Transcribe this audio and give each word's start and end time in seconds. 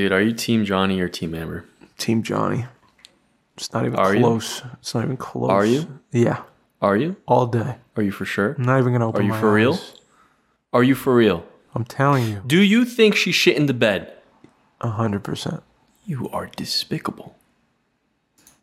Dude, 0.00 0.12
are 0.12 0.22
you 0.22 0.32
Team 0.32 0.64
Johnny 0.64 0.98
or 1.02 1.10
Team 1.10 1.34
Amber? 1.34 1.66
Team 1.98 2.22
Johnny. 2.22 2.64
It's 3.58 3.70
not 3.74 3.84
even 3.84 3.98
Are 3.98 4.14
you? 4.14 4.20
close. 4.22 4.62
It's 4.80 4.94
not 4.94 5.04
even 5.04 5.18
close. 5.18 5.50
Are 5.50 5.66
you? 5.66 6.00
Yeah, 6.10 6.40
Are 6.80 6.96
you? 6.96 7.16
all 7.28 7.46
day. 7.46 7.76
Are 7.98 8.02
you 8.02 8.10
for 8.10 8.24
sure? 8.24 8.54
I'm 8.56 8.64
not 8.64 8.78
even 8.78 8.92
gonna 8.94 9.06
open 9.06 9.20
Are 9.20 9.24
you 9.24 9.30
my 9.32 9.38
for 9.40 9.52
real? 9.52 9.78
Are 10.72 10.82
you 10.82 10.94
for 10.94 11.14
real? 11.14 11.44
I'm 11.74 11.84
telling 11.84 12.26
you, 12.26 12.42
Do 12.46 12.62
you 12.62 12.86
think 12.86 13.14
she 13.14 13.30
shit 13.30 13.58
in 13.58 13.66
the 13.66 13.74
bed? 13.74 14.10
a 14.80 14.88
hundred 14.88 15.22
percent. 15.22 15.62
You 16.06 16.30
are 16.30 16.46
despicable. 16.46 17.36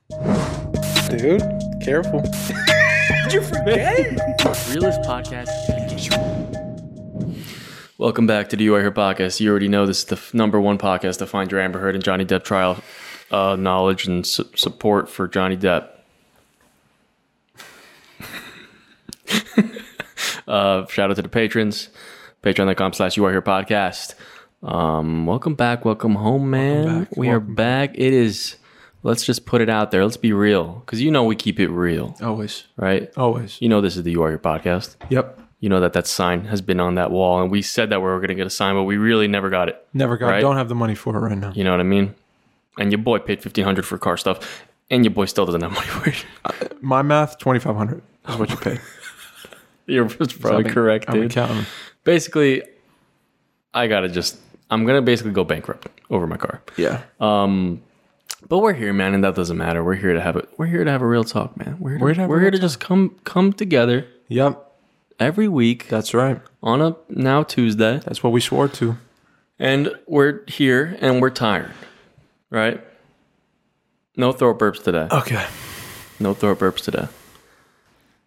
Dude, 0.09 1.43
careful. 1.83 2.21
Did 3.25 3.33
you 3.33 3.43
forget? 3.43 3.95
Realist 4.73 5.01
podcast. 5.01 6.46
Welcome 7.97 8.27
back 8.27 8.49
to 8.49 8.55
the 8.55 8.63
You 8.63 8.75
Are 8.75 8.81
Here 8.81 8.91
podcast. 8.91 9.39
You 9.39 9.49
already 9.49 9.67
know 9.67 9.85
this 9.87 9.99
is 9.99 10.05
the 10.05 10.15
f- 10.17 10.33
number 10.33 10.59
one 10.61 10.77
podcast 10.77 11.17
to 11.19 11.25
find 11.25 11.51
your 11.51 11.59
Amber 11.59 11.79
Heard 11.79 11.95
and 11.95 12.03
Johnny 12.03 12.25
Depp 12.25 12.43
trial 12.43 12.77
uh, 13.31 13.55
knowledge 13.55 14.05
and 14.05 14.25
su- 14.25 14.47
support 14.55 15.09
for 15.09 15.27
Johnny 15.27 15.57
Depp. 15.57 15.89
uh, 20.47 20.85
shout 20.87 21.09
out 21.09 21.15
to 21.15 21.21
the 21.23 21.29
patrons. 21.29 21.89
Patreon.com 22.43 22.93
slash 22.93 23.17
You 23.17 23.25
Are 23.25 23.31
Here 23.31 23.41
podcast. 23.41 24.13
Um, 24.61 25.25
welcome 25.25 25.55
back. 25.55 25.83
Welcome 25.83 26.15
home, 26.15 26.51
man. 26.51 27.05
back, 27.05 27.17
we 27.17 27.29
welcome 27.29 27.51
are 27.51 27.55
back. 27.55 27.95
It 27.95 28.13
is, 28.13 28.57
let's 29.01 29.25
just 29.25 29.47
put 29.47 29.59
it 29.61 29.69
out 29.69 29.89
there. 29.89 30.03
Let's 30.05 30.17
be 30.17 30.33
real. 30.33 30.83
Because 30.85 31.01
you 31.01 31.09
know 31.09 31.23
we 31.23 31.35
keep 31.35 31.59
it 31.59 31.69
real, 31.69 32.15
Always, 32.21 32.65
right? 32.75 33.11
always. 33.17 33.59
You 33.59 33.69
know 33.69 33.81
this 33.81 33.97
is 33.97 34.03
the 34.03 34.11
You 34.11 34.21
Are 34.21 34.29
Here 34.29 34.37
podcast 34.37 34.97
Yep. 35.09 35.41
You 35.59 35.69
know 35.69 35.79
that 35.79 35.93
that 35.93 36.05
sign 36.07 36.45
has 36.45 36.61
been 36.61 36.79
on 36.79 36.95
that 36.95 37.09
wall 37.11 37.41
and 37.41 37.49
we 37.51 37.61
said 37.61 37.89
that 37.89 37.99
we 37.99 38.05
were 38.05 38.17
going 38.19 38.27
to 38.29 38.35
get 38.35 38.45
a 38.47 38.49
sign 38.49 38.75
but 38.75 38.83
we 38.83 38.97
really 38.97 39.27
never 39.27 39.49
got 39.49 39.69
it 39.69 39.85
Never 39.93 40.15
got. 40.17 40.27
Right? 40.29 40.41
Don't 40.41 40.57
have 40.57 40.69
the 40.69 40.75
money 40.75 40.93
for 40.95 41.15
it 41.15 41.19
right 41.19 41.37
now. 41.37 41.51
you 41.55 41.63
know 41.63 41.71
what 41.71 41.79
i 41.79 41.83
mean 41.83 42.13
and 42.77 42.91
your 42.91 42.99
boy 42.99 43.17
paid 43.19 43.39
1500 43.39 43.85
for 43.85 43.97
car 43.97 44.17
stuff 44.17 44.63
and 44.91 45.03
your 45.03 45.11
boy 45.13 45.25
still 45.25 45.45
doesn't 45.45 45.61
have 45.61 45.71
money 45.73 45.87
for 45.95 46.09
it 46.09 46.81
My 46.83 47.01
math, 47.01 47.37
twenty 47.39 47.59
five 47.59 47.75
hundred 47.75 48.01
is 48.29 48.35
what 48.37 48.49
you 48.51 48.57
pay. 48.57 48.77
you're 49.87 50.07
probably 50.09 50.65
I've 50.65 50.71
correct 50.73 51.09
dude 51.11 51.35
basically 52.03 52.61
i 53.73 53.87
gotta 53.87 54.09
just 54.09 54.37
i'm 54.69 54.85
gonna 54.85 55.01
basically 55.01 55.31
go 55.31 55.43
bankrupt 55.43 55.87
over 56.09 56.27
my 56.27 56.37
car 56.37 56.61
Yeah. 56.77 57.01
um 57.19 57.81
but 58.47 58.59
we're 58.59 58.73
here 58.73 58.93
man 58.93 59.13
and 59.13 59.23
that 59.23 59.33
doesn't 59.35 59.57
matter 59.57 59.83
we're 59.83 59.95
here 59.95 60.13
to 60.13 60.21
have 60.21 60.35
it 60.35 60.47
we're 60.57 60.67
here 60.67 60.83
to 60.83 60.91
have 60.91 61.01
a 61.01 61.07
real 61.07 61.23
talk 61.23 61.57
man 61.57 61.77
we're 61.79 61.91
here, 61.91 61.99
We're 61.99 62.13
here 62.13 62.23
to 62.25 62.27
we're 62.27 62.39
here 62.41 62.51
to 62.51 62.59
just 62.59 62.79
come 62.79 63.15
come 63.23 63.53
together 63.53 64.05
Yep. 64.29 64.63
Every 65.19 65.47
week 65.47 65.87
That's 65.89 66.13
right. 66.13 66.41
on 66.61 66.81
a 66.81 66.95
now 67.09 67.43
tuesday 67.43 67.99
That's 68.05 68.21
what 68.23 68.33
we 68.33 68.41
swore 68.41 68.67
to. 68.69 68.97
And 69.59 69.91
we're 70.05 70.41
here 70.47 70.97
and 71.01 71.19
we're 71.21 71.31
tired, 71.31 71.71
right? 72.51 72.83
No 74.15 74.31
throat 74.31 74.59
burps 74.59 74.83
today. 74.83 75.07
Okay. 75.11 75.45
No 76.19 76.33
throat 76.33 76.59
burps 76.59 76.83
today. 76.83 77.07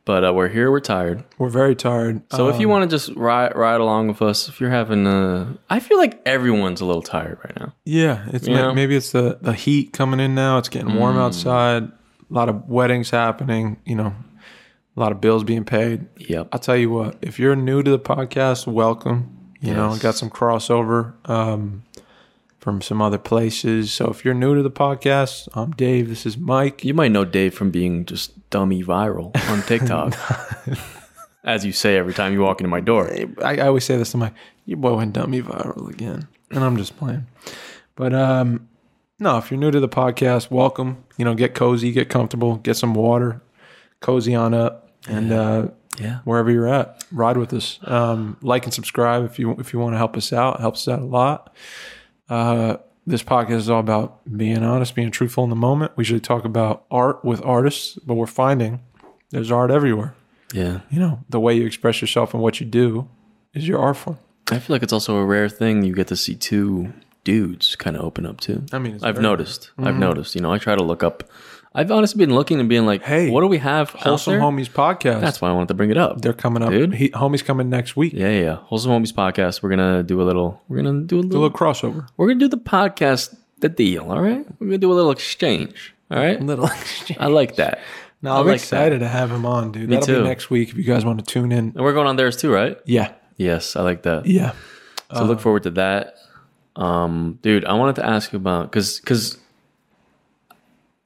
But 0.05 0.24
uh, 0.24 0.33
we're 0.33 0.48
here, 0.48 0.70
we're 0.70 0.80
tired. 0.80 1.22
We're 1.38 1.50
very 1.50 1.77
tired. 1.77 2.22
So 2.33 2.48
if 2.48 2.58
you 2.58 2.66
Um, 2.66 2.70
want 2.72 2.91
to 2.91 2.96
just 2.96 3.14
ride 3.16 3.55
ride 3.55 3.80
along 3.80 4.08
with 4.08 4.22
us, 4.22 4.48
if 4.48 4.61
you're 4.61 4.70
having 4.70 5.06
a, 5.06 5.56
I 5.68 5.78
feel 5.78 5.98
like 5.98 6.20
everyone's 6.27 6.80
a 6.80 6.84
little 6.84 7.02
tired 7.02 7.38
right 7.44 7.55
now. 7.61 7.74
Yeah, 7.84 8.24
it's 8.33 8.48
You 8.48 8.55
ma- 8.55 8.62
know? 8.62 8.74
maybe 8.74 8.96
it's 8.96 9.12
the 9.12 9.38
the 9.41 9.52
heat 9.52 9.92
coming 9.92 10.18
in 10.18 10.34
now. 10.34 10.58
It's 10.58 10.68
getting 10.68 10.94
warm 10.96 11.16
Mm. 11.16 11.20
outside. 11.20 11.83
A 11.84 11.92
lot 12.34 12.48
of 12.48 12.68
weddings 12.68 13.11
happening. 13.11 13.77
You 13.84 13.96
know, 13.96 14.14
a 15.00 15.02
lot 15.02 15.12
of 15.12 15.20
bills 15.20 15.44
being 15.44 15.64
paid. 15.64 16.06
Yep. 16.18 16.48
I'll 16.52 16.58
tell 16.58 16.76
you 16.76 16.90
what. 16.90 17.16
If 17.22 17.38
you're 17.38 17.56
new 17.56 17.82
to 17.82 17.90
the 17.90 17.98
podcast, 17.98 18.66
welcome. 18.66 19.34
You 19.62 19.74
know, 19.74 19.96
got 19.96 20.14
some 20.14 20.30
crossover 20.30 21.14
um, 21.28 21.84
from 22.58 22.82
some 22.82 23.00
other 23.00 23.18
places. 23.18 23.92
So 23.92 24.08
if 24.08 24.24
you're 24.24 24.34
new 24.34 24.54
to 24.54 24.62
the 24.62 24.70
podcast, 24.70 25.48
I'm 25.54 25.70
Dave. 25.72 26.08
This 26.08 26.26
is 26.26 26.36
Mike. 26.36 26.84
You 26.84 26.92
might 26.92 27.12
know 27.12 27.24
Dave 27.24 27.54
from 27.54 27.70
being 27.70 28.04
just 28.04 28.50
dummy 28.50 28.82
viral 28.82 29.34
on 29.50 29.62
TikTok. 29.66 30.14
As 31.44 31.64
you 31.64 31.72
say 31.72 31.96
every 31.96 32.12
time 32.12 32.34
you 32.34 32.40
walk 32.40 32.60
into 32.60 32.68
my 32.68 32.80
door. 32.80 33.10
I, 33.42 33.56
I 33.56 33.66
always 33.66 33.84
say 33.84 33.96
this 33.96 34.12
to 34.12 34.18
my 34.18 34.33
your 34.66 34.77
boy 34.77 34.94
went 34.94 35.14
dummy 35.14 35.40
viral 35.40 35.89
again, 35.89 36.28
and 36.50 36.62
I'm 36.62 36.77
just 36.77 36.98
playing. 36.98 37.27
But 37.96 38.14
um, 38.14 38.68
no, 39.18 39.39
if 39.39 39.50
you're 39.50 39.60
new 39.60 39.70
to 39.70 39.80
the 39.80 39.89
podcast, 39.89 40.50
welcome. 40.50 41.05
You 41.16 41.24
know, 41.24 41.34
get 41.34 41.55
cozy, 41.55 41.90
get 41.92 42.10
comfortable, 42.10 42.56
get 42.56 42.77
some 42.77 42.92
water, 42.92 43.40
cozy 44.00 44.34
on 44.34 44.52
up, 44.52 44.89
and 45.08 45.33
uh, 45.33 45.68
Yeah. 45.98 46.18
wherever 46.24 46.50
you're 46.50 46.68
at, 46.68 47.05
ride 47.12 47.36
with 47.36 47.52
us. 47.52 47.78
Um, 47.84 48.36
like 48.42 48.64
and 48.64 48.72
subscribe 48.74 49.24
if 49.24 49.38
you 49.38 49.52
if 49.58 49.72
you 49.72 49.78
want 49.78 49.94
to 49.94 49.98
help 49.98 50.16
us 50.16 50.33
out. 50.33 50.56
It 50.56 50.61
helps 50.61 50.86
us 50.86 50.92
out 50.94 51.00
a 51.00 51.05
lot. 51.05 51.55
Uh, 52.28 52.77
this 53.06 53.22
podcast 53.22 53.56
is 53.56 53.70
all 53.70 53.80
about 53.80 54.20
being 54.36 54.62
honest, 54.62 54.94
being 54.94 55.10
truthful 55.10 55.42
in 55.44 55.50
the 55.50 55.56
moment. 55.56 55.92
We 55.96 56.02
usually 56.02 56.20
talk 56.20 56.44
about 56.44 56.84
art 56.90 57.24
with 57.24 57.42
artists, 57.44 57.98
but 58.06 58.14
we're 58.14 58.27
finding 58.27 58.80
there's 59.30 59.50
art 59.50 59.70
everywhere. 59.70 60.14
Yeah. 60.52 60.80
You 60.90 61.00
know, 61.00 61.20
the 61.28 61.40
way 61.40 61.55
you 61.55 61.64
express 61.66 62.00
yourself 62.00 62.34
and 62.34 62.42
what 62.42 62.60
you 62.60 62.66
do 62.66 63.08
is 63.55 63.66
your 63.66 63.78
art 63.80 63.96
form. 63.96 64.18
I 64.50 64.58
feel 64.58 64.74
like 64.74 64.83
it's 64.83 64.92
also 64.92 65.16
a 65.16 65.24
rare 65.24 65.48
thing 65.48 65.83
you 65.84 65.94
get 65.94 66.08
to 66.08 66.16
see 66.16 66.34
two 66.34 66.92
dudes 67.24 67.77
kind 67.77 67.96
of 67.96 68.02
open 68.02 68.27
up 68.27 68.40
to. 68.40 68.64
I 68.72 68.78
mean, 68.78 68.94
it's 68.96 69.05
I've 69.05 69.20
noticed. 69.20 69.70
I've 69.78 69.96
noticed. 69.96 70.34
You 70.34 70.40
know, 70.40 70.52
I 70.52 70.58
try 70.58 70.74
to 70.74 70.83
look 70.83 71.02
up. 71.02 71.24
I've 71.73 71.91
honestly 71.92 72.19
been 72.25 72.35
looking 72.35 72.58
and 72.58 72.69
being 72.69 72.85
like, 72.85 73.03
Hey, 73.03 73.31
what 73.31 73.42
do 73.42 73.47
we 73.47 73.58
have? 73.58 73.95
out 73.95 74.03
Wholesome 74.03 74.33
there? 74.35 74.41
Homies 74.41 74.69
podcast. 74.69 75.20
That's 75.20 75.41
why 75.41 75.51
I 75.51 75.53
wanted 75.53 75.69
to 75.69 75.75
bring 75.75 75.91
it 75.91 75.97
up. 75.97 76.20
they're 76.20 76.33
coming 76.33 76.63
up. 76.63 76.70
Dude. 76.70 76.95
He, 76.95 77.11
homies 77.11 77.45
coming 77.45 77.70
next 77.70 77.97
week. 77.97 78.13
yeah, 78.13 78.29
yeah, 78.29 78.41
yeah. 78.41 78.55
Wholesome 78.57 78.91
Homies 78.91 79.13
podcast. 79.13 79.63
We're 79.63 79.70
gonna 79.70 80.03
do 80.03 80.20
a 80.20 80.25
little. 80.25 80.61
We're 80.69 80.83
gonna 80.83 81.03
do 81.03 81.20
a 81.20 81.23
Do 81.23 81.29
a 81.39 81.41
little 81.41 81.51
crossover. 81.51 82.08
we're 82.17 82.27
gonna 82.29 82.41
do 82.41 82.48
the 82.48 82.57
podcast, 82.58 83.36
the 83.61 83.69
deal. 83.69 84.11
All 84.11 84.20
right. 84.20 84.45
We're 84.58 84.67
gonna 84.67 84.79
do 84.79 84.92
a 84.92 84.95
little 84.95 85.13
exchange. 85.13 85.95
All 86.11 86.19
right. 86.19 86.41
Little. 86.42 86.64
Exchange. 86.81 87.20
I 87.20 87.27
like 87.29 87.55
that. 87.57 87.79
no, 88.20 88.33
I 88.35 88.41
I'm 88.41 88.47
like 88.47 88.57
excited 88.57 88.98
to 88.98 89.07
have 89.08 89.31
him 89.31 89.47
on, 89.47 89.70
dude. 89.70 89.89
Me 89.89 89.95
That'll 89.95 90.07
too. 90.17 90.23
be 90.23 90.29
next 90.29 90.51
week 90.51 90.70
if 90.70 90.77
you 90.77 90.83
guys 90.83 91.05
want 91.05 91.20
to 91.20 91.25
tune 91.25 91.52
in. 91.52 91.67
And 91.77 91.77
we're 91.85 91.92
going 91.92 92.08
on 92.08 92.17
theirs 92.17 92.37
too, 92.37 92.52
right? 92.52 92.77
Yeah, 92.85 93.13
Yes, 93.37 93.77
I 93.77 93.83
like 93.83 94.02
that. 94.02 94.27
yeah. 94.27 94.52
So 95.14 95.25
look 95.25 95.39
forward 95.41 95.63
to 95.64 95.70
that. 95.73 96.17
Um, 96.77 97.39
dude, 97.42 97.64
I 97.64 97.75
wanted 97.75 97.97
to 97.97 98.07
ask 98.07 98.33
you 98.33 98.37
about 98.39 98.70
because 98.73 98.98
because 99.01 99.39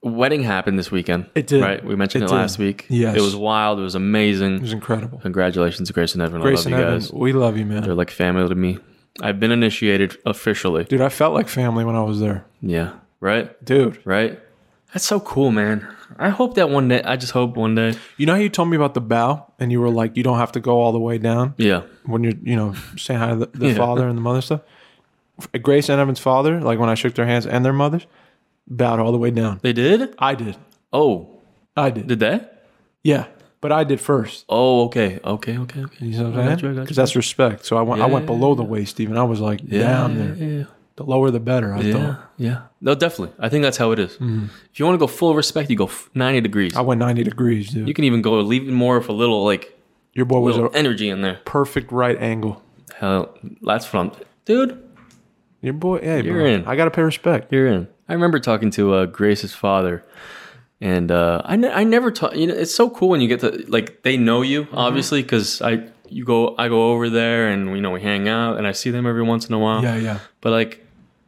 wedding 0.05 0.43
happened 0.43 0.77
this 0.79 0.91
weekend. 0.91 1.25
It 1.35 1.47
did. 1.47 1.61
Right, 1.61 1.83
we 1.83 1.95
mentioned 1.95 2.23
It 2.23 2.29
it, 2.29 2.33
last 2.33 2.57
week. 2.59 2.85
Yes. 2.89 3.17
it 3.17 3.21
was 3.21 3.35
wild. 3.35 3.79
It 3.79 3.83
was 3.83 3.95
amazing. 3.95 4.55
It 4.55 4.61
was 4.61 4.73
incredible. 4.73 5.17
Congratulations 5.19 5.87
to 5.89 5.93
Grace 5.93 6.13
and 6.13 6.21
Evan. 6.21 6.41
Grace 6.41 6.65
I 6.65 6.69
and 6.69 6.71
love 6.71 6.79
you 6.79 6.85
Evan, 6.87 6.99
guys. 6.99 7.11
we 7.13 7.33
love 7.33 7.57
you, 7.57 7.65
man. 7.65 7.83
They're 7.83 7.95
like 7.95 8.11
family 8.11 8.47
to 8.47 8.55
me. 8.55 8.77
I've 9.21 9.39
been 9.39 9.51
initiated 9.51 10.17
officially. 10.25 10.83
Dude, 10.85 11.01
I 11.01 11.09
felt 11.09 11.33
like 11.33 11.47
family 11.47 11.83
when 11.85 11.95
I 11.95 12.03
was 12.03 12.19
there. 12.19 12.45
Yeah. 12.61 12.93
Right. 13.19 13.63
Dude, 13.65 13.99
Right. 14.05 14.39
That's 14.93 15.05
so 15.05 15.19
cool, 15.19 15.51
man. 15.51 15.85
I 16.17 16.29
hope 16.29 16.53
that 16.55 16.69
one 16.69 16.87
day. 16.87 17.01
I 17.03 17.17
just 17.17 17.33
hope 17.33 17.57
one 17.57 17.75
day. 17.75 17.95
you 18.15 18.25
know 18.25 18.33
how 18.35 18.39
you 18.39 18.47
told 18.47 18.69
me 18.69 18.77
about 18.77 18.93
the 18.93 19.01
bow 19.01 19.51
and 19.59 19.69
you 19.69 19.81
were 19.81 19.89
like, 19.89 20.15
you 20.15 20.23
don't 20.23 20.37
have 20.37 20.53
to 20.53 20.61
go 20.61 20.79
all 20.79 20.93
the 20.93 20.99
way 20.99 21.17
down 21.17 21.53
Yeah. 21.57 21.81
when 22.05 22.23
you're, 22.23 22.33
you 22.43 22.55
know, 22.55 22.75
saying 22.95 23.19
hi 23.19 23.31
to 23.31 23.35
the, 23.35 23.45
the 23.47 23.67
Yeah. 23.69 23.73
father 23.75 24.07
and 24.07 24.17
the 24.17 24.21
mother 24.21 24.39
stuff? 24.41 24.61
Grace 25.61 25.89
and 25.89 25.99
Evan's 25.99 26.19
father, 26.19 26.61
like 26.61 26.79
when 26.79 26.87
I 26.89 26.95
shook 26.95 27.13
their 27.15 27.25
hands 27.25 27.45
and 27.45 27.65
their 27.65 27.73
mothers, 27.73 28.05
bowed 28.67 28.99
all 28.99 29.11
the 29.11 29.17
way 29.17 29.31
down. 29.31 29.59
They 29.61 29.73
did. 29.73 30.13
I 30.19 30.35
did. 30.35 30.57
Oh, 30.93 31.41
I 31.75 31.89
did. 31.89 32.07
did 32.07 32.19
they? 32.19 32.41
Yeah, 33.03 33.25
but 33.61 33.71
I 33.71 33.83
did 33.83 33.99
first. 33.99 34.45
Oh, 34.49 34.85
okay, 34.85 35.19
okay, 35.23 35.57
okay, 35.57 35.81
okay. 35.83 36.05
You 36.05 36.17
know 36.19 36.29
what 36.29 36.39
I'm 36.39 36.45
got 36.49 36.61
you, 36.61 36.69
I 36.69 36.71
saying? 36.73 36.83
Because 36.83 36.95
that's 36.97 37.15
respect. 37.15 37.65
So 37.65 37.77
I 37.77 37.81
went. 37.81 38.01
I 38.01 38.05
went 38.05 38.23
Yeah. 38.23 38.27
below 38.27 38.55
the 38.55 38.63
waist, 38.63 38.99
even. 38.99 39.17
I 39.17 39.23
was 39.23 39.39
like 39.39 39.67
down 39.67 40.17
there. 40.17 40.35
Yeah. 40.35 40.63
The 40.95 41.03
lower, 41.03 41.29
the 41.29 41.41
better. 41.41 41.73
I 41.73 41.81
Yeah, 41.81 41.93
thought. 41.93 42.31
yeah. 42.37 42.61
No, 42.79 42.95
definitely. 42.95 43.35
I 43.37 43.49
think 43.49 43.63
that's 43.63 43.75
how 43.75 43.91
it 43.91 43.99
is. 43.99 44.13
Mm-hmm. 44.13 44.45
If 44.71 44.79
you 44.79 44.85
want 44.85 44.95
to 44.95 44.99
go 44.99 45.07
full 45.07 45.35
respect, 45.35 45.69
you 45.69 45.75
go 45.75 45.89
90 46.13 46.39
degrees. 46.39 46.73
I 46.73 46.79
went 46.81 46.99
90 46.99 47.21
degrees, 47.25 47.69
dude. 47.71 47.85
you 47.85 47.93
can 47.93 48.05
even 48.05 48.21
go 48.21 48.39
leave 48.39 48.65
more 48.67 48.95
of 48.95 49.09
a 49.09 49.11
little 49.11 49.43
like 49.43 49.77
Your 50.13 50.25
boy 50.25 50.39
was 50.39 50.57
a 50.57 50.69
energy 50.73 51.09
in 51.09 51.21
there. 51.21 51.41
perfect 51.43 51.91
right 51.91 52.17
angle. 52.21 52.63
Hell, 52.95 53.37
that's 53.61 53.85
fun, 53.85 54.11
dude. 54.45 54.81
Your 55.61 55.73
boy, 55.73 55.99
hey, 55.99 56.21
You're 56.23 56.35
bro, 56.35 56.45
in. 56.45 56.65
I 56.65 56.77
gotta 56.77 56.91
pay 56.91 57.01
respect. 57.01 57.51
You're 57.51 57.67
in. 57.67 57.87
I 58.07 58.13
remember 58.13 58.39
talking 58.39 58.69
to 58.71 58.93
uh, 58.93 59.05
Grace's 59.07 59.53
father, 59.53 60.03
and 60.81 61.11
uh, 61.11 61.41
I 61.45 61.55
ne- 61.55 61.71
I 61.71 61.83
never 61.83 62.11
talk. 62.11 62.35
You 62.35 62.47
know, 62.47 62.53
it's 62.53 62.73
so 62.73 62.89
cool 62.89 63.09
when 63.09 63.21
you 63.21 63.27
get 63.27 63.39
to 63.41 63.65
like 63.67 64.03
they 64.03 64.17
know 64.17 64.41
you 64.41 64.63
Mm-hmm. 64.65 64.77
obviously 64.77 65.21
because 65.23 65.61
I 65.61 65.87
you 66.09 66.23
go 66.23 66.55
I 66.57 66.67
go 66.67 66.91
over 66.91 67.09
there 67.09 67.47
and 67.49 67.69
you 67.75 67.81
know 67.81 67.91
we 67.91 68.01
hang 68.01 68.27
out 68.27 68.57
and 68.57 68.67
I 68.67 68.73
see 68.73 68.91
them 68.91 69.05
every 69.07 69.23
once 69.23 69.47
in 69.47 69.53
a 69.55 69.59
while. 69.59 69.81
Yeah, 69.83 69.95
yeah. 69.97 70.19
But 70.41 70.51
like, 70.51 70.85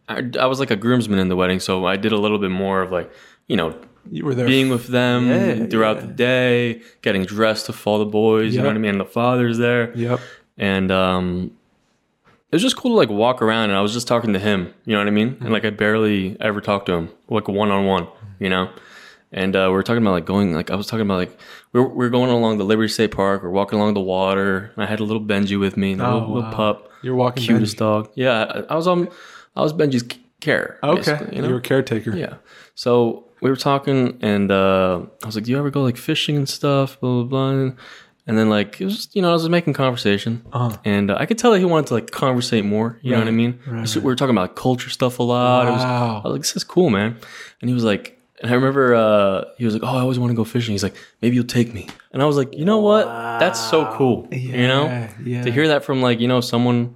I, 0.07 0.23
I 0.39 0.45
was 0.45 0.59
like 0.59 0.69
a 0.71 0.75
groomsman 0.75 1.17
in 1.19 1.29
the 1.29 1.35
wedding, 1.35 1.59
so 1.59 1.85
I 1.85 1.97
did 1.97 2.11
a 2.11 2.17
little 2.17 2.37
bit 2.39 2.51
more 2.51 2.81
of 2.83 2.91
like 2.91 3.11
you 3.47 3.57
know 3.57 3.73
You 4.11 4.23
were 4.25 4.35
there. 4.35 4.45
being 4.45 4.69
with 4.69 4.87
them 4.87 5.27
Yeah, 5.29 5.65
throughout 5.65 5.97
yeah. 5.97 6.05
the 6.05 6.13
day, 6.13 6.81
getting 7.01 7.25
dressed 7.25 7.65
to 7.67 7.73
follow 7.73 7.99
the 8.05 8.11
boys. 8.11 8.53
You 8.53 8.61
know 8.61 8.67
what 8.67 8.75
I 8.75 8.79
mean? 8.79 8.91
And 8.91 8.99
the 8.99 9.05
father's 9.05 9.57
there, 9.57 9.91
Yep. 9.97 10.19
and 10.59 10.91
um, 10.91 11.51
it 12.49 12.55
was 12.55 12.61
just 12.61 12.77
cool 12.77 12.91
to 12.91 12.95
like 12.97 13.09
walk 13.09 13.41
around. 13.41 13.69
And 13.69 13.77
I 13.77 13.81
was 13.81 13.93
just 13.93 14.07
talking 14.07 14.33
to 14.33 14.39
him. 14.39 14.73
You 14.85 14.93
know 14.93 14.99
what 14.99 15.07
I 15.07 15.11
mean? 15.11 15.31
Mm-hmm. 15.31 15.43
And 15.43 15.53
like 15.53 15.65
I 15.65 15.69
barely 15.71 16.37
ever 16.39 16.61
talked 16.61 16.85
to 16.87 16.93
him, 16.93 17.09
like 17.29 17.47
one 17.47 17.71
on 17.71 17.85
one. 17.85 18.07
You 18.39 18.49
know. 18.49 18.69
And 19.33 19.55
uh, 19.57 19.65
we 19.67 19.73
were 19.73 19.83
talking 19.83 20.01
about 20.01 20.11
like 20.11 20.25
going, 20.25 20.53
like 20.53 20.71
I 20.71 20.75
was 20.75 20.87
talking 20.87 21.05
about 21.05 21.17
like 21.17 21.37
we 21.73 21.81
we're, 21.81 21.87
we 21.87 21.95
we're 21.97 22.09
going 22.09 22.29
along 22.31 22.59
the 22.59 22.63
Liberty 22.63 22.87
State 22.87 23.11
Park. 23.11 23.43
We're 23.43 23.49
walking 23.49 23.77
along 23.77 23.93
the 23.93 23.99
water. 24.01 24.71
And 24.75 24.83
I 24.83 24.87
had 24.87 25.01
a 25.01 25.03
little 25.03 25.21
Benji 25.21 25.59
with 25.59 25.75
me, 25.75 25.93
a 25.93 25.97
little, 25.97 26.13
Oh, 26.21 26.31
little 26.33 26.51
pup, 26.51 26.89
You're 27.01 27.15
walking. 27.15 27.43
cutest 27.43 27.77
dog. 27.77 28.09
Yeah, 28.15 28.45
I, 28.69 28.73
I 28.73 28.75
was 28.77 28.87
on, 28.87 29.09
I 29.55 29.61
was 29.63 29.73
Benji's 29.73 30.03
Okay, 30.03 30.19
care. 30.39 30.79
basically, 30.81 31.35
you 31.35 31.43
are 31.53 31.57
a 31.57 31.61
caretaker. 31.61 32.15
yeah. 32.15 32.35
So 32.75 33.25
we 33.41 33.49
were 33.49 33.55
talking, 33.57 34.17
and 34.21 34.49
uh, 34.49 35.01
I 35.23 35.25
was 35.25 35.35
like, 35.35 35.43
"Do 35.43 35.51
you 35.51 35.57
ever 35.59 35.71
go 35.71 35.81
like 35.83 35.97
fishing 35.97 36.37
and 36.37 36.47
stuff?" 36.47 36.97
Blah 37.01 37.23
blah 37.23 37.51
blah. 37.53 37.71
And 38.27 38.37
then 38.37 38.49
like 38.49 38.81
it 38.81 38.85
was, 38.85 38.95
just, 38.97 39.15
you 39.15 39.21
know, 39.21 39.29
I 39.29 39.33
was 39.33 39.43
just 39.43 39.51
making 39.51 39.73
conversation, 39.73 40.43
Uh-huh. 40.51 40.77
and 40.83 41.09
uh, 41.11 41.15
I 41.17 41.25
could 41.25 41.37
tell 41.37 41.51
that 41.51 41.59
he 41.59 41.65
wanted 41.65 41.87
to 41.87 41.93
like 41.93 42.11
conversate 42.11 42.65
more. 42.65 42.99
You 43.01 43.11
know 43.13 43.19
what 43.19 43.27
I 43.27 43.31
mean? 43.31 43.59
right, 43.65 43.87
So 43.87 43.99
we 44.01 44.05
were 44.07 44.15
talking 44.15 44.35
about 44.37 44.55
culture 44.55 44.89
stuff 44.89 45.19
a 45.19 45.23
lot. 45.23 45.67
It 45.67 45.71
was, 45.71 45.83
Wow. 45.83 46.21
I 46.23 46.27
was 46.27 46.31
like, 46.33 46.41
"This 46.41 46.55
is 46.57 46.63
cool, 46.65 46.89
man." 46.89 47.15
And 47.61 47.69
he 47.69 47.73
was 47.73 47.85
like, 47.85 48.19
and 48.41 48.51
I 48.51 48.53
remember 48.55 48.93
uh, 48.93 49.45
he 49.57 49.63
was 49.65 49.73
like, 49.73 49.83
"Oh, 49.83 49.95
I 49.97 50.01
always 50.01 50.19
want 50.19 50.29
to 50.31 50.35
go 50.35 50.43
fishing." 50.43 50.73
He's 50.73 50.83
like, 50.83 50.95
"Maybe 51.21 51.35
you'll 51.37 51.45
take 51.59 51.73
me." 51.73 51.87
And 52.11 52.21
I 52.21 52.25
was 52.25 52.35
like, 52.37 52.53
"You 52.53 52.65
know 52.65 52.79
what? 52.79 53.05
That's 53.39 53.59
so 53.59 53.85
cool." 53.97 54.27
you 54.31 54.67
know, 54.67 54.83
Yeah, 54.85 55.09
yeah. 55.23 55.43
to 55.43 55.51
hear 55.51 55.69
that 55.69 55.83
from 55.85 56.01
like 56.01 56.19
you 56.19 56.27
know 56.27 56.41
someone 56.41 56.95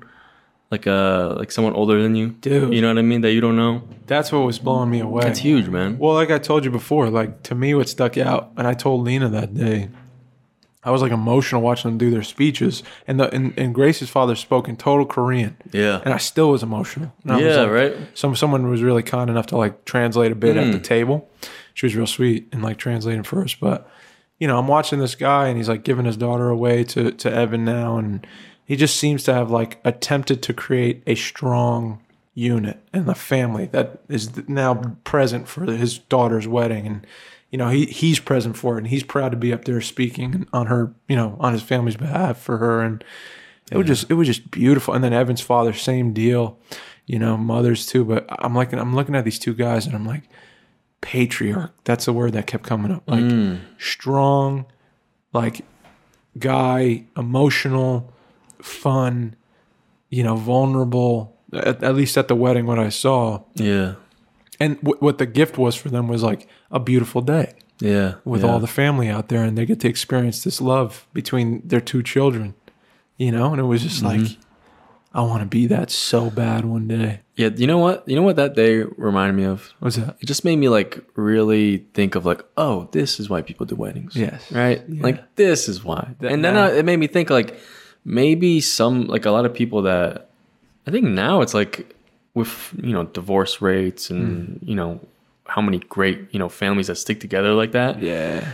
like 0.70 0.86
uh 0.88 1.36
like 1.38 1.52
someone 1.52 1.74
older 1.74 2.02
than 2.04 2.14
you, 2.16 2.28
Dude. 2.42 2.74
You 2.74 2.82
know 2.82 2.90
what 2.90 2.98
I 2.98 3.02
mean? 3.02 3.22
That 3.22 3.32
you 3.32 3.42
don't 3.42 3.56
know. 3.56 3.82
That's 4.08 4.32
what 4.32 4.40
was 4.40 4.60
blowing 4.60 4.90
me 4.92 5.00
away. 5.00 5.24
That's 5.24 5.40
huge, 5.40 5.68
man. 5.70 5.98
Well, 5.98 6.14
like 6.14 6.30
I 6.30 6.38
told 6.40 6.64
you 6.66 6.72
before, 6.72 7.10
like 7.10 7.42
to 7.44 7.56
me, 7.56 7.74
what 7.74 7.88
stuck 7.90 8.18
out, 8.18 8.52
and 8.58 8.68
I 8.68 8.74
told 8.74 9.04
Lena 9.06 9.30
that 9.30 9.54
day, 9.54 9.90
I 10.84 10.90
was 10.92 11.02
like 11.04 11.12
emotional 11.12 11.62
watching 11.62 11.92
them 11.92 11.98
do 12.00 12.10
their 12.10 12.24
speeches, 12.24 12.82
and 13.08 13.20
the 13.20 13.34
and, 13.34 13.54
and 13.58 13.74
Grace's 13.76 14.10
father 14.10 14.36
spoke 14.36 14.68
in 14.68 14.78
total 14.78 15.06
Korean, 15.06 15.56
Yeah. 15.72 16.02
and 16.04 16.14
I 16.14 16.18
still 16.18 16.50
was 16.52 16.64
emotional. 16.64 17.14
I 17.28 17.36
was 17.36 17.44
Yeah, 17.44 17.62
like- 17.62 17.72
right. 17.72 17.96
Some 18.16 18.36
someone 18.36 18.68
was 18.70 18.82
really 18.82 19.04
kind 19.04 19.30
enough 19.30 19.46
to 19.48 19.58
like 19.58 19.86
translate 19.86 20.32
a 20.32 20.36
bit 20.36 20.58
at 20.58 20.72
the 20.72 20.80
Mm. 20.80 20.84
table. 20.84 21.30
She 21.74 21.86
was 21.86 21.96
real 21.96 22.08
sweet 22.08 22.48
and 22.52 22.64
like 22.64 22.78
translating 22.78 23.24
for 23.24 23.44
us, 23.44 23.54
but 23.56 23.88
you 24.40 24.48
know, 24.48 24.58
I'm 24.58 24.68
watching 24.68 24.98
this 25.00 25.14
guy, 25.14 25.48
and 25.50 25.58
he's 25.58 25.70
like 25.70 25.84
giving 25.84 26.06
his 26.06 26.18
daughter 26.18 26.50
away 26.50 26.84
to 26.86 27.12
to 27.12 27.32
Evan 27.32 27.64
now, 27.64 27.98
and 27.98 28.26
he 28.66 28.76
just 28.76 28.96
seems 28.96 29.24
to 29.26 29.34
have 29.36 29.52
like 29.52 29.80
attempted 29.86 30.42
to 30.44 30.54
create 30.54 31.04
a 31.06 31.14
strong 31.16 32.00
unit 32.34 32.80
and 32.94 33.08
a 33.10 33.14
family 33.14 33.68
that 33.74 34.00
is 34.10 34.48
now 34.48 34.96
present 35.04 35.48
for 35.48 35.66
his 35.66 35.98
daughter's 36.00 36.48
wedding 36.48 36.88
and 36.88 37.06
you 37.52 37.58
know 37.58 37.70
he 37.70 37.86
he's 37.86 38.20
present 38.20 38.58
for 38.58 38.76
it 38.76 38.80
and 38.80 38.88
he's 38.88 39.04
proud 39.04 39.30
to 39.30 39.38
be 39.38 39.54
up 39.54 39.66
there 39.66 39.82
speaking 39.82 40.48
on 40.54 40.68
her 40.68 40.94
you 41.08 41.16
know 41.16 41.38
on 41.40 41.54
his 41.54 41.62
family's 41.62 41.98
behalf 41.98 42.40
for 42.40 42.58
her. 42.58 42.82
And 42.82 43.04
it 43.72 43.78
was 43.78 43.88
just 43.88 44.10
it 44.10 44.16
was 44.16 44.28
just 44.28 44.50
beautiful. 44.50 44.94
And 44.94 45.04
then 45.04 45.14
Evan's 45.14 45.42
father 45.42 45.74
same 45.74 46.14
deal 46.14 46.58
you 47.06 47.20
know 47.20 47.38
mothers 47.38 47.86
too. 47.86 48.06
But 48.06 48.26
I'm 48.30 48.56
like 48.56 48.74
I'm 48.74 48.96
looking 48.96 49.16
at 49.16 49.26
these 49.26 49.40
two 49.40 49.54
guys 49.54 49.86
and 49.86 49.96
I'm 49.96 50.06
like 50.06 50.24
patriarch. 51.02 51.74
That's 51.84 52.06
the 52.06 52.14
word 52.14 52.34
that 52.34 52.48
kept 52.48 52.64
coming 52.64 52.92
up. 52.92 53.04
Like 53.08 53.24
mm. 53.24 53.60
strong 53.78 54.66
like 55.34 55.66
guy 56.40 57.06
emotional 57.18 58.14
fun 58.62 59.36
you 60.10 60.24
know 60.24 60.36
vulnerable. 60.36 61.38
At, 61.54 61.84
at 61.84 61.96
least 61.96 62.18
at 62.18 62.30
the 62.30 62.36
wedding 62.36 62.66
what 62.66 62.80
i 62.80 62.88
saw 62.88 63.44
Yeah. 63.56 63.96
And 64.62 64.72
w- 64.82 65.00
what 65.06 65.18
the 65.18 65.26
gift 65.40 65.58
was 65.58 65.76
for 65.82 65.90
them 65.90 66.08
was 66.08 66.22
like 66.32 66.42
a 66.72 66.80
beautiful 66.80 67.22
day 67.22 67.48
Yeah. 67.80 68.12
with 68.32 68.42
yeah. 68.44 68.50
all 68.50 68.60
the 68.60 68.74
family 68.82 69.10
out 69.16 69.26
there 69.30 69.44
and 69.48 69.58
they 69.58 69.66
get 69.66 69.80
to 69.82 69.88
experience 69.90 70.38
this 70.44 70.60
love 70.62 70.92
between 71.14 71.48
their 71.72 71.82
two 71.92 72.02
children 72.14 72.54
you 73.18 73.32
know 73.36 73.48
and 73.52 73.60
it 73.60 73.68
was 73.74 73.82
just 73.88 74.04
Mm-hmm. 74.04 74.24
like 74.24 74.38
i 75.14 75.22
want 75.30 75.42
to 75.46 75.50
be 75.60 75.68
that 75.76 75.88
so 75.92 76.30
bad 76.30 76.62
one 76.66 76.88
day 76.88 77.14
Yeah. 77.42 77.50
You 77.62 77.68
know 77.72 77.82
what? 77.86 77.98
You 78.10 78.16
know 78.18 78.26
what 78.28 78.36
that 78.44 78.54
day 78.56 78.74
reminded 79.08 79.36
me 79.42 79.46
of? 79.54 79.60
what's 79.82 79.96
that 79.98 80.16
It 80.22 80.28
just 80.32 80.44
made 80.46 80.58
me 80.64 80.70
like 80.78 80.92
really 81.32 81.68
think 81.98 82.16
of 82.18 82.22
like, 82.32 82.42
oh, 82.56 82.76
this 82.92 83.20
is 83.20 83.26
why 83.32 83.42
people 83.50 83.66
do 83.66 83.76
weddings. 83.76 84.14
Yes. 84.16 84.40
Right. 84.52 84.80
Yeah. 84.88 85.04
Like 85.08 85.18
this 85.42 85.68
is 85.72 85.78
why. 85.88 86.02
That- 86.20 86.32
and 86.34 86.40
then 86.46 86.56
I, 86.64 86.66
it 86.80 86.86
made 86.86 87.00
me 87.04 87.08
think 87.16 87.30
like 87.40 87.50
maybe 88.06 88.62
some 88.62 88.96
like 89.16 89.26
a 89.26 89.32
lot 89.32 89.46
of 89.48 89.54
people 89.54 89.82
that 89.90 90.30
I 90.88 90.92
think 90.94 91.06
now 91.26 91.42
it's 91.44 91.54
like 91.62 91.76
with 92.34 92.74
you 92.82 92.94
know 92.94 93.04
divorce 93.04 93.62
rates 93.62 94.10
and 94.10 94.60
Hmm. 94.60 94.70
you 94.70 94.76
know 94.76 95.00
how 95.46 95.62
many 95.62 95.80
great 95.80 96.20
you 96.32 96.40
know 96.40 96.48
families 96.50 96.88
that 96.88 96.96
stick 96.96 97.20
together 97.20 97.54
like 97.54 97.72
that. 97.74 98.02
yeah 98.02 98.54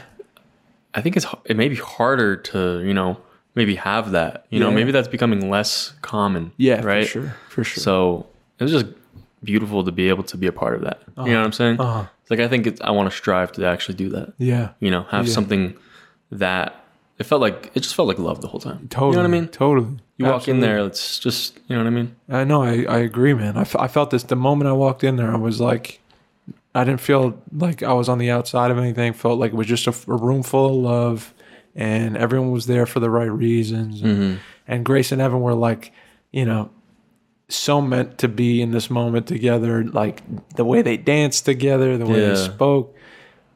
I 0.94 1.02
think 1.02 1.16
it's 1.18 1.28
it 1.46 1.56
may 1.58 1.70
be 1.70 1.76
harder 1.76 2.36
to 2.52 2.82
you 2.84 2.94
know 2.94 3.18
maybe 3.56 3.76
have 3.76 4.12
that. 4.12 4.46
You 4.50 4.60
know 4.60 4.72
maybe 4.72 4.92
that's 4.92 5.08
becoming 5.08 5.50
less 5.50 5.94
common. 6.02 6.52
yeah 6.58 6.82
Right. 6.82 7.06
for 7.06 7.12
sure 7.12 7.36
for 7.50 7.64
sure 7.64 7.82
So 7.82 8.26
it 8.60 8.64
was 8.64 8.72
just 8.72 8.86
beautiful 9.44 9.84
to 9.84 9.92
be 9.92 10.10
able 10.10 10.24
to 10.24 10.38
be 10.38 10.48
a 10.48 10.52
part 10.52 10.74
of 10.76 10.82
that. 10.82 11.02
You 11.18 11.32
know 11.34 11.40
what 11.40 11.46
I'm 11.46 11.52
saying? 11.52 11.80
uh-huh. 11.80 12.06
It's 12.22 12.32
like 12.32 12.40
I 12.40 12.48
think 12.48 12.66
it's, 12.68 12.82
I 12.82 12.90
want 12.92 13.10
to 13.12 13.16
strive 13.16 13.52
to 13.54 13.66
actually 13.68 13.96
do 13.96 14.10
that. 14.10 14.34
yeah 14.40 14.70
You 14.80 14.90
know, 14.92 15.04
have 15.04 15.28
Yeah. 15.28 15.34
something 15.34 15.76
that 16.32 16.74
it 17.20 17.26
felt 17.26 17.42
like 17.42 17.72
it 17.74 17.82
just 17.82 17.96
felt 17.96 18.08
like 18.08 18.20
love 18.20 18.42
the 18.42 18.48
whole 18.48 18.60
time. 18.60 18.88
totally 18.90 19.12
You 19.12 19.16
know 19.18 19.22
what 19.30 19.38
I 19.38 19.40
mean? 19.42 19.48
totally 19.50 19.98
You 20.18 20.26
walk 20.26 20.48
in 20.48 20.60
there, 20.60 20.80
it's 20.86 21.20
just 21.20 21.58
you 21.68 21.76
know 21.76 21.84
what 21.84 21.88
I 21.88 21.96
mean. 21.96 22.16
I 22.30 22.44
know. 22.44 22.64
I, 22.64 22.84
I 22.84 22.98
agree, 23.00 23.34
man. 23.34 23.58
I, 23.58 23.62
f- 23.62 23.76
I 23.76 23.88
felt 23.88 24.12
this 24.12 24.24
the 24.24 24.36
moment 24.36 24.68
I 24.68 24.74
walked 24.74 25.04
in 25.04 25.16
there. 25.16 25.32
I 25.32 25.38
was 25.38 25.60
like, 25.62 26.00
I 26.76 26.84
didn't 26.84 27.02
feel 27.02 27.42
like 27.52 27.82
I 27.84 27.94
was 27.94 28.08
on 28.10 28.18
the 28.20 28.30
outside 28.32 28.70
of 28.72 28.78
anything. 28.78 29.14
Felt 29.14 29.40
like 29.40 29.52
it 29.52 29.56
was 29.56 29.68
just 29.68 29.88
a 29.88 29.92
room 30.08 30.44
full 30.44 30.66
of 30.68 30.76
love, 30.76 31.34
and 31.76 32.16
everyone 32.18 32.52
was 32.52 32.66
there 32.68 32.86
for 32.86 33.00
the 33.00 33.10
right 33.10 33.32
reasons. 33.32 34.02
And, 34.02 34.18
Mm-hmm. 34.18 34.38
and 34.68 34.86
Grace 34.86 35.12
and 35.12 35.22
Evan 35.22 35.40
were 35.42 35.54
like, 35.56 35.92
you 36.32 36.46
know, 36.46 36.70
so 37.50 37.82
meant 37.82 38.18
to 38.20 38.28
be 38.28 38.62
in 38.62 38.72
this 38.72 38.90
moment 38.90 39.26
together. 39.28 39.84
Like 39.86 40.22
the 40.56 40.66
way 40.66 40.82
they 40.82 40.98
danced 40.98 41.46
together, 41.46 41.98
the 41.98 42.06
way 42.06 42.22
Yeah. 42.22 42.30
they 42.30 42.36
spoke. 42.36 42.94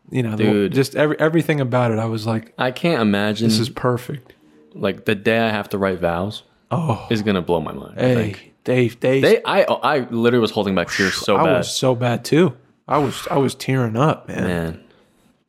You 0.10 0.24
know, 0.24 0.36
the- 0.36 0.44
Dude. 0.44 0.74
just 0.74 0.96
every 0.96 1.20
everything 1.20 1.62
about 1.62 1.92
it. 1.92 2.00
I 2.00 2.06
was 2.06 2.26
like, 2.26 2.54
I 2.58 2.72
can't 2.72 3.02
imagine 3.02 3.48
this 3.48 3.60
is 3.60 3.70
perfect. 3.70 4.34
like 4.74 5.06
the 5.06 5.16
day 5.16 5.40
I 5.40 5.50
have 5.50 5.70
to 5.70 5.78
write 5.78 6.00
vows 6.00 6.44
Oh, 6.70 7.06
is 7.10 7.22
gonna 7.22 7.42
blow 7.42 7.60
my 7.62 7.74
mind. 7.74 8.00
Hey, 8.00 8.16
think. 8.16 8.54
they 8.64 8.88
they 8.90 9.22
They 9.22 9.44
I 9.44 9.64
I 9.64 10.00
literally 10.10 10.42
was 10.42 10.52
holding 10.52 10.76
back 10.76 10.90
tears 10.90 11.14
so 11.16 11.38
I 11.38 11.44
bad. 11.44 11.58
was 11.60 11.72
so 11.76 11.96
bad 11.96 12.24
too. 12.26 12.56
I 12.88 12.98
was 12.98 13.28
I 13.30 13.38
was 13.38 13.56
tearing 13.56 13.96
up, 13.98 14.28
man. 14.28 14.44
Man. 14.48 14.84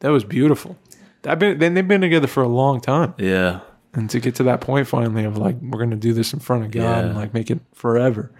That 0.00 0.10
was 0.10 0.25
beautiful. 0.25 0.76
I've 1.25 1.38
been 1.38 1.58
they've 1.58 1.87
been 1.87 2.00
together 2.00 2.26
for 2.26 2.43
a 2.43 2.49
long 2.49 2.81
time, 2.81 3.14
Yeah. 3.19 3.60
and 3.94 4.10
to 4.10 4.19
get 4.19 4.34
to 4.37 4.43
that 4.44 4.60
point 4.60 4.88
finally 4.88 5.25
of 5.25 5.38
like 5.38 5.56
we're 5.60 5.78
gonna 5.78 5.94
do 5.96 6.12
this 6.12 6.32
in 6.32 6.40
front 6.40 6.64
of 6.64 6.70
God 6.72 7.04
and 7.04 7.14
like 7.16 7.32
make 7.34 7.50
it 7.50 7.60
forever. 7.75 8.31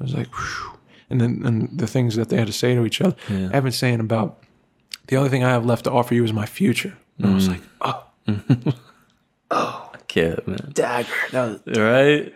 I 0.00 0.04
was 0.04 0.14
like, 0.14 0.28
whew. 0.34 0.72
and 1.10 1.20
then 1.20 1.42
and 1.44 1.78
the 1.78 1.86
things 1.86 2.16
that 2.16 2.30
they 2.30 2.36
had 2.38 2.46
to 2.46 2.52
say 2.52 2.74
to 2.74 2.84
each 2.86 3.00
other. 3.02 3.16
Yeah. 3.28 3.50
Evan 3.52 3.72
saying 3.72 4.00
about 4.00 4.41
the 5.12 5.18
only 5.18 5.28
thing 5.30 5.44
I 5.44 5.50
have 5.50 5.66
left 5.66 5.84
to 5.84 5.90
offer 5.92 6.14
you 6.14 6.24
is 6.24 6.32
my 6.32 6.46
future. 6.46 6.96
And 7.18 7.26
I 7.26 7.34
was 7.34 7.48
Mm. 7.48 7.50
like, 7.50 7.62
oh, 7.82 8.04
oh, 9.50 9.92
Kid, 10.08 10.46
man. 10.46 10.70
dagger. 10.72 11.08
That 11.32 11.60
was 11.66 11.76
Right? 11.78 12.32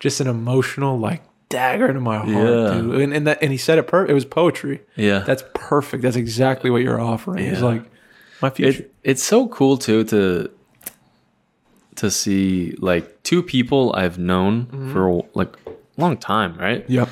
just 0.00 0.20
an 0.20 0.26
emotional 0.26 0.98
like 0.98 1.22
dagger 1.48 1.86
into 1.86 2.00
my 2.00 2.18
heart, 2.18 2.28
Yeah. 2.28 2.80
dude. 2.80 3.00
And 3.02 3.14
and 3.14 3.26
that 3.28 3.38
and 3.42 3.52
he 3.52 3.56
said 3.58 3.78
it 3.78 3.86
per 3.86 4.04
it 4.06 4.12
was 4.14 4.24
poetry. 4.24 4.82
Yeah. 4.96 5.20
That's 5.20 5.44
perfect. 5.54 6.02
That's 6.02 6.16
exactly 6.16 6.70
what 6.70 6.82
you're 6.82 7.00
offering. 7.00 7.44
It's 7.44 7.60
like 7.62 7.84
my 8.40 8.50
future. 8.50 8.82
it, 8.82 8.94
it's 9.04 9.22
so 9.22 9.46
cool 9.48 9.76
too 9.78 10.02
to 10.04 10.50
to 11.96 12.10
see 12.10 12.74
like 12.80 13.22
two 13.22 13.42
people 13.42 13.92
I've 13.94 14.18
known 14.18 14.66
Mm-hmm. 14.66 14.92
for 14.92 15.24
like 15.34 15.56
a 15.66 16.00
long 16.00 16.16
time, 16.16 16.56
right? 16.58 16.84
yep. 16.88 17.08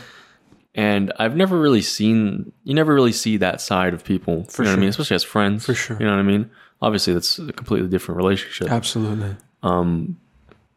And 0.75 1.13
I've 1.19 1.35
never 1.37 1.59
really 1.59 1.83
seen 1.83 2.53
you 2.65 2.75
never 2.75 2.95
really 2.95 3.13
see 3.13 3.37
that 3.39 3.61
side 3.61 3.93
of 3.95 4.05
people. 4.05 4.45
For 4.45 4.63
you 4.63 4.67
know 4.67 4.71
what 4.71 4.73
I 4.73 4.75
sure. 4.75 4.81
mean? 4.81 4.89
Especially 4.91 5.15
as 5.17 5.25
friends. 5.25 5.67
For 5.67 5.75
sure. 5.75 5.97
You 5.99 6.07
know 6.07 6.13
what 6.13 6.21
I 6.21 6.23
mean? 6.23 6.51
Obviously 6.81 7.13
that's 7.13 7.39
a 7.39 7.53
completely 7.53 7.89
different 7.89 8.17
relationship. 8.19 8.71
Absolutely. 8.71 9.37
Um 9.63 10.17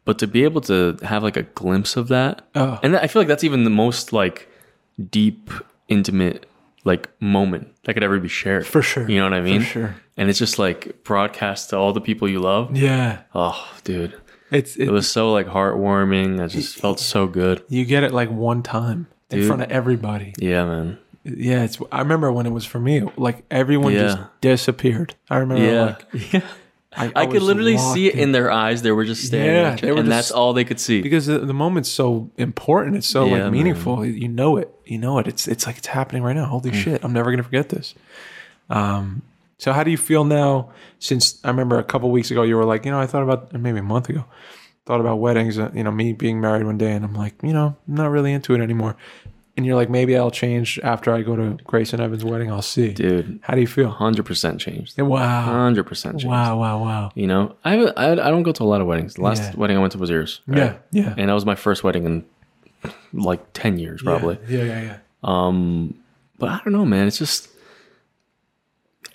But 0.04 0.18
to 0.18 0.26
be 0.26 0.44
able 0.44 0.60
to 0.62 0.96
have 1.02 1.22
like 1.22 1.36
a 1.36 1.44
glimpse 1.44 1.96
of 1.96 2.08
that 2.08 2.42
Oh. 2.54 2.78
and 2.82 2.96
I 2.96 3.06
feel 3.06 3.20
like 3.22 3.28
that's 3.28 3.44
even 3.44 3.64
the 3.64 3.70
most 3.70 4.12
like 4.12 4.48
deep, 5.10 5.50
intimate 5.88 6.46
like 6.84 7.08
moment 7.20 7.68
that 7.84 7.94
could 7.94 8.02
ever 8.02 8.18
be 8.20 8.28
shared. 8.28 8.66
For 8.66 8.82
sure. 8.82 9.08
You 9.08 9.18
know 9.18 9.24
what 9.24 9.32
I 9.32 9.40
mean? 9.40 9.60
For 9.60 9.66
sure. 9.66 9.96
And 10.16 10.28
it's 10.28 10.38
just 10.38 10.58
like 10.58 11.02
broadcast 11.04 11.70
to 11.70 11.76
all 11.78 11.92
the 11.92 12.00
people 12.00 12.28
you 12.28 12.40
love. 12.40 12.76
Yeah. 12.76 13.20
Oh, 13.34 13.72
dude. 13.84 14.12
It's 14.50 14.76
it, 14.76 14.88
It 14.88 14.90
was 14.90 15.08
so 15.08 15.32
like 15.32 15.46
heartwarming. 15.46 16.42
I 16.42 16.46
just 16.48 16.76
felt 16.76 17.00
so 17.00 17.26
good. 17.26 17.62
you 17.68 17.84
get 17.86 18.02
it 18.04 18.12
like 18.12 18.30
one 18.30 18.62
time 18.62 19.06
in 19.34 19.40
Dude. 19.40 19.46
front 19.48 19.62
of 19.62 19.70
everybody. 19.70 20.32
Yeah, 20.38 20.64
man. 20.64 20.98
Yeah, 21.24 21.64
it's 21.64 21.78
I 21.90 22.00
remember 22.00 22.30
when 22.32 22.46
it 22.46 22.50
was 22.52 22.64
for 22.66 22.78
me, 22.78 23.02
like 23.16 23.44
everyone 23.50 23.92
just 23.94 24.18
disappeared. 24.40 25.14
I 25.30 25.38
remember 25.38 25.64
Yeah. 25.64 25.84
like 25.84 26.06
yeah. 26.32 26.40
I, 26.96 27.10
I 27.16 27.24
could 27.26 27.34
was 27.34 27.42
literally 27.44 27.76
see 27.76 28.06
it 28.06 28.10
locked 28.14 28.22
in 28.22 28.32
their 28.32 28.50
eyes. 28.52 28.82
They 28.82 28.92
were 28.92 29.04
just 29.04 29.24
staring 29.26 29.46
Yeah, 29.56 29.70
at 29.72 29.80
you. 29.82 29.86
they 29.86 29.92
were 29.92 29.98
and 30.00 30.06
just- 30.08 30.28
that's 30.28 30.30
all 30.30 30.52
they 30.52 30.64
could 30.64 30.78
see. 30.78 31.02
because 31.02 31.26
the, 31.26 31.38
the 31.40 31.54
moment's 31.54 31.88
so 31.88 32.30
important. 32.36 32.96
It's 32.96 33.06
so 33.08 33.24
Yeah, 33.24 33.32
like 33.32 33.42
man. 33.44 33.52
meaningful. 33.52 34.04
You 34.06 34.28
know 34.28 34.56
it. 34.58 34.72
You 34.84 34.98
know 34.98 35.18
it. 35.18 35.26
It's 35.26 35.48
it's 35.48 35.66
like 35.66 35.76
it's 35.78 35.88
happening 35.88 36.22
right 36.22 36.36
now. 36.36 36.44
Mm. 36.44 36.48
Holy 36.50 36.72
shit! 36.72 37.02
I'm 37.04 37.12
never 37.12 37.30
gonna 37.32 37.42
forget 37.42 37.68
this. 37.70 37.94
Um, 38.70 39.22
so 39.58 39.72
how 39.72 39.82
do 39.82 39.90
you 39.90 39.96
feel 39.96 40.24
now? 40.24 40.70
Since 40.98 41.40
I 41.44 41.48
remember 41.48 41.78
a 41.78 41.84
couple 41.84 42.10
weeks 42.10 42.30
ago, 42.30 42.42
you 42.42 42.56
were 42.56 42.64
like, 42.64 42.84
you 42.84 42.90
know, 42.90 43.00
I 43.00 43.06
thought 43.06 43.22
about 43.22 43.52
maybe 43.52 43.78
a 43.78 43.82
month 43.82 44.08
ago, 44.08 44.24
thought 44.86 45.00
about 45.00 45.16
weddings. 45.16 45.58
uh, 45.58 45.70
You 45.74 45.84
know, 45.84 45.90
me 45.90 46.12
being 46.12 46.40
married 46.40 46.64
one 46.64 46.78
day, 46.78 46.92
and 46.92 47.04
I'm 47.04 47.14
like, 47.14 47.34
you 47.42 47.52
know, 47.52 47.76
I'm 47.88 47.94
not 47.94 48.10
really 48.10 48.32
into 48.32 48.54
it 48.54 48.60
anymore. 48.60 48.96
And 49.56 49.64
you're 49.64 49.76
like, 49.76 49.88
maybe 49.88 50.16
I'll 50.16 50.32
change 50.32 50.80
after 50.82 51.14
I 51.14 51.22
go 51.22 51.36
to 51.36 51.56
Grace 51.64 51.92
and 51.92 52.02
Evan's 52.02 52.24
wedding. 52.24 52.50
I'll 52.50 52.60
see. 52.60 52.92
Dude, 52.92 53.38
How 53.42 53.54
do 53.54 53.60
you 53.60 53.68
feel? 53.68 53.92
100% 53.92 54.58
changed. 54.58 55.00
Wow. 55.00 55.46
100% 55.70 56.02
changed. 56.10 56.26
Wow. 56.26 56.58
Wow. 56.58 56.82
Wow. 56.82 57.12
You 57.14 57.28
know, 57.28 57.54
I, 57.64 57.76
I 57.78 58.10
I 58.12 58.30
don't 58.30 58.42
go 58.42 58.50
to 58.50 58.62
a 58.64 58.66
lot 58.66 58.80
of 58.80 58.88
weddings. 58.88 59.14
The 59.14 59.22
last 59.22 59.42
Yeah. 59.42 59.52
wedding 59.56 59.76
I 59.76 59.80
went 59.80 59.92
to 59.92 59.98
was 59.98 60.10
yours. 60.10 60.40
right? 60.48 60.58
Yeah. 60.58 60.76
Yeah. 60.90 61.14
And 61.16 61.28
that 61.30 61.34
was 61.34 61.46
my 61.46 61.54
first 61.54 61.84
wedding 61.84 62.04
in 62.04 62.24
like 63.12 63.44
10 63.52 63.78
years, 63.78 64.02
probably. 64.02 64.38
Yeah. 64.48 64.64
Yeah. 64.64 64.82
Yeah. 64.82 64.96
Um, 65.22 65.94
but 66.40 66.48
I 66.48 66.60
don't 66.64 66.72
know, 66.72 66.84
man. 66.84 67.06
It's 67.06 67.18
just 67.18 67.48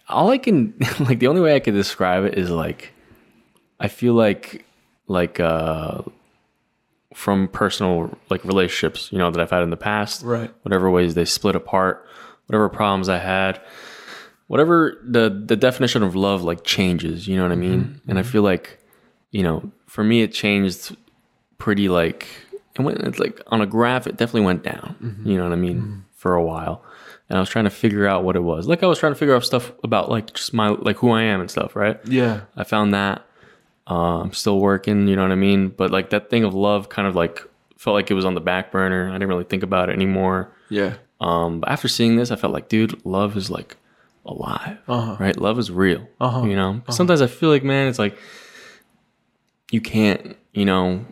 all 0.07 0.29
I 0.29 0.37
can 0.37 0.73
like. 1.01 1.19
The 1.19 1.27
only 1.27 1.41
way 1.41 1.53
I 1.53 1.59
can 1.59 1.73
describe 1.73 2.23
it 2.23 2.37
is 2.37 2.49
like 2.49 2.93
I 3.79 3.89
feel 3.89 4.13
like 4.13 4.65
like 5.09 5.39
uh 5.39 6.01
from 7.13 7.47
personal 7.47 8.17
like 8.29 8.45
relationships, 8.45 9.11
you 9.11 9.17
know, 9.17 9.31
that 9.31 9.41
I've 9.41 9.49
had 9.49 9.63
in 9.63 9.71
the 9.71 9.77
past. 9.77 10.23
Right. 10.23 10.53
Whatever 10.61 10.89
ways 10.89 11.15
they 11.15 11.25
split 11.25 11.55
apart, 11.55 12.07
whatever 12.45 12.69
problems 12.69 13.09
I 13.09 13.17
had, 13.17 13.59
whatever 14.47 14.97
the 15.03 15.29
the 15.29 15.55
definition 15.55 16.03
of 16.03 16.15
love 16.15 16.43
like 16.43 16.63
changes, 16.63 17.27
you 17.27 17.35
know 17.35 17.43
what 17.43 17.51
I 17.51 17.55
mean? 17.55 17.81
Mm-hmm, 17.81 18.09
and 18.09 18.19
I 18.19 18.21
mm-hmm. 18.21 18.31
feel 18.31 18.43
like, 18.43 18.79
you 19.31 19.43
know, 19.43 19.71
for 19.87 20.03
me 20.03 20.21
it 20.21 20.31
changed 20.31 20.95
pretty 21.57 21.89
like 21.89 22.27
it 22.75 22.81
went 22.81 22.99
it's 22.99 23.19
like 23.19 23.41
on 23.47 23.59
a 23.59 23.65
graph 23.65 24.07
it 24.07 24.15
definitely 24.15 24.45
went 24.45 24.63
down. 24.63 24.95
Mm-hmm. 25.01 25.29
You 25.29 25.37
know 25.37 25.43
what 25.43 25.53
I 25.53 25.57
mean? 25.57 26.05
For 26.15 26.35
a 26.35 26.43
while. 26.43 26.83
And 27.27 27.37
I 27.37 27.41
was 27.41 27.49
trying 27.49 27.65
to 27.65 27.71
figure 27.71 28.07
out 28.07 28.23
what 28.23 28.35
it 28.35 28.43
was. 28.43 28.67
Like 28.67 28.81
I 28.81 28.87
was 28.87 28.97
trying 28.97 29.13
to 29.13 29.19
figure 29.19 29.35
out 29.35 29.45
stuff 29.45 29.71
about 29.83 30.09
like 30.09 30.33
just 30.33 30.53
my 30.53 30.69
like 30.69 30.97
who 30.97 31.11
I 31.11 31.23
am 31.23 31.41
and 31.41 31.49
stuff, 31.49 31.75
right? 31.75 31.99
Yeah. 32.05 32.41
I 32.55 32.63
found 32.63 32.93
that. 32.93 33.25
Uh, 33.89 34.19
I'm 34.21 34.33
still 34.33 34.59
working, 34.59 35.07
you 35.07 35.15
know 35.15 35.23
what 35.23 35.31
I 35.31 35.35
mean? 35.35 35.69
But 35.69 35.89
like 35.91 36.11
that 36.11 36.29
thing 36.29 36.43
of 36.43 36.53
love 36.53 36.89
kind 36.89 37.07
of 37.07 37.15
like 37.15 37.41
felt 37.77 37.95
like 37.95 38.11
it 38.11 38.13
was 38.13 38.25
on 38.25 38.35
the 38.35 38.41
back 38.41 38.71
burner. 38.71 39.09
I 39.09 39.13
didn't 39.13 39.29
really 39.29 39.45
think 39.45 39.63
about 39.63 39.89
it 39.89 39.93
anymore. 39.93 40.51
Yeah. 40.69 40.95
Um, 41.21 41.59
but 41.61 41.69
after 41.69 41.87
seeing 41.87 42.15
this, 42.15 42.29
I 42.31 42.35
felt 42.35 42.53
like, 42.53 42.69
dude, 42.69 43.03
love 43.05 43.35
is 43.35 43.49
like 43.49 43.77
alive, 44.25 44.77
Uh-huh. 44.87 45.17
right? 45.19 45.35
Love 45.35 45.57
is 45.57 45.71
real, 45.71 46.07
Uh-huh. 46.21 46.43
you 46.45 46.55
know? 46.55 46.81
Sometimes 46.89 47.21
I 47.21 47.27
feel 47.27 47.49
like, 47.49 47.63
man, 47.63 47.87
it's 47.87 47.97
like 47.99 48.15
you 49.71 49.81
can't, 49.81 50.37
you 50.53 50.65
know, 50.65 51.03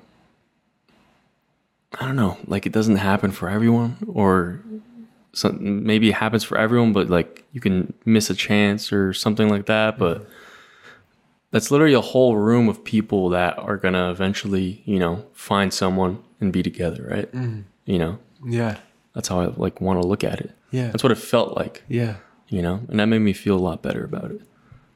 I 2.00 2.06
don't 2.06 2.16
know, 2.16 2.38
like 2.48 2.66
it 2.66 2.74
doesn't 2.74 2.98
happen 2.98 3.32
for 3.32 3.50
everyone 3.50 3.98
or 4.14 4.62
some, 5.34 5.84
maybe 5.86 6.10
it 6.10 6.16
happens 6.16 6.44
for 6.44 6.58
everyone, 6.58 6.94
but 6.94 7.10
like 7.10 7.44
you 7.54 7.62
can 7.62 7.94
miss 8.06 8.30
a 8.30 8.36
chance 8.36 8.92
or 8.94 9.14
something 9.14 9.50
like 9.50 9.66
that. 9.68 9.98
But 9.98 10.28
that's 11.52 11.72
literally 11.72 11.94
a 11.94 12.02
whole 12.02 12.36
room 12.38 12.68
of 12.70 12.84
people 12.84 13.30
that 13.30 13.58
are 13.58 13.78
gonna 13.78 14.12
eventually, 14.12 14.82
you 14.86 15.00
know, 15.00 15.26
find 15.34 15.74
someone 15.74 16.24
and 16.42 16.52
be 16.54 16.62
together, 16.64 17.08
right? 17.10 17.32
Mm. 17.34 17.64
You 17.86 18.00
know, 18.00 18.20
Yeah. 18.46 18.78
that's 19.14 19.28
how 19.30 19.40
I 19.42 19.46
like 19.56 19.80
want 19.82 20.02
to 20.02 20.08
look 20.08 20.24
at 20.24 20.40
it. 20.42 20.52
Yeah. 20.72 20.88
That's 20.88 21.04
what 21.04 21.12
it 21.12 21.18
felt 21.18 21.56
like, 21.56 21.84
Yeah. 21.88 22.16
you 22.50 22.62
know, 22.62 22.82
and 22.90 23.00
that 23.00 23.06
made 23.08 23.20
me 23.20 23.34
feel 23.34 23.56
a 23.56 23.60
lot 23.70 23.82
better 23.82 24.04
about 24.04 24.32
it, 24.32 24.42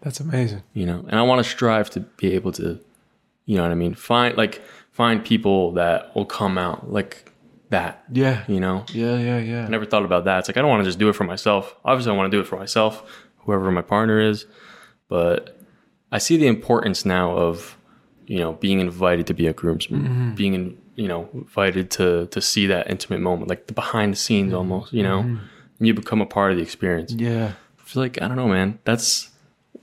That's 0.01 0.19
amazing. 0.19 0.63
you 0.73 0.85
know. 0.85 1.05
And 1.07 1.17
I 1.17 1.21
want 1.23 1.39
to 1.43 1.49
strive 1.49 1.89
to 1.91 2.01
be 2.01 2.33
able 2.33 2.51
to, 2.53 2.79
you 3.45 3.55
know 3.57 3.63
what 3.63 3.71
I 3.71 3.75
mean, 3.75 3.93
find 3.93 4.35
like 4.37 4.61
find 4.91 5.23
people 5.23 5.71
that 5.73 6.13
will 6.15 6.25
come 6.25 6.57
out 6.57 6.91
like 6.91 7.31
that, 7.69 8.03
Yeah. 8.11 8.43
you 8.49 8.59
know. 8.59 8.83
Yeah. 8.91 9.17
Yeah. 9.17 9.39
Yeah. 9.39 9.65
I 9.65 9.69
never 9.69 9.85
thought 9.85 10.03
about 10.03 10.25
that. 10.25 10.39
It's 10.39 10.49
like 10.49 10.57
I 10.57 10.61
don't 10.61 10.69
want 10.69 10.81
to 10.83 10.89
just 10.89 10.99
do 10.99 11.07
it 11.07 11.13
for 11.15 11.23
myself. 11.23 11.75
Obviously, 11.85 12.11
I 12.11 12.15
want 12.17 12.29
to 12.29 12.37
do 12.37 12.41
it 12.41 12.47
for 12.47 12.57
myself, 12.57 13.03
whoever 13.45 13.71
my 13.71 13.81
partner 13.81 14.19
is. 14.19 14.45
But 15.07 15.60
I 16.11 16.17
see 16.17 16.37
the 16.37 16.47
importance 16.47 17.05
now 17.05 17.31
of, 17.35 17.77
you 18.27 18.39
know, 18.39 18.53
being 18.53 18.79
invited 18.79 19.27
to 19.27 19.33
be 19.33 19.47
a 19.47 19.53
groomsman, 19.53 20.03
mm-hmm. 20.03 20.35
being 20.35 20.53
in, 20.53 20.77
you 20.95 21.07
know, 21.07 21.29
invited 21.33 21.89
to 21.91 22.27
to 22.27 22.41
see 22.41 22.67
that 22.67 22.89
intimate 22.89 23.21
moment, 23.21 23.49
like 23.49 23.67
the 23.67 23.73
behind 23.73 24.13
the 24.13 24.17
scenes 24.17 24.49
mm-hmm. 24.49 24.57
almost, 24.57 24.93
you 24.93 25.03
know, 25.03 25.21
mm-hmm. 25.21 25.37
and 25.79 25.87
you 25.87 25.93
become 25.93 26.21
a 26.21 26.25
part 26.25 26.51
of 26.51 26.57
the 26.57 26.63
experience. 26.63 27.13
Yeah. 27.13 27.53
I 27.79 27.83
feel 27.83 28.03
like 28.03 28.21
I 28.21 28.27
don't 28.27 28.37
know, 28.37 28.47
man. 28.47 28.79
That's 28.83 29.29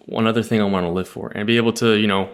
one 0.07 0.27
other 0.27 0.43
thing 0.43 0.61
I 0.61 0.65
want 0.65 0.85
to 0.85 0.91
live 0.91 1.09
for, 1.09 1.33
and 1.35 1.47
be 1.47 1.57
able 1.57 1.73
to, 1.75 1.97
you 1.99 2.07
know, 2.07 2.31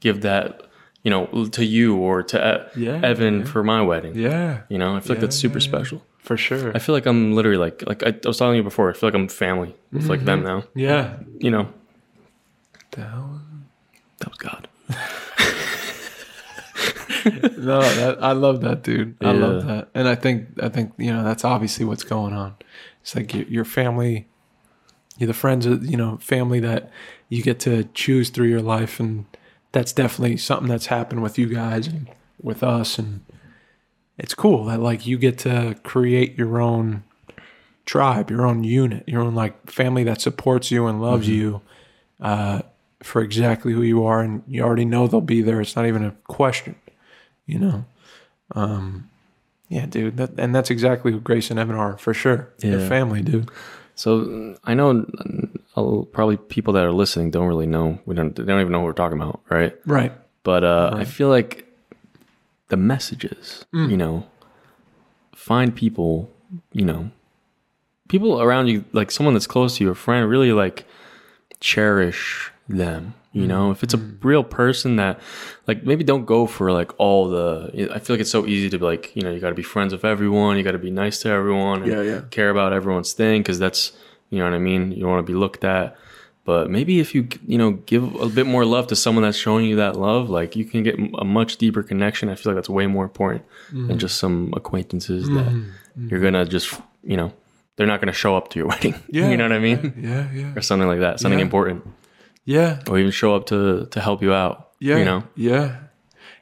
give 0.00 0.20
that, 0.22 0.62
you 1.02 1.10
know, 1.10 1.46
to 1.46 1.64
you 1.64 1.96
or 1.96 2.22
to 2.22 2.70
E- 2.76 2.84
Yeah, 2.84 3.00
Evan 3.02 3.44
for 3.44 3.64
my 3.64 3.82
wedding. 3.82 4.14
Yeah. 4.14 4.62
You 4.68 4.78
know, 4.78 4.96
I 4.96 5.00
feel 5.00 5.14
like 5.14 5.20
that's 5.20 5.36
super 5.36 5.60
special. 5.60 6.04
For 6.18 6.36
sure. 6.36 6.72
I 6.74 6.78
feel 6.78 6.94
like 6.94 7.06
I'm 7.06 7.34
literally 7.34 7.56
like 7.56 7.82
like 7.86 8.02
I, 8.02 8.10
I 8.10 8.28
was 8.28 8.36
telling 8.38 8.56
you 8.56 8.62
before. 8.62 8.90
I 8.90 8.92
feel 8.92 9.08
like 9.08 9.14
I'm 9.14 9.28
family 9.28 9.74
with 9.92 10.08
like 10.08 10.24
them 10.24 10.42
now. 10.44 10.64
yeah. 10.74 11.16
You 11.38 11.50
know, 11.50 11.72
The 12.92 13.02
hell? 13.02 13.40
that 14.18 14.28
was 14.28 14.38
God. 14.38 14.68
no, 17.58 17.80
that, 17.80 18.18
I 18.20 18.32
love 18.32 18.60
that, 18.62 18.82
dude. 18.82 19.16
I 19.20 19.32
love 19.32 19.66
that, 19.66 19.88
and 19.94 20.08
I 20.08 20.14
think 20.14 20.48
I 20.62 20.68
think 20.68 20.92
you 20.96 21.12
know 21.12 21.22
that's 21.24 21.44
obviously 21.44 21.84
what's 21.84 22.04
going 22.04 22.32
on. 22.32 22.56
It's 23.02 23.14
like 23.14 23.34
your, 23.34 23.44
your 23.44 23.64
family, 23.64 24.26
you're 25.18 25.28
the 25.28 25.34
friends 25.34 25.66
of 25.66 25.84
you 25.84 25.96
know 25.96 26.18
family 26.18 26.60
that 26.60 26.90
you 27.28 27.42
get 27.42 27.60
to 27.60 27.84
choose 27.94 28.30
through 28.30 28.48
your 28.48 28.62
life, 28.62 28.98
and 28.98 29.26
that's 29.72 29.92
definitely 29.92 30.36
something 30.36 30.68
that's 30.68 30.86
happened 30.86 31.22
with 31.22 31.38
you 31.38 31.46
guys 31.46 31.86
and 31.86 32.08
with 32.40 32.62
us, 32.62 32.98
and 32.98 33.24
it's 34.16 34.34
cool 34.34 34.64
that 34.64 34.80
like 34.80 35.06
you 35.06 35.18
get 35.18 35.38
to 35.38 35.76
create 35.84 36.36
your 36.36 36.60
own 36.60 37.04
tribe, 37.84 38.30
your 38.30 38.46
own 38.46 38.64
unit, 38.64 39.04
your 39.06 39.22
own 39.22 39.34
like 39.34 39.70
family 39.70 40.04
that 40.04 40.20
supports 40.20 40.70
you 40.70 40.86
and 40.86 41.00
loves 41.00 41.28
you 41.28 41.62
uh, 42.20 42.62
for 43.02 43.22
exactly 43.22 43.72
who 43.72 43.82
you 43.82 44.04
are, 44.04 44.20
and 44.20 44.42
you 44.46 44.62
already 44.62 44.84
know 44.84 45.06
they'll 45.06 45.20
be 45.20 45.42
there. 45.42 45.60
It's 45.60 45.76
not 45.76 45.86
even 45.86 46.04
a 46.04 46.12
question, 46.26 46.74
you 47.46 47.58
know. 47.58 47.84
Um, 48.52 49.10
yeah, 49.68 49.86
dude, 49.86 50.16
that, 50.16 50.30
and 50.38 50.54
that's 50.54 50.70
exactly 50.70 51.12
who 51.12 51.20
Grace 51.20 51.50
and 51.50 51.58
Evan 51.58 51.76
are 51.76 51.98
for 51.98 52.14
sure. 52.14 52.52
Yeah. 52.58 52.88
family, 52.88 53.22
dude. 53.22 53.50
So 53.94 54.56
I 54.64 54.74
know 54.74 55.04
uh, 55.76 56.04
probably 56.12 56.36
people 56.36 56.72
that 56.74 56.84
are 56.84 56.92
listening 56.92 57.30
don't 57.30 57.48
really 57.48 57.66
know. 57.66 57.98
We 58.06 58.14
don't. 58.14 58.34
They 58.34 58.44
don't 58.44 58.60
even 58.60 58.72
know 58.72 58.78
what 58.78 58.86
we're 58.86 58.92
talking 58.92 59.18
about, 59.18 59.40
right? 59.48 59.76
Right. 59.86 60.12
But 60.44 60.64
uh, 60.64 60.92
I 60.94 61.04
feel 61.04 61.28
like 61.28 61.66
the 62.68 62.76
messages, 62.76 63.66
you 63.72 63.96
know, 63.96 64.26
find 65.34 65.74
people, 65.74 66.30
you 66.72 66.84
know, 66.84 67.10
people 68.08 68.40
around 68.40 68.68
you, 68.68 68.84
like 68.92 69.10
someone 69.10 69.34
that's 69.34 69.46
close 69.46 69.76
to 69.76 69.84
you, 69.84 69.90
a 69.90 69.94
friend, 69.94 70.28
really 70.28 70.52
like 70.52 70.86
cherish 71.60 72.52
them. 72.68 73.14
You 73.32 73.46
know, 73.46 73.70
if 73.70 73.84
it's 73.84 73.94
a 73.94 73.98
real 73.98 74.42
person 74.42 74.96
that, 74.96 75.20
like, 75.68 75.84
maybe 75.84 76.02
don't 76.02 76.24
go 76.24 76.46
for 76.46 76.72
like 76.72 76.90
all 76.98 77.28
the. 77.28 77.88
I 77.94 78.00
feel 78.00 78.14
like 78.16 78.20
it's 78.20 78.30
so 78.32 78.46
easy 78.46 78.68
to 78.70 78.78
be 78.78 78.84
like, 78.84 79.14
you 79.14 79.22
know, 79.22 79.30
you 79.30 79.38
got 79.38 79.50
to 79.50 79.54
be 79.54 79.62
friends 79.62 79.92
with 79.92 80.04
everyone, 80.04 80.56
you 80.56 80.64
got 80.64 80.72
to 80.72 80.78
be 80.78 80.90
nice 80.90 81.20
to 81.20 81.28
everyone, 81.28 81.82
and 81.82 81.92
Yeah, 81.92 82.02
yeah. 82.02 82.20
care 82.30 82.50
about 82.50 82.72
everyone's 82.72 83.12
thing 83.12 83.42
because 83.42 83.60
that's, 83.60 83.92
you 84.30 84.38
know 84.38 84.44
what 84.44 84.54
I 84.54 84.58
mean. 84.58 84.90
You 84.90 85.06
want 85.06 85.24
to 85.24 85.30
be 85.32 85.38
looked 85.38 85.62
at. 85.62 85.96
But 86.44 86.68
maybe 86.70 86.98
if 86.98 87.14
you 87.14 87.28
you 87.46 87.58
know 87.58 87.72
give 87.72 88.12
a 88.16 88.28
bit 88.28 88.46
more 88.46 88.64
love 88.64 88.86
to 88.88 88.96
someone 88.96 89.22
that's 89.22 89.36
showing 89.36 89.66
you 89.66 89.76
that 89.76 89.94
love, 89.96 90.30
like 90.30 90.56
you 90.56 90.64
can 90.64 90.82
get 90.82 90.98
a 91.18 91.24
much 91.24 91.58
deeper 91.58 91.82
connection. 91.84 92.30
I 92.30 92.34
feel 92.34 92.52
like 92.52 92.56
that's 92.56 92.70
way 92.70 92.86
more 92.88 93.04
important 93.04 93.44
Mm-hmm. 93.68 93.86
than 93.88 93.98
just 93.98 94.16
some 94.18 94.52
acquaintances 94.56 95.28
that 95.28 95.64
you're 96.08 96.20
gonna 96.20 96.46
just 96.46 96.74
you 97.04 97.18
know 97.18 97.30
they're 97.76 97.86
not 97.86 98.00
gonna 98.00 98.14
show 98.14 98.34
up 98.34 98.48
to 98.50 98.58
your 98.58 98.66
wedding. 98.72 98.94
Yeah. 99.10 99.28
you 99.28 99.36
know 99.36 99.44
what 99.44 99.52
I 99.52 99.58
mean, 99.58 99.92
Yeah, 100.00 100.26
yeah, 100.32 100.54
or 100.56 100.62
something 100.62 100.88
like 100.88 101.00
that, 101.00 101.20
something 101.20 101.38
Yeah. 101.38 101.44
important, 101.44 101.86
yeah, 102.48 102.80
or 102.88 102.98
even 102.98 103.12
show 103.12 103.34
up 103.36 103.44
to 103.46 103.86
to 103.90 104.00
help 104.00 104.22
you 104.22 104.32
out. 104.32 104.70
yeah. 104.80 104.96
you 104.98 105.04
know, 105.04 105.22
yeah. 105.36 105.76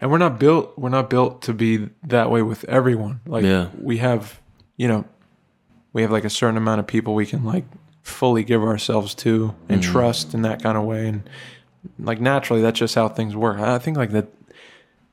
And 0.01 0.11
we're 0.11 0.19
not 0.19 0.39
built. 0.39 0.79
We're 0.79 0.91
not 0.91 1.09
built 1.11 1.43
to 1.43 1.53
be 1.55 1.89
that 2.05 2.31
way 2.31 2.43
with 2.43 2.65
everyone. 2.69 3.21
Like, 3.27 3.45
Yeah. 3.45 3.69
we 3.81 3.97
have, 3.99 4.39
you 4.77 4.89
know, 4.89 5.05
we 5.95 6.03
have 6.03 6.11
like 6.13 6.25
a 6.27 6.31
certain 6.31 6.57
amount 6.59 6.81
of 6.81 6.87
people 6.87 7.15
we 7.15 7.25
can 7.27 7.43
like 7.45 7.65
fully 8.03 8.45
give 8.45 8.63
ourselves 8.63 9.15
to 9.15 9.55
and 9.69 9.81
Mm-hmm. 9.83 9.93
trust 9.93 10.35
in 10.35 10.43
that 10.43 10.63
kind 10.63 10.77
of 10.79 10.85
way. 10.85 11.09
And 11.09 11.23
like 11.99 12.21
naturally, 12.21 12.61
that's 12.63 12.79
just 12.79 12.95
how 12.95 13.09
things 13.09 13.35
work. 13.35 13.59
I 13.59 13.79
think 13.79 13.97
like 13.97 14.11
that, 14.13 14.27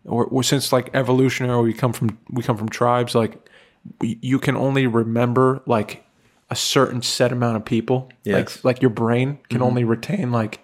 or, 0.06 0.26
or 0.26 0.44
since 0.44 0.74
like 0.74 0.90
evolutionary, 0.94 1.64
we 1.64 1.74
come 1.74 1.94
from 1.94 2.18
we 2.30 2.44
come 2.44 2.58
from 2.58 2.68
tribes. 2.70 3.16
Like 3.16 3.38
we, 4.02 4.20
you 4.22 4.38
can 4.38 4.56
only 4.58 4.86
remember 4.86 5.62
like 5.66 6.04
a 6.50 6.56
certain 6.56 7.02
set 7.02 7.32
amount 7.32 7.56
of 7.56 7.64
people. 7.66 8.10
Yes. 8.26 8.36
Like 8.36 8.64
like 8.66 8.82
your 8.82 8.92
brain 8.92 9.40
can 9.50 9.62
only 9.62 9.86
retain 9.86 10.32
like 10.34 10.60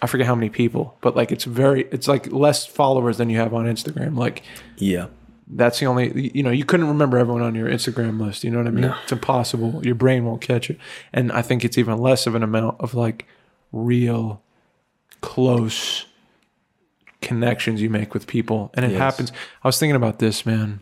I 0.00 0.06
forget 0.06 0.26
how 0.26 0.34
many 0.34 0.48
people, 0.48 0.96
but 1.00 1.16
like 1.16 1.32
it's 1.32 1.44
very 1.44 1.82
it's 1.90 2.06
like 2.08 2.30
less 2.32 2.64
followers 2.66 3.18
than 3.18 3.30
you 3.30 3.38
have 3.38 3.52
on 3.54 3.64
Instagram. 3.66 4.16
Like 4.16 4.42
yeah, 4.76 5.06
that's 5.48 5.80
the 5.80 5.86
only 5.86 6.30
you 6.34 6.42
know 6.42 6.50
you 6.50 6.64
couldn't 6.64 6.86
remember 6.88 7.18
everyone 7.18 7.42
on 7.42 7.54
your 7.54 7.68
Instagram 7.68 8.20
list. 8.20 8.44
You 8.44 8.50
know 8.50 8.58
what 8.58 8.68
I 8.68 8.70
mean? 8.70 8.94
It's 9.02 9.12
impossible. 9.12 9.84
Your 9.84 9.94
brain 9.96 10.24
won't 10.24 10.40
catch 10.40 10.70
it, 10.70 10.78
and 11.12 11.32
I 11.32 11.42
think 11.42 11.64
it's 11.64 11.76
even 11.78 11.98
less 11.98 12.26
of 12.26 12.34
an 12.36 12.42
amount 12.42 12.80
of 12.80 12.94
like 12.94 13.26
real 13.72 14.40
close 15.20 16.06
connections 17.20 17.82
you 17.82 17.90
make 17.90 18.14
with 18.14 18.26
people, 18.28 18.70
and 18.74 18.84
it 18.84 18.92
Yes. 18.92 18.98
happens. 19.00 19.32
I 19.64 19.68
was 19.68 19.78
thinking 19.78 19.96
about 19.96 20.20
this, 20.20 20.46
man. 20.46 20.78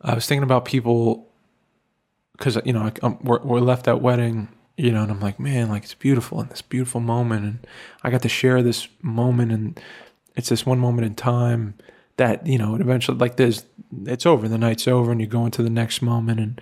I 0.00 0.14
was 0.14 0.26
thinking 0.26 0.44
about 0.44 0.64
people 0.64 1.26
because 2.38 2.56
you 2.64 2.72
know 2.72 2.82
like, 2.84 3.02
um, 3.02 3.18
we're, 3.22 3.40
we're 3.42 3.60
left 3.60 3.86
that 3.86 4.00
wedding 4.00 4.48
you 4.76 4.90
know 4.90 5.02
and 5.02 5.10
i'm 5.10 5.20
like 5.20 5.38
man 5.38 5.68
like 5.68 5.84
it's 5.84 5.94
beautiful 5.94 6.40
and 6.40 6.50
this 6.50 6.62
beautiful 6.62 7.00
moment 7.00 7.44
and 7.44 7.66
i 8.02 8.10
got 8.10 8.22
to 8.22 8.28
share 8.28 8.62
this 8.62 8.88
moment 9.02 9.52
and 9.52 9.80
it's 10.36 10.48
this 10.48 10.66
one 10.66 10.78
moment 10.78 11.06
in 11.06 11.14
time 11.14 11.74
that 12.16 12.46
you 12.46 12.58
know 12.58 12.74
it 12.74 12.80
eventually 12.80 13.16
like 13.18 13.36
there's 13.36 13.64
it's 14.06 14.26
over 14.26 14.48
the 14.48 14.58
night's 14.58 14.88
over 14.88 15.12
and 15.12 15.20
you 15.20 15.26
go 15.26 15.44
into 15.44 15.62
the 15.62 15.70
next 15.70 16.02
moment 16.02 16.40
and 16.40 16.60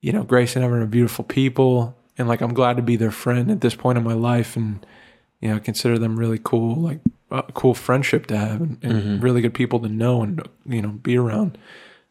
you 0.00 0.12
know 0.12 0.22
grace 0.22 0.56
and 0.56 0.64
evan 0.64 0.80
are 0.80 0.86
beautiful 0.86 1.24
people 1.24 1.96
and 2.16 2.28
like 2.28 2.40
i'm 2.40 2.54
glad 2.54 2.76
to 2.76 2.82
be 2.82 2.96
their 2.96 3.10
friend 3.10 3.50
at 3.50 3.60
this 3.60 3.74
point 3.74 3.98
in 3.98 4.04
my 4.04 4.14
life 4.14 4.56
and 4.56 4.84
you 5.40 5.48
know 5.48 5.56
I 5.56 5.58
consider 5.58 5.98
them 5.98 6.18
really 6.18 6.40
cool 6.42 6.76
like 6.76 7.00
a 7.30 7.42
cool 7.52 7.74
friendship 7.74 8.26
to 8.26 8.36
have 8.36 8.60
and, 8.60 8.78
and 8.82 8.92
mm-hmm. 8.92 9.20
really 9.20 9.40
good 9.40 9.54
people 9.54 9.80
to 9.80 9.88
know 9.88 10.22
and 10.22 10.46
you 10.66 10.82
know 10.82 10.90
be 10.90 11.16
around 11.16 11.58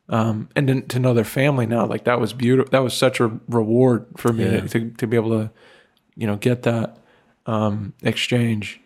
um, 0.09 0.49
and 0.55 0.67
then 0.67 0.87
to 0.87 0.99
know 0.99 1.13
their 1.13 1.23
family 1.23 1.65
now, 1.67 1.85
like 1.85 2.03
that 2.05 2.19
was 2.19 2.33
beautiful. 2.33 2.69
That 2.71 2.83
was 2.83 2.93
such 2.95 3.19
a 3.19 3.39
reward 3.47 4.05
for 4.17 4.33
me 4.33 4.43
Yeah. 4.45 4.61
to, 4.67 4.89
to 4.91 5.07
be 5.07 5.15
able 5.15 5.29
to, 5.29 5.51
you 6.15 6.25
know, 6.27 6.35
get 6.35 6.63
that 6.63 6.97
um, 7.45 7.93
exchange. 8.01 8.81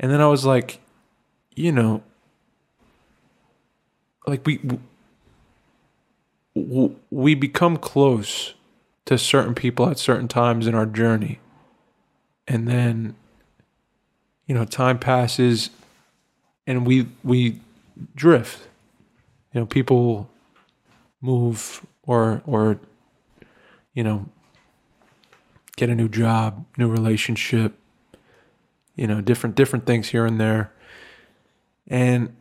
And 0.00 0.10
then 0.10 0.20
I 0.20 0.26
was 0.26 0.44
like, 0.44 0.80
you 1.54 1.70
know, 1.70 2.02
like 4.26 4.44
we 4.46 4.60
we 7.10 7.34
become 7.34 7.76
close 7.76 8.54
to 9.04 9.16
certain 9.18 9.54
people 9.54 9.88
at 9.88 9.98
certain 9.98 10.28
times 10.28 10.66
in 10.66 10.74
our 10.74 10.86
journey, 10.86 11.40
and 12.46 12.68
then, 12.68 13.14
you 14.46 14.54
know, 14.54 14.64
time 14.64 14.98
passes, 14.98 15.70
and 16.66 16.86
we 16.86 17.08
we 17.24 17.60
drift. 18.14 18.68
You 19.52 19.60
know, 19.60 19.66
people 19.66 20.30
move 21.22 21.86
or 22.02 22.42
or 22.44 22.78
you 23.94 24.04
know 24.04 24.26
get 25.76 25.88
a 25.88 25.94
new 25.94 26.08
job, 26.08 26.66
new 26.76 26.88
relationship, 26.88 27.78
you 28.94 29.06
know, 29.06 29.22
different 29.22 29.56
different 29.56 29.86
things 29.86 30.08
here 30.08 30.26
and 30.26 30.38
there. 30.38 30.70
And 31.88 32.36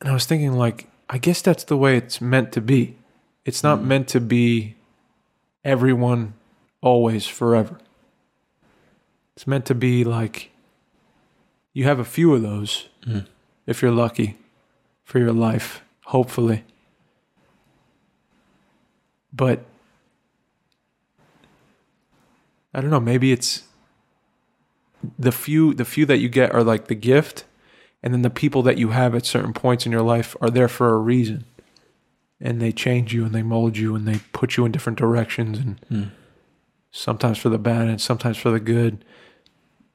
and 0.00 0.08
I 0.10 0.12
was 0.12 0.26
thinking 0.26 0.52
like 0.52 0.86
I 1.08 1.18
guess 1.18 1.42
that's 1.42 1.64
the 1.64 1.76
way 1.76 1.96
it's 1.96 2.20
meant 2.20 2.52
to 2.52 2.60
be. 2.60 2.96
It's 3.44 3.62
not 3.62 3.82
meant 3.82 4.06
to 4.08 4.20
be 4.20 4.76
everyone 5.64 6.34
always 6.80 7.26
forever. 7.26 7.78
It's 9.34 9.46
meant 9.46 9.64
to 9.66 9.74
be 9.74 10.04
like 10.04 10.50
you 11.72 11.84
have 11.84 11.98
a 11.98 12.04
few 12.04 12.34
of 12.34 12.42
those 12.42 12.88
Mm. 13.06 13.26
if 13.66 13.80
you're 13.80 13.90
lucky 13.90 14.36
for 15.04 15.18
your 15.18 15.32
life, 15.32 15.80
hopefully. 16.06 16.64
But 19.32 19.64
I 22.74 22.80
don't 22.80 22.90
know, 22.90 23.00
maybe 23.00 23.32
it's 23.32 23.64
the 25.18 25.32
few 25.32 25.74
the 25.74 25.84
few 25.84 26.04
that 26.06 26.18
you 26.18 26.28
get 26.28 26.54
are 26.54 26.62
like 26.62 26.86
the 26.88 26.94
gift 26.94 27.44
and 28.02 28.12
then 28.12 28.22
the 28.22 28.30
people 28.30 28.62
that 28.62 28.78
you 28.78 28.88
have 28.90 29.14
at 29.14 29.26
certain 29.26 29.52
points 29.52 29.86
in 29.86 29.92
your 29.92 30.02
life 30.02 30.36
are 30.40 30.50
there 30.50 30.68
for 30.68 30.92
a 30.94 30.98
reason. 30.98 31.44
And 32.40 32.60
they 32.60 32.72
change 32.72 33.12
you 33.12 33.24
and 33.24 33.34
they 33.34 33.42
mold 33.42 33.76
you 33.76 33.94
and 33.94 34.06
they 34.08 34.20
put 34.32 34.56
you 34.56 34.64
in 34.64 34.72
different 34.72 34.98
directions 34.98 35.58
and 35.58 35.80
Mm. 35.90 36.10
sometimes 36.90 37.38
for 37.38 37.48
the 37.50 37.58
bad 37.58 37.88
and 37.88 38.00
sometimes 38.00 38.36
for 38.38 38.50
the 38.50 38.60
good. 38.60 39.04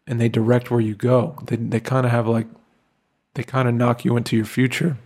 And 0.07 0.21
they 0.21 0.29
direct 0.29 0.69
where 0.69 0.81
you 0.81 0.93
go. 0.95 1.35
They 1.45 1.55
they 1.55 1.79
kind 1.79 2.05
of 2.05 2.11
have 2.11 2.27
like 2.27 2.47
they 3.33 3.43
kind 3.43 3.67
of 3.67 3.73
knock 3.73 4.05
you 4.05 4.15
into 4.17 4.35
your 4.35 4.45
future 4.45 4.97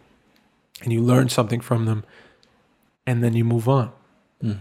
and 0.84 0.92
you 0.92 1.02
learn 1.02 1.30
something 1.30 1.62
from 1.62 1.86
them 1.86 2.04
and 3.06 3.24
then 3.24 3.34
you 3.34 3.46
move 3.46 3.68
on. 3.70 3.92
Mm. 4.44 4.60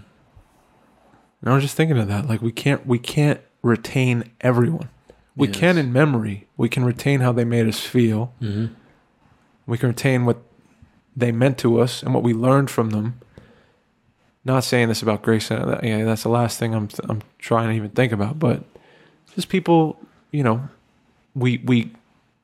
And 1.41 1.51
I 1.51 1.55
was 1.55 1.63
just 1.63 1.77
thinking 1.77 1.99
of 1.99 2.09
that. 2.09 2.27
Like 2.29 2.43
we 2.43 2.53
can't 2.53 2.87
we 2.87 2.99
can't 2.99 3.41
retain 3.63 4.31
everyone. 4.41 4.89
We 5.37 5.47
Yes. 5.49 5.57
can 5.57 5.79
in 5.79 5.93
memory. 5.93 6.47
We 6.57 6.69
can 6.69 6.85
retain 6.85 7.21
how 7.21 7.33
they 7.33 7.45
made 7.45 7.69
us 7.69 7.81
feel. 7.81 8.33
Mm-hmm. 8.43 8.75
We 9.67 9.79
can 9.79 9.89
retain 9.91 10.25
what 10.25 10.39
they 11.17 11.31
meant 11.31 11.59
to 11.59 11.81
us 11.81 12.03
and 12.03 12.13
what 12.15 12.23
we 12.25 12.33
learned 12.35 12.71
from 12.71 12.91
them. 12.91 13.21
Not 14.45 14.65
saying 14.65 14.89
this 14.89 15.03
about 15.03 15.23
Grace. 15.23 15.51
uh, 15.51 15.65
that- 15.67 15.85
Yeah, 15.85 16.05
that's 16.05 16.23
the 16.23 16.29
last 16.29 16.59
thing 16.59 16.75
I'm 16.75 16.89
I'm 17.09 17.23
trying 17.39 17.69
to 17.69 17.75
even 17.75 17.91
think 17.91 18.13
about. 18.13 18.39
But 18.39 18.65
just 19.35 19.49
people, 19.49 20.01
you 20.33 20.43
know, 20.43 20.69
we 21.35 21.59
we 21.65 21.93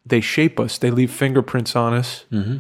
they 0.07 0.21
shape 0.21 0.61
us. 0.61 0.79
They 0.79 0.91
leave 0.91 1.11
fingerprints 1.11 1.75
on 1.75 1.95
us. 1.95 2.27
Mm-hmm. 2.31 2.59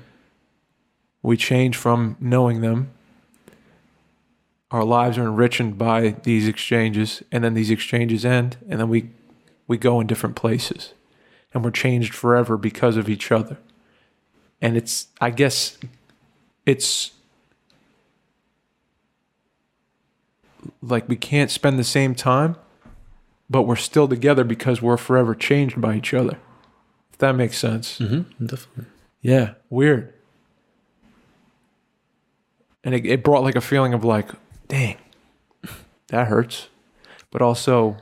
We 1.22 1.36
change 1.36 1.76
from 1.76 2.16
knowing 2.20 2.60
them. 2.60 2.90
Our 4.74 4.82
lives 4.82 5.16
are 5.18 5.22
enriched 5.22 5.78
by 5.78 6.16
these 6.24 6.48
exchanges, 6.48 7.22
and 7.30 7.44
then 7.44 7.54
these 7.54 7.70
exchanges 7.70 8.24
end, 8.24 8.56
and 8.68 8.80
then 8.80 8.88
we 8.88 9.10
we 9.68 9.78
go 9.78 10.00
in 10.00 10.08
different 10.08 10.34
places, 10.34 10.94
and 11.52 11.62
we're 11.62 11.70
changed 11.70 12.12
forever 12.12 12.56
because 12.56 12.96
of 12.96 13.08
each 13.08 13.30
other. 13.30 13.58
And 14.60 14.76
it's, 14.76 15.06
I 15.20 15.30
guess, 15.30 15.78
it's 16.66 17.12
like 20.82 21.08
we 21.08 21.14
can't 21.14 21.52
spend 21.52 21.78
the 21.78 21.84
same 21.84 22.16
time, 22.16 22.56
but 23.48 23.62
we're 23.62 23.76
still 23.76 24.08
together 24.08 24.42
because 24.42 24.82
we're 24.82 24.96
forever 24.96 25.36
changed 25.36 25.80
by 25.80 25.94
each 25.94 26.12
other. 26.12 26.36
If 27.12 27.18
that 27.18 27.36
makes 27.36 27.58
sense. 27.58 28.00
Mm-hmm. 28.00 28.44
Definitely. 28.44 28.86
Yeah, 29.22 29.54
weird. 29.70 30.12
And 32.82 32.92
it, 32.92 33.06
it 33.06 33.22
brought 33.22 33.44
like 33.44 33.54
a 33.54 33.60
feeling 33.60 33.94
of 33.94 34.02
like, 34.02 34.30
dang, 34.68 34.96
that 36.08 36.28
hurts. 36.28 36.68
But 37.30 37.42
also, 37.42 37.96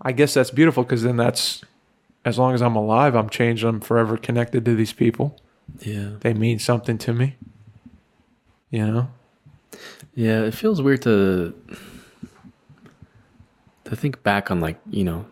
I 0.00 0.12
guess 0.12 0.34
that's 0.34 0.50
beautiful 0.50 0.82
because 0.82 1.02
then 1.02 1.16
that's, 1.16 1.62
as 2.24 2.38
long 2.38 2.54
as 2.54 2.62
I'm 2.62 2.76
alive, 2.76 3.14
I'm 3.14 3.28
changed. 3.28 3.64
I'm 3.64 3.80
forever 3.80 4.16
connected 4.16 4.64
to 4.64 4.74
these 4.74 4.92
people. 4.92 5.38
Yeah. 5.80 6.10
They 6.20 6.34
mean 6.34 6.58
something 6.58 6.98
to 6.98 7.12
me. 7.12 7.36
You 8.70 8.86
know? 8.86 9.10
Yeah, 10.14 10.42
it 10.42 10.54
feels 10.54 10.80
weird 10.80 11.02
to 11.02 11.54
to 13.84 13.96
think 13.96 14.22
back 14.22 14.50
on 14.50 14.60
like, 14.60 14.78
you 14.90 15.04
know, 15.04 15.26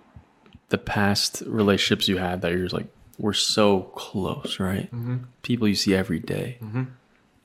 the 0.69 0.79
past 0.79 1.43
relationships 1.47 2.09
you 2.09 2.19
had 2.19 2.43
that 2.43 2.53
you're 2.53 2.63
just 2.63 2.75
like 2.75 2.89
we're 3.19 3.33
so 3.33 3.83
close, 3.95 4.59
right? 4.59 4.87
Mm-hmm. 4.95 5.19
People 5.43 5.69
you 5.69 5.75
see 5.75 5.95
every 5.95 6.19
day, 6.19 6.59
Mm-hmm. 6.63 6.85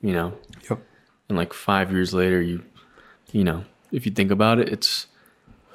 you 0.00 0.12
know. 0.12 0.32
Yep. 0.68 0.80
And 1.28 1.36
like 1.38 1.52
5 1.52 1.92
years 1.92 2.14
later 2.14 2.40
you 2.40 2.62
you 3.32 3.44
know, 3.44 3.64
if 3.92 4.06
you 4.06 4.12
think 4.12 4.30
about 4.30 4.58
it, 4.58 4.68
it's 4.68 5.06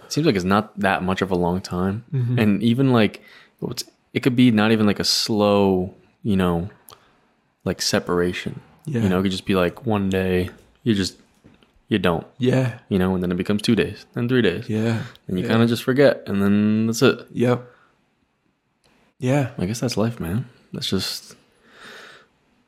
it 0.05 0.11
seems 0.13 0.25
like 0.27 0.35
it's 0.35 0.45
not 0.45 0.77
that 0.79 1.03
much 1.03 1.21
of 1.21 1.31
a 1.31 1.35
long 1.35 1.61
time. 1.61 2.03
Mhm. 2.13 2.39
And 2.41 2.63
even 2.63 2.91
like 2.91 3.21
it 4.13 4.21
could 4.23 4.35
be 4.35 4.51
not 4.51 4.71
even 4.71 4.85
like 4.85 4.99
a 4.99 5.03
slow, 5.05 5.93
you 6.23 6.35
know, 6.35 6.69
like 7.63 7.81
separation. 7.81 8.59
Yeah. 8.85 9.03
You 9.03 9.09
know, 9.09 9.19
it 9.19 9.23
could 9.23 9.31
just 9.31 9.45
be 9.45 9.55
like 9.55 9.85
one 9.85 10.09
day 10.09 10.49
you 10.83 10.93
just 10.95 11.17
you 11.87 11.99
don't, 11.99 12.25
Yeah. 12.39 12.79
you 12.89 12.97
know, 12.97 13.13
and 13.13 13.21
then 13.21 13.31
it 13.31 13.35
becomes 13.37 13.61
two 13.61 13.75
days, 13.75 14.05
then 14.13 14.27
three 14.29 14.41
days, 14.41 14.69
Yeah. 14.69 15.03
and 15.27 15.37
you 15.37 15.43
Yeah. 15.43 15.51
kind 15.51 15.61
of 15.63 15.67
just 15.69 15.83
forget, 15.83 16.23
and 16.25 16.41
then 16.41 16.87
that's 16.87 17.01
it. 17.01 17.27
Yep. 17.33 17.67
Yeah. 19.19 19.51
I 19.57 19.65
guess 19.65 19.79
that's 19.81 19.97
life, 19.97 20.19
man. 20.19 20.45
That's 20.73 20.89
just 20.89 21.35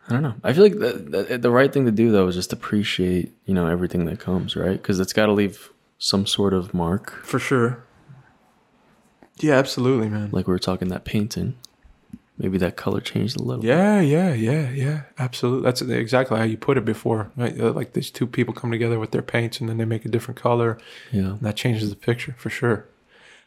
I 0.09 0.13
don't 0.13 0.23
know. 0.23 0.35
I 0.43 0.53
feel 0.53 0.63
like 0.63 0.79
the, 0.79 1.25
the, 1.29 1.37
the 1.37 1.51
right 1.51 1.71
thing 1.71 1.85
to 1.85 1.91
do 1.91 2.11
though 2.11 2.27
is 2.27 2.35
just 2.35 2.51
appreciate, 2.51 3.33
you 3.45 3.53
know, 3.53 3.67
everything 3.67 4.05
that 4.05 4.19
comes, 4.19 4.55
right? 4.55 4.81
Because 4.81 4.99
it's 4.99 5.13
got 5.13 5.27
to 5.27 5.31
leave 5.31 5.71
some 5.97 6.25
sort 6.25 6.53
of 6.53 6.73
mark. 6.73 7.11
For 7.23 7.39
sure. 7.39 7.83
Yeah, 9.39 9.53
absolutely, 9.55 10.09
man. 10.09 10.29
Like 10.31 10.47
we 10.47 10.53
were 10.53 10.59
talking 10.59 10.89
that 10.89 11.05
painting, 11.05 11.55
maybe 12.37 12.57
that 12.57 12.75
color 12.75 12.99
changed 12.99 13.39
a 13.39 13.41
little. 13.43 13.63
Yeah, 13.63 14.01
yeah, 14.01 14.33
yeah, 14.33 14.69
yeah. 14.71 15.03
Absolutely. 15.17 15.63
That's 15.63 15.81
exactly 15.81 16.37
how 16.37 16.43
you 16.43 16.57
put 16.57 16.77
it 16.77 16.85
before. 16.85 17.31
Right? 17.37 17.59
Uh, 17.59 17.71
Like 17.71 17.93
these 17.93 18.11
two 18.11 18.27
people 18.27 18.53
come 18.53 18.71
together 18.71 18.99
with 18.99 19.11
their 19.11 19.21
paints 19.21 19.61
and 19.61 19.69
then 19.69 19.77
they 19.77 19.85
make 19.85 20.05
a 20.05 20.09
different 20.09 20.39
color. 20.39 20.77
Yeah. 21.11 21.21
And 21.21 21.41
that 21.41 21.55
changes 21.55 21.89
the 21.89 21.95
picture 21.95 22.35
for 22.37 22.49
sure. 22.49 22.87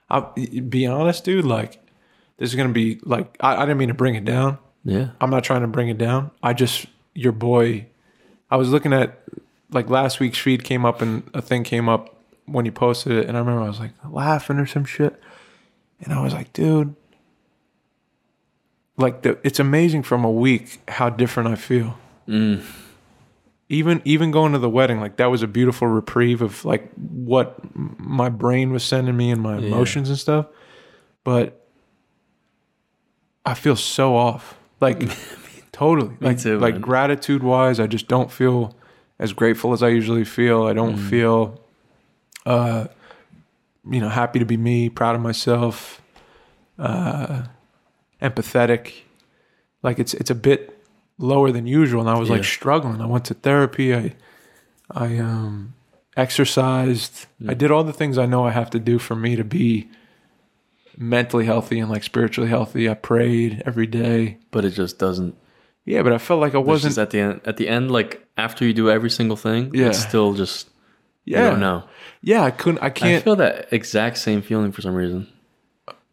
I'll 0.09 0.33
be 0.35 0.87
honest, 0.87 1.25
dude. 1.25 1.45
Like, 1.45 1.85
this 2.39 2.49
is 2.49 2.55
going 2.55 2.69
to 2.69 2.75
be 2.75 3.01
like, 3.03 3.37
I, 3.41 3.57
I 3.57 3.61
didn't 3.61 3.79
mean 3.79 3.89
to 3.89 3.95
bring 3.95 4.15
it 4.15 4.25
down. 4.25 4.59
Yeah. 4.89 5.09
I'm 5.21 5.31
not 5.31 5.43
trying 5.43 5.63
to 5.63 5.67
bring 5.67 5.89
it 5.89 5.99
down. 5.99 6.31
I 6.43 6.53
just, 6.53 6.87
your 7.13 7.33
boy, 7.33 7.87
I 8.51 8.57
was 8.57 8.71
looking 8.71 8.93
at, 8.93 9.21
like, 9.73 9.91
last 9.91 10.21
week's 10.21 10.39
feed 10.39 10.63
came 10.63 10.85
up 10.85 11.03
and 11.03 11.29
a 11.35 11.43
thing 11.43 11.65
came 11.65 11.89
up 11.89 12.15
when 12.47 12.65
you 12.65 12.71
posted 12.71 13.11
it. 13.13 13.27
And 13.27 13.37
I 13.37 13.41
remember 13.41 13.63
I 13.63 13.67
was 13.69 13.81
like 13.81 13.91
laughing 14.09 14.59
or 14.59 14.67
some 14.67 14.85
shit. 14.85 15.21
And 16.01 16.13
I 16.13 16.23
was 16.23 16.33
like, 16.33 16.53
dude, 16.53 16.95
like, 18.97 19.23
the, 19.23 19.39
it's 19.43 19.59
amazing 19.59 20.05
from 20.05 20.25
a 20.25 20.31
week 20.31 20.81
how 20.89 21.11
different 21.11 21.49
I 21.49 21.57
feel. 21.57 21.99
Mm. 22.29 22.63
Even 23.69 24.01
even 24.05 24.31
going 24.31 24.53
to 24.53 24.61
the 24.61 24.71
wedding, 24.71 25.01
like 25.01 25.17
that 25.17 25.27
was 25.27 25.43
a 25.43 25.49
beautiful 25.49 25.89
reprieve 25.89 26.41
of 26.41 26.65
like 26.65 26.89
what 26.95 27.59
my 27.75 28.29
brain 28.29 28.71
was 28.73 28.85
sending 28.85 29.17
me 29.17 29.33
and 29.33 29.43
my 29.43 29.59
Yeah. 29.59 29.67
emotions 29.67 30.09
and 30.09 30.17
stuff. 30.17 30.47
But 31.25 31.67
I 33.45 33.55
feel 33.55 33.75
so 33.75 34.15
off. 34.15 34.57
Like 34.81 35.09
totally. 35.73 36.11
Me 36.11 36.17
like 36.21 36.39
too, 36.39 36.59
like 36.59 36.81
gratitude 36.81 37.43
wise, 37.43 37.81
I 37.81 37.87
just 37.87 38.09
don't 38.09 38.31
feel 38.31 38.75
as 39.19 39.33
grateful 39.33 39.73
as 39.73 39.83
I 39.83 39.89
usually 39.89 40.25
feel. 40.25 40.65
I 40.65 40.73
don't 40.75 40.97
Mm. 40.97 41.09
feel 41.11 41.61
uh 42.45 42.87
you 43.89 44.01
know, 44.01 44.09
happy 44.09 44.39
to 44.41 44.45
be 44.45 44.57
me, 44.57 44.89
proud 44.89 45.15
of 45.15 45.21
myself, 45.23 46.03
uh 46.79 47.43
empathetic. 48.21 48.93
Like 49.83 49.99
it's 49.99 50.15
it's 50.15 50.31
a 50.31 50.35
bit 50.35 50.73
lower 51.19 51.51
than 51.53 51.67
usual 51.67 52.01
and 52.01 52.11
I 52.11 52.19
was 52.19 52.29
like 52.29 52.45
struggling. 52.45 53.01
I 53.01 53.07
went 53.07 53.25
to 53.27 53.35
therapy. 53.35 53.95
I 53.95 54.15
I 54.91 55.19
um 55.19 55.75
exercised. 56.17 57.27
I 57.49 57.55
Mm. 57.55 57.59
did 57.59 57.71
all 57.71 57.85
the 57.85 57.93
things 57.93 58.19
I 58.19 58.27
know 58.27 58.45
I 58.47 58.51
have 58.51 58.71
to 58.71 58.79
do 58.79 58.99
for 58.99 59.15
me 59.17 59.37
to 59.37 59.45
be 59.45 59.89
mentally 60.97 61.45
healthy 61.45 61.79
and 61.81 61.91
like 61.91 62.03
spiritually 62.05 62.49
healthy. 62.51 62.89
I 62.89 62.95
prayed 62.95 63.63
every 63.67 63.87
day. 63.87 64.39
But 64.51 64.65
it 64.65 64.71
just 64.71 64.99
doesn't. 64.99 65.35
Yeah, 65.85 66.03
but 66.03 66.13
I 66.13 66.19
felt 66.19 66.41
like 66.41 66.55
I 66.55 66.59
wasn't. 66.59 66.99
at 66.99 67.11
the 67.11 67.21
end. 67.21 67.41
At 67.45 67.57
the 67.59 67.69
end, 67.69 67.91
like 67.91 68.27
after 68.37 68.65
you 68.65 68.73
do 68.73 68.91
every 68.91 69.11
single 69.11 69.37
thing, 69.37 69.71
Yeah. 69.75 69.87
it's 69.89 69.99
still 70.01 70.35
just 70.35 70.69
yeah, 71.25 71.45
you 71.45 71.51
don't 71.51 71.61
know. 71.61 71.85
yeah. 72.23 72.43
I 72.43 72.51
couldn't. 72.51 72.81
I 72.83 72.87
I 72.87 72.91
can't. 72.91 73.23
feel 73.25 73.37
that 73.37 73.69
exact 73.73 74.19
same 74.19 74.43
feeling 74.43 74.73
for 74.73 74.81
some 74.83 74.95
reason. 74.95 75.29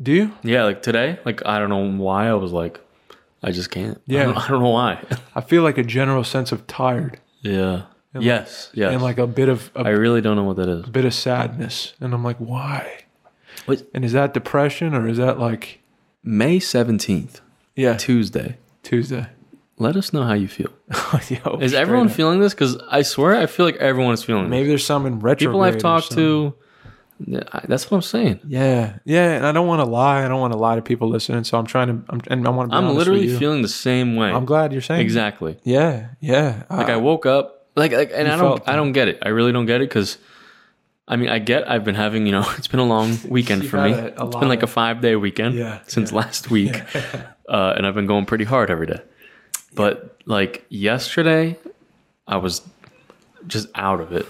do 0.02 0.12
you? 0.12 0.32
Yeah, 0.44 0.64
like 0.66 0.82
today, 0.84 1.20
like 1.26 1.46
I 1.46 1.60
don't 1.60 1.70
know 1.70 1.90
why 2.04 2.28
I 2.28 2.34
was 2.34 2.52
like, 2.52 2.80
I 3.44 3.52
just 3.52 3.72
can't. 3.72 4.02
Yeah. 4.06 4.22
I 4.22 4.26
don't, 4.26 4.38
I 4.38 4.48
don't 4.48 4.62
know 4.64 4.70
why. 4.70 5.04
I 5.36 5.42
feel 5.42 5.64
like 5.64 5.78
a 5.78 5.84
general 5.84 6.24
sense 6.24 6.52
of 6.52 6.66
tired 6.68 7.20
yeah. 7.42 7.84
yes. 8.18 8.70
Yes. 8.74 8.94
and 8.94 9.02
like 9.02 9.18
a 9.18 9.28
bit 9.28 9.50
of 9.50 9.70
a 9.76 9.82
I 9.82 9.90
really 9.90 10.22
don't 10.22 10.36
know 10.36 10.44
what 10.46 10.58
that 10.58 10.70
is. 10.70 10.86
A 10.88 10.90
bit 10.92 11.06
of 11.06 11.14
sadness, 11.14 11.94
and 12.00 12.14
I'm 12.14 12.24
like, 12.24 12.38
why? 12.38 13.03
Wait. 13.68 13.84
And 13.94 14.04
is 14.04 14.14
that 14.14 14.34
depression 14.34 14.94
or 14.94 15.08
is 15.08 15.18
that 15.18 15.40
like 15.40 15.82
May 16.24 16.60
seventeenth, 16.60 17.42
yeah 17.76 17.96
Tuesday. 17.98 18.58
Tuesday? 18.84 19.28
Let 19.78 19.96
us 19.96 20.14
know 20.14 20.24
how 20.24 20.34
you 20.34 20.48
feel. 20.48 20.70
Yo, 21.30 21.58
Is 21.60 21.74
everyone 21.74 22.08
up. 22.08 22.14
feeling 22.14 22.40
this? 22.40 22.54
Because 22.54 22.78
I 22.90 23.02
swear, 23.02 23.36
I 23.36 23.48
feel 23.48 23.66
like 23.66 23.76
everyone 23.78 24.14
is 24.14 24.24
feeling. 24.24 24.48
Maybe 24.50 24.68
there's 24.68 24.86
some 24.86 25.06
in 25.06 25.16
this. 25.16 25.24
retrograde. 25.24 25.48
people 25.48 25.62
I've 25.62 25.78
talked 25.80 26.12
to. 26.12 26.54
That's 27.20 27.90
what 27.90 27.98
I'm 27.98 28.02
saying. 28.02 28.42
Yeah, 28.46 29.00
yeah, 29.06 29.32
and 29.32 29.46
I 29.46 29.52
don't 29.52 29.68
want 29.68 29.80
to 29.80 29.86
lie. 29.86 30.24
I 30.24 30.28
don't 30.28 30.42
want 30.42 30.54
to 30.54 30.60
lie 30.60 30.76
to 30.76 30.82
people 30.82 31.10
listening. 31.10 31.44
So 31.44 31.58
I'm 31.58 31.66
trying 31.66 31.88
to. 31.88 32.04
I'm, 32.10 32.22
and 32.28 32.48
I 32.48 32.52
want 32.52 32.70
to. 32.70 32.74
Be 32.74 32.78
I'm 32.78 32.86
honest 32.86 32.98
literally 32.98 33.22
with 33.22 33.32
you. 33.32 33.40
feeling 33.40 33.62
the 33.62 33.68
same 33.68 34.16
way. 34.16 34.30
I'm 34.30 34.46
glad 34.46 34.74
you're 34.74 34.82
saying 34.82 35.00
that. 35.00 35.04
exactly. 35.04 35.58
Yeah, 35.64 36.10
yeah. 36.20 36.64
Like 36.70 36.90
uh, 36.90 36.94
I 36.94 36.98
woke 36.98 37.26
up, 37.26 37.68
like, 37.76 37.92
like 37.94 38.12
and 38.14 38.28
I 38.28 38.36
don't, 38.36 38.62
I 38.68 38.76
don't 38.76 38.92
get 38.92 39.08
it. 39.08 39.20
I 39.22 39.30
really 39.30 39.52
don't 39.52 39.66
get 39.66 39.82
it 39.82 39.90
because, 39.90 40.18
I 41.08 41.16
mean, 41.18 41.30
I 41.30 41.40
get 41.40 41.70
I've 41.70 41.84
been 41.84 41.96
having, 41.96 42.26
you 42.26 42.32
know, 42.32 42.46
it's 42.58 42.68
been 42.68 42.80
a 42.80 42.86
long 42.86 43.18
weekend 43.28 43.68
for 43.68 43.78
me. 43.82 43.92
a- 43.92 44.14
a 44.16 44.28
It's 44.28 44.36
been 44.36 44.48
like 44.50 44.64
a 44.64 44.68
five 44.68 45.02
day 45.02 45.16
weekend 45.16 45.56
Yeah, 45.56 45.80
since 45.88 46.12
last 46.12 46.50
week, 46.50 46.82
uh, 47.50 47.74
and 47.76 47.86
I've 47.86 47.96
been 47.96 48.08
going 48.08 48.26
pretty 48.26 48.46
hard 48.46 48.70
every 48.70 48.88
day. 48.88 49.02
But 49.76 50.18
like 50.26 50.66
yesterday, 50.70 51.58
I 52.28 52.38
was 52.38 52.62
just 53.48 53.68
out 53.76 54.00
of 54.00 54.12
it, 54.14 54.26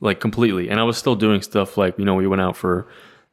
like 0.00 0.20
completely, 0.20 0.68
and 0.68 0.78
I 0.78 0.84
was 0.84 0.96
still 0.96 1.16
doing 1.16 1.42
stuff 1.42 1.76
like 1.76 1.98
you 1.98 2.04
know 2.04 2.14
we 2.14 2.26
went 2.26 2.42
out 2.42 2.56
for 2.56 2.86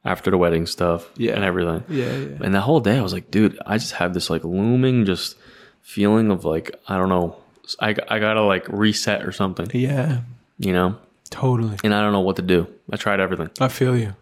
after 0.05 0.31
the 0.31 0.37
wedding 0.37 0.65
stuff, 0.65 1.09
Yeah. 1.17 1.33
and 1.35 1.43
everything. 1.43 1.83
yeah, 1.89 2.05
yeah. 2.13 2.37
And 2.41 2.55
that 2.55 2.61
whole 2.61 2.79
day, 2.79 2.97
I 2.97 3.01
was 3.01 3.11
like, 3.13 3.29
dude, 3.29 3.59
I 3.65 3.77
just 3.77 3.91
have 3.93 4.13
this 4.13 4.29
like 4.29 4.43
looming 4.45 5.03
just 5.05 5.35
feeling 5.81 6.31
of 6.31 6.45
like, 6.45 6.73
I 6.87 6.95
don't 6.97 7.09
know, 7.09 7.35
I, 7.81 7.89
I 8.07 8.19
gotta 8.19 8.41
like 8.41 8.65
reset 8.69 9.25
or 9.25 9.33
something, 9.33 9.67
Yeah, 9.73 10.21
you 10.57 10.71
know? 10.71 10.97
Totally. 11.29 11.77
And 11.83 11.93
I 11.93 12.01
don't 12.01 12.13
know 12.13 12.19
what 12.21 12.35
to 12.37 12.41
do. 12.41 12.67
I 12.91 12.97
tried 12.97 13.19
everything 13.19 13.49
I 13.59 13.67
feel 13.67 13.97
you. 13.97 14.15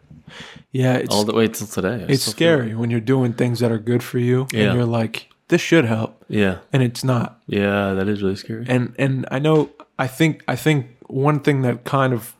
Yeah, 0.71 0.95
it's 0.95 1.13
all 1.13 1.23
the 1.23 1.33
way 1.33 1.47
till 1.47 1.67
today. 1.67 2.05
I 2.07 2.11
it's 2.11 2.23
still 2.23 2.33
feel 2.33 2.57
scary 2.57 2.75
when 2.75 2.89
you're 2.89 2.99
doing 2.99 3.33
things 3.33 3.59
that 3.59 3.71
are 3.71 3.79
good 3.79 4.03
for 4.03 4.19
you 4.19 4.47
Yeah. 4.51 4.65
and 4.65 4.75
you're 4.75 4.85
like, 4.85 5.29
this 5.47 5.61
should 5.61 5.85
help. 5.85 6.23
Yeah. 6.27 6.59
and 6.73 6.83
it's 6.83 7.03
not. 7.03 7.41
Yeah, 7.47 7.93
that 7.93 8.07
is 8.07 8.21
really 8.21 8.35
scary. 8.35 8.65
And 8.67 8.93
and 8.97 9.25
I 9.31 9.39
know 9.39 9.69
I 9.97 10.07
think 10.07 10.43
I 10.47 10.55
think 10.55 10.87
one 11.07 11.39
thing 11.39 11.61
that 11.61 11.85
kind 11.85 12.13
of 12.13 12.35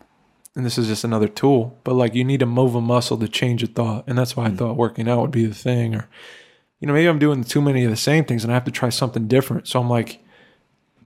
and 0.58 0.66
this 0.66 0.80
is 0.80 0.88
just 0.88 1.04
another 1.04 1.28
tool, 1.28 1.80
but 1.84 1.94
like 1.94 2.16
you 2.16 2.24
need 2.24 2.40
to 2.40 2.48
move 2.48 2.74
a 2.74 2.82
muscle 2.82 3.16
to 3.18 3.28
change 3.28 3.62
a 3.62 3.68
thought. 3.68 4.06
And 4.08 4.18
that's 4.18 4.36
why 4.36 4.46
I 4.46 4.50
hmm. 4.50 4.56
thought 4.56 4.76
working 4.76 5.08
out 5.08 5.22
would 5.22 5.32
be 5.32 5.46
the 5.46 5.54
thing. 5.54 5.94
Or, 5.94 6.10
you 6.80 6.88
know, 6.88 6.94
maybe 6.94 7.08
I'm 7.08 7.20
doing 7.20 7.44
too 7.44 7.62
many 7.62 7.84
of 7.84 7.92
the 7.92 7.96
same 7.96 8.26
things 8.26 8.44
and 8.44 8.52
I 8.52 8.56
have 8.56 8.66
to 8.66 8.72
try 8.72 8.90
something 8.90 9.28
different. 9.28 9.68
So 9.68 9.80
I'm 9.80 9.90
like, 9.90 10.20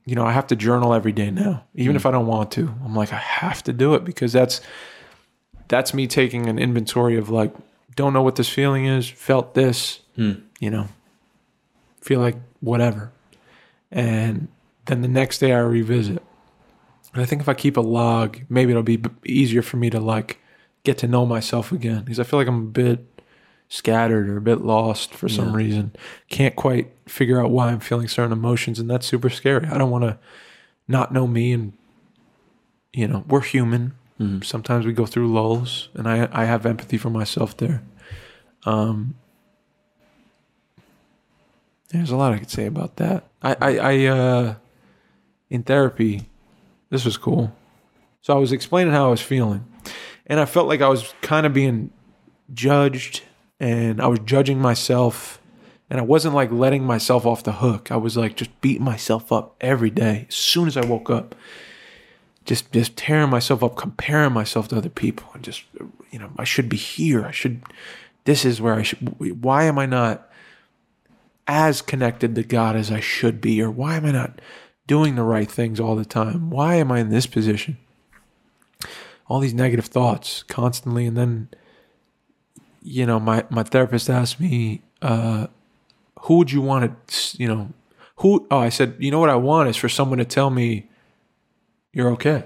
you 0.05 0.15
know, 0.15 0.25
I 0.25 0.31
have 0.31 0.47
to 0.47 0.55
journal 0.55 0.93
every 0.93 1.11
day 1.11 1.29
now, 1.31 1.63
even 1.75 1.95
if 1.95 2.05
I 2.05 2.11
don't 2.11 2.27
want 2.27 2.51
to. 2.51 2.73
I'm 2.83 2.95
like, 2.95 3.13
I 3.13 3.17
have 3.17 3.61
to 3.63 3.73
do 3.73 3.93
it 3.95 4.03
because 4.03 4.33
that's 4.33 4.61
that's 5.67 5.93
me 5.93 6.07
taking 6.07 6.47
an 6.47 6.59
inventory 6.59 7.17
of 7.17 7.29
like, 7.29 7.53
don't 7.95 8.11
know 8.13 8.21
what 8.21 8.35
this 8.35 8.49
feeling 8.49 8.85
is, 8.85 9.07
felt 9.09 9.53
this, 9.53 9.99
Hmm. 10.15 10.33
you 10.59 10.69
know, 10.69 10.87
feel 12.01 12.19
like 12.19 12.35
whatever. 12.59 13.11
And 13.91 14.47
then 14.85 15.01
the 15.01 15.07
next 15.07 15.39
day 15.39 15.53
I 15.53 15.59
revisit. 15.59 16.21
And 17.13 17.21
I 17.21 17.25
think 17.25 17.41
if 17.41 17.49
I 17.49 17.53
keep 17.53 17.77
a 17.77 17.81
log, 17.81 18.39
maybe 18.49 18.71
it'll 18.71 18.83
be 18.83 19.01
easier 19.25 19.61
for 19.61 19.77
me 19.77 19.89
to 19.89 19.99
like 19.99 20.39
get 20.83 20.97
to 20.99 21.07
know 21.07 21.25
myself 21.25 21.71
again 21.71 22.03
because 22.03 22.19
I 22.19 22.23
feel 22.23 22.39
like 22.39 22.47
I'm 22.47 22.63
a 22.63 22.71
bit 22.71 23.05
scattered 23.73 24.27
or 24.29 24.35
a 24.35 24.41
bit 24.41 24.59
lost 24.59 25.13
for 25.13 25.29
some 25.29 25.51
Yeah. 25.51 25.55
reason. 25.55 25.91
Can't 26.27 26.57
quite 26.57 26.91
figure 27.07 27.39
out 27.41 27.51
why 27.51 27.69
I'm 27.71 27.79
feeling 27.79 28.09
certain 28.09 28.33
emotions, 28.33 28.79
and 28.79 28.89
that's 28.89 29.05
super 29.07 29.29
scary. 29.29 29.65
I 29.67 29.77
don't 29.77 29.89
want 29.89 30.03
to 30.03 30.17
not 30.89 31.13
know 31.13 31.25
me, 31.25 31.53
and 31.53 31.71
you 32.91 33.07
know, 33.07 33.23
we're 33.29 33.39
human. 33.41 33.93
Mhm. 34.19 34.43
Sometimes 34.43 34.85
we 34.85 34.91
go 34.91 35.05
through 35.05 35.31
lulls, 35.31 35.87
and 35.93 36.05
I 36.07 36.27
I 36.33 36.43
have 36.45 36.65
empathy 36.65 36.97
for 36.97 37.09
myself 37.09 37.55
there. 37.55 37.81
Um, 38.65 39.15
there's 41.89 42.11
a 42.11 42.17
lot 42.17 42.33
I 42.33 42.39
could 42.39 42.51
say 42.51 42.65
about 42.65 42.97
that. 42.97 43.23
I 43.41 43.55
I, 43.61 43.77
I 43.77 44.05
uh, 44.07 44.55
in 45.49 45.63
therapy, 45.63 46.27
this 46.89 47.05
was 47.05 47.15
cool. 47.17 47.53
So 48.21 48.35
I 48.35 48.37
was 48.39 48.51
explaining 48.51 48.93
how 48.93 49.07
I 49.07 49.09
was 49.11 49.21
feeling, 49.21 49.63
and 50.27 50.39
I 50.41 50.45
felt 50.45 50.67
like 50.67 50.81
I 50.81 50.89
was 50.89 51.13
kind 51.21 51.45
of 51.45 51.53
being 51.53 51.89
judged, 52.53 53.23
and 53.61 54.01
I 54.01 54.07
was 54.07 54.19
judging 54.25 54.59
myself, 54.59 55.39
and 55.89 55.99
I 55.99 56.03
wasn't 56.03 56.35
like 56.35 56.51
letting 56.51 56.83
myself 56.83 57.25
off 57.25 57.43
the 57.43 57.53
hook. 57.53 57.91
I 57.91 57.97
was 57.97 58.17
like 58.17 58.35
just 58.35 58.59
beating 58.59 58.83
myself 58.83 59.31
up 59.31 59.55
every 59.61 59.89
day 59.89 60.25
as 60.27 60.35
soon 60.35 60.67
as 60.67 60.75
I 60.75 60.85
woke 60.85 61.09
up 61.09 61.35
just 62.45 62.71
just 62.71 62.97
tearing 62.97 63.29
myself 63.29 63.63
up, 63.63 63.75
comparing 63.75 64.33
myself 64.33 64.67
to 64.69 64.77
other 64.77 64.89
people, 64.89 65.29
and 65.33 65.43
just 65.43 65.63
you 66.11 66.19
know, 66.19 66.31
I 66.37 66.43
should 66.43 66.69
be 66.69 66.77
here. 66.77 67.25
I 67.25 67.31
should. 67.31 67.61
This 68.25 68.45
is 68.45 68.61
where 68.61 68.73
I 68.73 68.83
should. 68.83 69.43
Why 69.43 69.65
am 69.65 69.77
I 69.77 69.85
not 69.85 70.27
as 71.47 71.81
connected 71.81 72.35
to 72.35 72.43
God 72.43 72.75
as 72.75 72.91
I 72.91 72.99
should 72.99 73.41
be, 73.41 73.61
or 73.61 73.69
why 73.69 73.95
am 73.95 74.05
I 74.05 74.11
not 74.11 74.41
doing 74.87 75.15
the 75.15 75.23
right 75.23 75.49
things 75.49 75.79
all 75.79 75.95
the 75.95 76.05
time? 76.05 76.49
Why 76.49 76.75
am 76.75 76.91
I 76.91 76.99
in 76.99 77.09
this 77.09 77.27
position? 77.27 77.77
All 79.27 79.39
these 79.39 79.53
negative 79.53 79.85
thoughts 79.85 80.43
constantly, 80.43 81.05
and 81.05 81.15
then, 81.15 81.49
you 82.81 83.05
know, 83.05 83.19
my 83.19 83.45
my 83.49 83.63
therapist 83.63 84.09
asked 84.09 84.39
me, 84.39 84.81
uh, 85.01 85.47
"Who 86.21 86.37
would 86.37 86.51
you 86.51 86.61
want 86.61 87.07
to, 87.07 87.37
you 87.37 87.47
know, 87.47 87.69
who?" 88.17 88.47
Oh, 88.51 88.57
I 88.59 88.69
said, 88.69 88.95
"You 88.99 89.11
know 89.11 89.19
what 89.19 89.29
I 89.29 89.35
want 89.35 89.69
is 89.69 89.77
for 89.77 89.89
someone 89.89 90.19
to 90.19 90.25
tell 90.25 90.49
me." 90.49 90.87
you're 91.93 92.11
okay. 92.11 92.45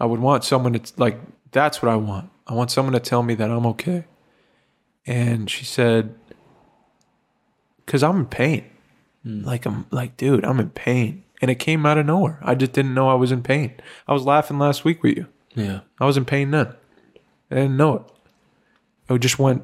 I 0.00 0.06
would 0.06 0.20
want 0.20 0.44
someone 0.44 0.74
to 0.74 0.92
like 0.96 1.20
that's 1.50 1.82
what 1.82 1.90
I 1.90 1.96
want. 1.96 2.30
I 2.46 2.54
want 2.54 2.70
someone 2.70 2.92
to 2.94 3.00
tell 3.00 3.22
me 3.22 3.34
that 3.34 3.50
I'm 3.50 3.66
okay. 3.66 4.04
And 5.06 5.50
she 5.50 5.64
said 5.64 6.14
cuz 7.86 8.02
I'm 8.02 8.20
in 8.20 8.26
pain. 8.26 8.64
Like 9.24 9.66
I'm 9.66 9.86
like 9.90 10.16
dude, 10.16 10.44
I'm 10.44 10.60
in 10.60 10.70
pain. 10.70 11.24
And 11.40 11.50
it 11.50 11.56
came 11.56 11.86
out 11.86 11.98
of 11.98 12.06
nowhere. 12.06 12.38
I 12.42 12.54
just 12.54 12.72
didn't 12.72 12.94
know 12.94 13.08
I 13.08 13.14
was 13.14 13.30
in 13.30 13.42
pain. 13.42 13.74
I 14.08 14.12
was 14.12 14.24
laughing 14.24 14.58
last 14.58 14.84
week 14.84 15.02
with 15.02 15.16
you. 15.16 15.26
Yeah. 15.54 15.80
I 16.00 16.04
was 16.04 16.16
in 16.16 16.24
pain 16.24 16.50
then. 16.50 16.74
I 17.50 17.54
didn't 17.54 17.76
know 17.76 17.96
it. 17.96 18.02
It 19.08 19.18
just 19.18 19.38
went 19.38 19.62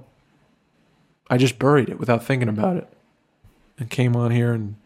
I 1.30 1.36
just 1.38 1.58
buried 1.58 1.88
it 1.88 1.98
without 1.98 2.24
thinking 2.24 2.48
about 2.48 2.76
it. 2.76 2.88
And 3.78 3.90
came 3.90 4.14
on 4.14 4.30
here 4.30 4.52
and 4.52 4.76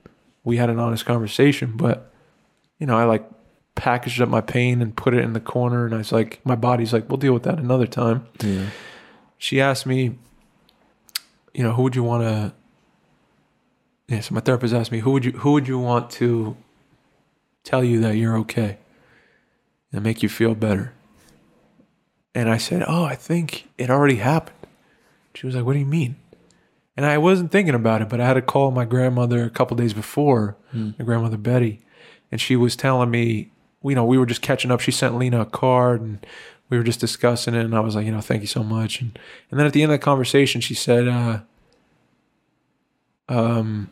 we 0.45 0.57
had 0.57 0.71
an 0.71 0.79
honest 0.79 1.05
conversation, 1.05 1.73
but 1.77 2.11
you 2.79 2.87
know, 2.87 2.97
I 2.97 3.05
like 3.05 3.29
packaged 3.75 4.23
up 4.23 4.29
my 4.29 4.41
pain 4.41 4.81
and 4.81 4.97
put 4.97 5.15
it 5.15 5.23
in 5.23 5.35
the 5.35 5.41
corner 5.41 5.85
and 5.85 5.95
I 5.95 5.99
was 5.99 6.11
like 6.11 6.41
my 6.45 6.55
body's 6.55 6.93
like, 6.93 7.09
we'll 7.09 7.19
deal 7.19 7.35
with 7.35 7.43
that 7.43 7.59
another 7.59 7.87
time. 7.87 8.27
Yeah. 8.43 8.67
She 9.37 9.61
asked 9.61 9.85
me, 9.87 10.17
you 11.55 11.63
know, 11.63 11.73
who 11.73 11.83
would 11.83 11.95
you 11.95 12.03
want 12.03 12.23
to 12.23 12.53
Yeah, 14.09 14.21
so 14.21 14.35
my 14.35 14.41
therapist 14.41 14.73
asked 14.75 14.91
me, 14.91 15.01
who 15.01 15.11
would 15.13 15.25
you 15.25 15.33
who 15.33 15.53
would 15.53 15.69
you 15.69 15.79
want 15.79 16.11
to 16.13 16.57
tell 17.63 17.85
you 17.85 18.01
that 18.01 18.17
you're 18.17 18.39
okay 18.39 18.79
and 19.93 20.03
make 20.03 20.23
you 20.23 20.29
feel 20.29 20.55
better? 20.55 20.95
And 22.39 22.49
I 22.49 22.57
said, 22.57 22.85
"Oh, 22.87 23.03
I 23.03 23.17
think 23.17 23.69
it 23.79 23.91
already 23.91 24.15
happened." 24.17 24.69
She 25.35 25.45
was 25.45 25.57
like, 25.57 25.65
"What 25.65 25.73
do 25.73 25.81
you 25.81 25.87
mean?" 25.87 26.15
And 26.97 27.05
I 27.05 27.19
wasn't 27.19 27.51
thinking 27.51 27.75
about 27.75 28.01
it, 28.01 28.09
but 28.09 28.21
I 28.21 28.27
had 28.29 28.35
to 28.35 28.43
call 28.43 28.71
my 28.71 28.85
grandmother 28.85 29.43
a 29.43 29.51
couple 29.51 29.77
days 29.77 29.93
before, 29.93 30.57
my 30.73 31.05
grandmother 31.05 31.37
Betty, 31.37 31.81
and 32.31 32.41
she 32.41 32.55
was 32.55 32.77
telling 32.77 33.11
me, 33.11 33.51
you 33.83 33.97
know, 33.97 34.05
we 34.05 34.19
were 34.19 34.27
just 34.27 34.41
catching 34.41 34.71
up. 34.71 34.79
She 34.79 34.93
sent 34.93 35.19
Lena 35.19 35.41
a 35.41 35.47
card, 35.47 36.01
and 36.01 36.25
we 36.71 36.77
were 36.79 36.85
just 36.85 37.01
discussing 37.01 37.55
it. 37.55 37.65
And 37.65 37.75
I 37.75 37.81
was 37.81 37.97
like, 37.97 38.07
you 38.07 38.13
know, 38.13 38.21
thank 38.21 38.43
you 38.43 38.47
so 38.47 38.63
much. 38.63 39.01
And 39.01 39.19
and 39.51 39.59
then 39.59 39.67
at 39.67 39.73
the 39.73 39.83
end 39.83 39.91
of 39.91 39.99
the 39.99 40.05
conversation, 40.05 40.61
she 40.61 40.75
said, 40.75 41.09
uh, 41.09 41.41
um, 43.29 43.91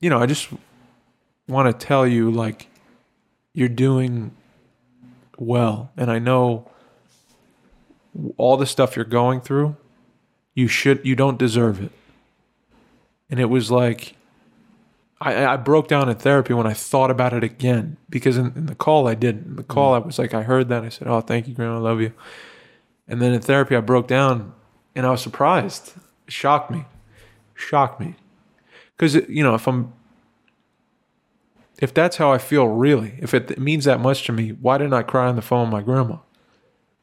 you 0.00 0.10
know, 0.10 0.18
I 0.18 0.26
just 0.26 0.48
want 1.46 1.78
to 1.78 1.86
tell 1.86 2.08
you, 2.08 2.28
like, 2.32 2.66
you're 3.54 3.68
doing 3.68 4.32
well, 5.38 5.92
and 5.96 6.10
I 6.10 6.18
know 6.18 6.68
all 8.36 8.56
the 8.56 8.66
stuff 8.66 8.96
you're 8.96 9.04
going 9.04 9.40
through. 9.40 9.76
You 10.54 10.68
should, 10.68 11.04
you 11.04 11.14
don't 11.14 11.38
deserve 11.38 11.82
it. 11.82 11.92
And 13.30 13.38
it 13.38 13.46
was 13.46 13.70
like, 13.70 14.14
I, 15.20 15.46
I 15.46 15.56
broke 15.56 15.88
down 15.88 16.08
in 16.08 16.16
therapy 16.16 16.54
when 16.54 16.66
I 16.66 16.72
thought 16.72 17.10
about 17.10 17.32
it 17.32 17.42
again 17.42 17.96
because 18.08 18.36
in, 18.36 18.52
in 18.54 18.66
the 18.66 18.74
call 18.74 19.08
I 19.08 19.14
did. 19.14 19.44
In 19.46 19.56
the 19.56 19.64
mm. 19.64 19.68
call 19.68 19.94
I 19.94 19.98
was 19.98 20.18
like, 20.18 20.34
I 20.34 20.42
heard 20.42 20.68
that. 20.68 20.84
I 20.84 20.88
said, 20.88 21.08
Oh, 21.08 21.20
thank 21.20 21.48
you, 21.48 21.54
Grandma. 21.54 21.76
I 21.76 21.80
love 21.80 22.00
you. 22.00 22.12
And 23.06 23.20
then 23.20 23.32
in 23.32 23.40
therapy, 23.40 23.74
I 23.74 23.80
broke 23.80 24.06
down 24.06 24.52
and 24.94 25.06
I 25.06 25.10
was 25.10 25.20
surprised. 25.20 25.92
It 26.26 26.32
shocked 26.32 26.70
me. 26.70 26.84
Shocked 27.54 28.00
me. 28.00 28.14
because 28.96 29.14
you 29.14 29.42
know 29.42 29.54
if 29.54 29.66
I'm 29.66 29.92
if 31.80 31.94
that's 31.94 32.16
how 32.16 32.32
I 32.32 32.38
feel 32.38 32.66
really, 32.66 33.14
if 33.20 33.34
it 33.34 33.58
means 33.58 33.84
that 33.84 34.00
much 34.00 34.24
to 34.24 34.32
me, 34.32 34.50
why 34.50 34.78
didn't 34.78 34.94
I 34.94 35.02
cry 35.02 35.28
on 35.28 35.36
the 35.36 35.42
phone 35.42 35.70
with 35.70 35.72
my 35.72 35.82
grandma? 35.82 36.16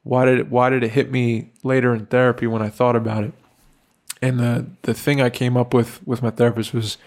Why 0.06 0.26
did 0.26 0.40
it, 0.40 0.52
why 0.52 0.70
did 0.70 0.84
it 0.84 0.92
hit 0.92 1.12
me 1.12 1.50
later 1.64 1.94
in 1.96 2.06
therapy 2.06 2.46
when 2.46 2.62
I 2.62 2.70
thought 2.70 2.96
about 2.96 3.24
it? 3.24 3.34
And 4.22 4.40
the 4.40 4.68
the 4.84 4.94
thing 4.94 5.20
I 5.20 5.32
came 5.32 5.58
up 5.58 5.74
with 5.74 6.06
with 6.06 6.22
my 6.22 6.30
therapist 6.30 6.76
was, 6.76 6.98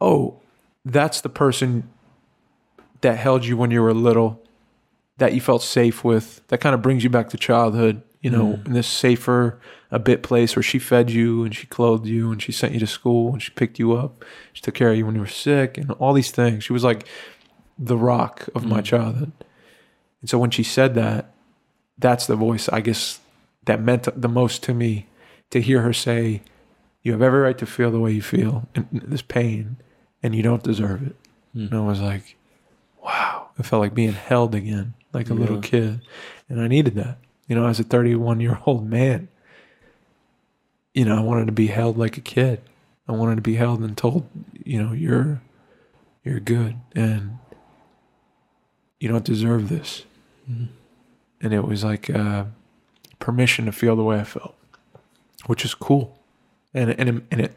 oh, 0.00 0.40
that's 0.86 1.20
the 1.20 1.28
person 1.28 1.88
that 3.02 3.18
held 3.18 3.44
you 3.44 3.58
when 3.58 3.70
you 3.70 3.82
were 3.82 3.92
little, 3.92 4.42
that 5.18 5.34
you 5.34 5.40
felt 5.40 5.62
safe 5.62 6.02
with, 6.02 6.40
that 6.48 6.62
kind 6.62 6.74
of 6.74 6.80
brings 6.80 7.04
you 7.04 7.10
back 7.10 7.28
to 7.28 7.36
childhood, 7.36 8.02
you 8.22 8.30
know, 8.30 8.54
mm. 8.54 8.66
in 8.66 8.72
this 8.72 8.86
safer 8.86 9.60
a 9.90 9.98
bit 9.98 10.22
place 10.22 10.56
where 10.56 10.62
she 10.62 10.78
fed 10.78 11.10
you 11.10 11.44
and 11.44 11.54
she 11.54 11.66
clothed 11.66 12.06
you 12.06 12.32
and 12.32 12.42
she 12.42 12.52
sent 12.52 12.72
you 12.72 12.80
to 12.80 12.86
school 12.86 13.34
and 13.34 13.42
she 13.42 13.50
picked 13.50 13.78
you 13.78 13.92
up. 13.92 14.24
She 14.54 14.62
took 14.62 14.74
care 14.74 14.90
of 14.90 14.96
you 14.96 15.04
when 15.04 15.14
you 15.14 15.20
were 15.20 15.26
sick 15.26 15.76
and 15.76 15.90
all 15.92 16.14
these 16.14 16.30
things. 16.30 16.64
She 16.64 16.72
was 16.72 16.82
like 16.82 17.06
the 17.78 17.98
rock 17.98 18.48
of 18.54 18.64
my 18.64 18.80
mm. 18.80 18.84
childhood. 18.84 19.32
And 20.22 20.30
so 20.30 20.38
when 20.38 20.50
she 20.50 20.62
said 20.62 20.94
that, 20.94 21.34
that's 21.98 22.26
the 22.26 22.36
voice 22.36 22.68
I 22.68 22.80
guess 22.80 23.20
that 23.66 23.80
meant 23.80 24.08
the 24.20 24.28
most 24.28 24.62
to 24.64 24.74
me 24.74 25.06
to 25.50 25.60
hear 25.60 25.82
her 25.82 25.92
say, 25.92 26.42
You 27.02 27.12
have 27.12 27.22
every 27.22 27.40
right 27.40 27.58
to 27.58 27.66
feel 27.66 27.90
the 27.90 28.00
way 28.00 28.12
you 28.12 28.22
feel 28.22 28.68
and 28.74 28.88
this 28.92 29.22
pain 29.22 29.76
and 30.22 30.34
you 30.34 30.42
don't 30.42 30.62
deserve 30.62 31.06
it. 31.06 31.16
Hmm. 31.52 31.66
And 31.66 31.74
I 31.74 31.80
was 31.80 32.00
like, 32.00 32.36
Wow. 33.02 33.50
It 33.58 33.64
felt 33.64 33.80
like 33.80 33.94
being 33.94 34.12
held 34.12 34.54
again, 34.54 34.94
like 35.12 35.30
a 35.30 35.34
little 35.34 35.60
kid. 35.60 36.02
And 36.48 36.60
I 36.60 36.68
needed 36.68 36.94
that. 36.96 37.18
You 37.46 37.56
know, 37.56 37.66
as 37.66 37.80
a 37.80 37.84
31 37.84 38.40
year 38.40 38.58
old 38.66 38.88
man, 38.88 39.28
you 40.92 41.04
know, 41.04 41.16
I 41.16 41.20
wanted 41.20 41.46
to 41.46 41.52
be 41.52 41.68
held 41.68 41.96
like 41.96 42.16
a 42.16 42.22
kid. 42.22 42.60
I 43.08 43.12
wanted 43.12 43.36
to 43.36 43.42
be 43.42 43.54
held 43.54 43.80
and 43.80 43.96
told, 43.96 44.28
you 44.64 44.82
know, 44.82 44.92
you're 44.92 45.40
you're 46.24 46.40
good 46.40 46.76
and 46.94 47.38
you 48.98 49.08
don't 49.08 49.24
deserve 49.24 49.68
this. 49.68 50.04
Mm-hmm. 50.50 50.64
And 51.40 51.52
it 51.52 51.64
was 51.64 51.84
like 51.84 52.08
uh, 52.10 52.44
permission 53.18 53.66
to 53.66 53.72
feel 53.72 53.94
the 53.96 54.02
way 54.02 54.18
I 54.18 54.24
felt, 54.24 54.54
which 55.46 55.64
is 55.64 55.74
cool. 55.74 56.18
And 56.74 56.90
and 56.90 57.08
it- 57.08 57.24
and 57.30 57.40
it 57.40 57.56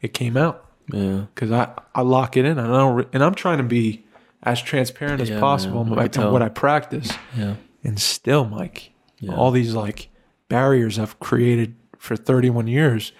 it 0.00 0.14
came 0.14 0.36
out 0.36 0.64
Yeah. 0.92 1.24
because 1.34 1.50
I, 1.50 1.70
I 1.94 2.02
lock 2.02 2.36
it 2.36 2.44
in 2.44 2.58
and 2.58 2.60
I 2.72 2.78
don't 2.78 2.94
re- 2.96 3.06
and 3.12 3.22
I'm 3.24 3.34
trying 3.34 3.58
to 3.58 3.64
be 3.64 4.04
as 4.44 4.62
transparent 4.62 5.20
as 5.20 5.28
Yeah, 5.30 5.40
possible 5.40 5.82
man, 5.84 5.92
in 5.94 5.98
I 5.98 6.02
my- 6.02 6.08
can 6.08 6.20
in 6.22 6.24
tell. 6.26 6.32
what 6.32 6.42
I 6.42 6.48
practice. 6.48 7.10
Yeah. 7.36 7.54
And 7.84 7.98
still, 8.00 8.44
Mike, 8.44 8.90
Yeah. 9.18 9.34
all 9.34 9.50
these 9.50 9.74
like 9.74 10.08
barriers 10.48 10.98
I've 10.98 11.18
created 11.20 11.74
for 11.98 12.14
31 12.16 12.68
years, 12.68 13.12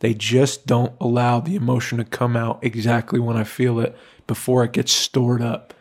they 0.00 0.12
just 0.12 0.66
don't 0.66 0.92
allow 1.00 1.40
the 1.40 1.56
emotion 1.56 1.96
to 1.98 2.04
come 2.04 2.36
out 2.36 2.58
exactly 2.62 3.18
when 3.18 3.36
I 3.36 3.44
feel 3.44 3.80
it 3.80 3.96
before 4.26 4.62
it 4.64 4.72
gets 4.72 4.92
stored 4.92 5.40
up. 5.40 5.72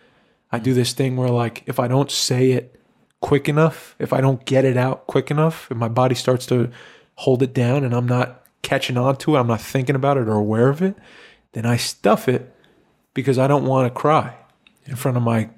I 0.53 0.59
do 0.59 0.73
this 0.73 0.93
thing 0.93 1.17
where 1.17 1.29
like 1.29 1.63
if 1.65 1.79
I 1.79 1.89
don't 1.89 2.09
say 2.09 2.51
it 2.51 2.74
quick 3.21 3.49
enough, 3.49 3.95
if 3.99 4.13
I 4.13 4.21
don't 4.21 4.45
get 4.45 4.65
it 4.65 4.77
out 4.77 5.07
quick 5.07 5.31
enough, 5.31 5.69
if 5.71 5.77
my 5.77 5.87
body 5.87 6.15
starts 6.15 6.45
to 6.47 6.71
hold 7.15 7.41
it 7.41 7.53
down 7.53 7.83
and 7.83 7.93
I'm 7.93 8.07
not 8.07 8.43
catching 8.61 8.97
on 8.97 9.17
to 9.17 9.35
it, 9.35 9.39
I'm 9.39 9.47
not 9.47 9.61
thinking 9.61 9.95
about 9.95 10.17
it 10.17 10.27
or 10.27 10.33
aware 10.33 10.69
of 10.69 10.81
it, 10.81 10.95
then 11.53 11.65
I 11.65 11.77
stuff 11.77 12.27
it 12.27 12.53
because 13.13 13.39
I 13.39 13.47
don't 13.47 13.65
want 13.65 13.87
to 13.87 13.99
cry 13.99 14.35
in 14.85 14.95
front 14.95 15.17
of 15.17 15.23
my 15.23 15.49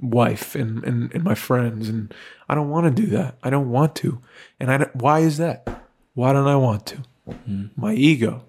wife 0.00 0.54
and, 0.54 0.84
and, 0.84 1.12
and 1.14 1.24
my 1.24 1.34
friends. 1.34 1.88
And 1.88 2.12
I 2.48 2.54
don't 2.54 2.70
want 2.70 2.86
to 2.86 3.02
do 3.02 3.08
that. 3.10 3.36
I 3.42 3.50
don't 3.50 3.70
want 3.70 3.94
to. 3.96 4.20
And 4.60 4.70
I 4.70 4.78
why 4.92 5.20
is 5.20 5.38
that? 5.38 5.66
Why 6.14 6.32
don't 6.32 6.48
I 6.48 6.56
want 6.56 6.86
to? 6.86 6.96
Hmm. 7.44 7.66
My 7.76 7.94
ego. 7.94 8.44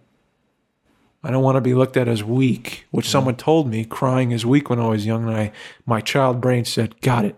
I 1.24 1.32
don't 1.32 1.44
want 1.44 1.56
to 1.56 1.62
be 1.62 1.74
looked 1.74 1.98
at 1.98 2.08
as 2.08 2.24
weak, 2.24 2.86
which 2.92 3.10
someone 3.10 3.36
told 3.36 3.68
me 3.68 3.84
crying 3.84 4.32
is 4.32 4.46
weak 4.46 4.70
when 4.70 4.80
I 4.80 4.88
was 4.88 5.06
young. 5.06 5.28
And 5.28 5.36
I, 5.36 5.52
my 5.86 6.00
child 6.00 6.40
brain 6.40 6.64
said, 6.64 7.02
got 7.02 7.26
it. 7.26 7.36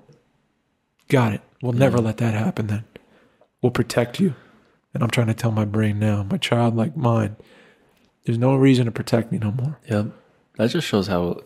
Got 1.10 1.34
it. 1.34 1.42
We'll 1.62 1.74
never 1.74 1.98
let 2.00 2.18
that 2.18 2.34
happen 2.34 2.68
then. 2.68 2.86
We'll 3.62 3.72
protect 3.72 4.20
you. 4.20 4.36
And 4.94 5.04
I'm 5.04 5.10
trying 5.10 5.28
to 5.28 5.34
tell 5.34 5.52
my 5.52 5.66
brain 5.66 6.00
now, 6.00 6.24
my 6.24 6.38
child 6.38 6.76
like 6.76 6.96
mine, 6.96 7.36
there's 8.26 8.38
no 8.38 8.56
reason 8.56 8.86
to 8.86 8.92
protect 8.92 9.32
me 9.32 9.38
no 9.38 9.52
more. 9.52 9.78
Yep. 9.90 10.08
That 10.58 10.70
just 10.70 10.88
shows 10.88 11.08
how 11.08 11.42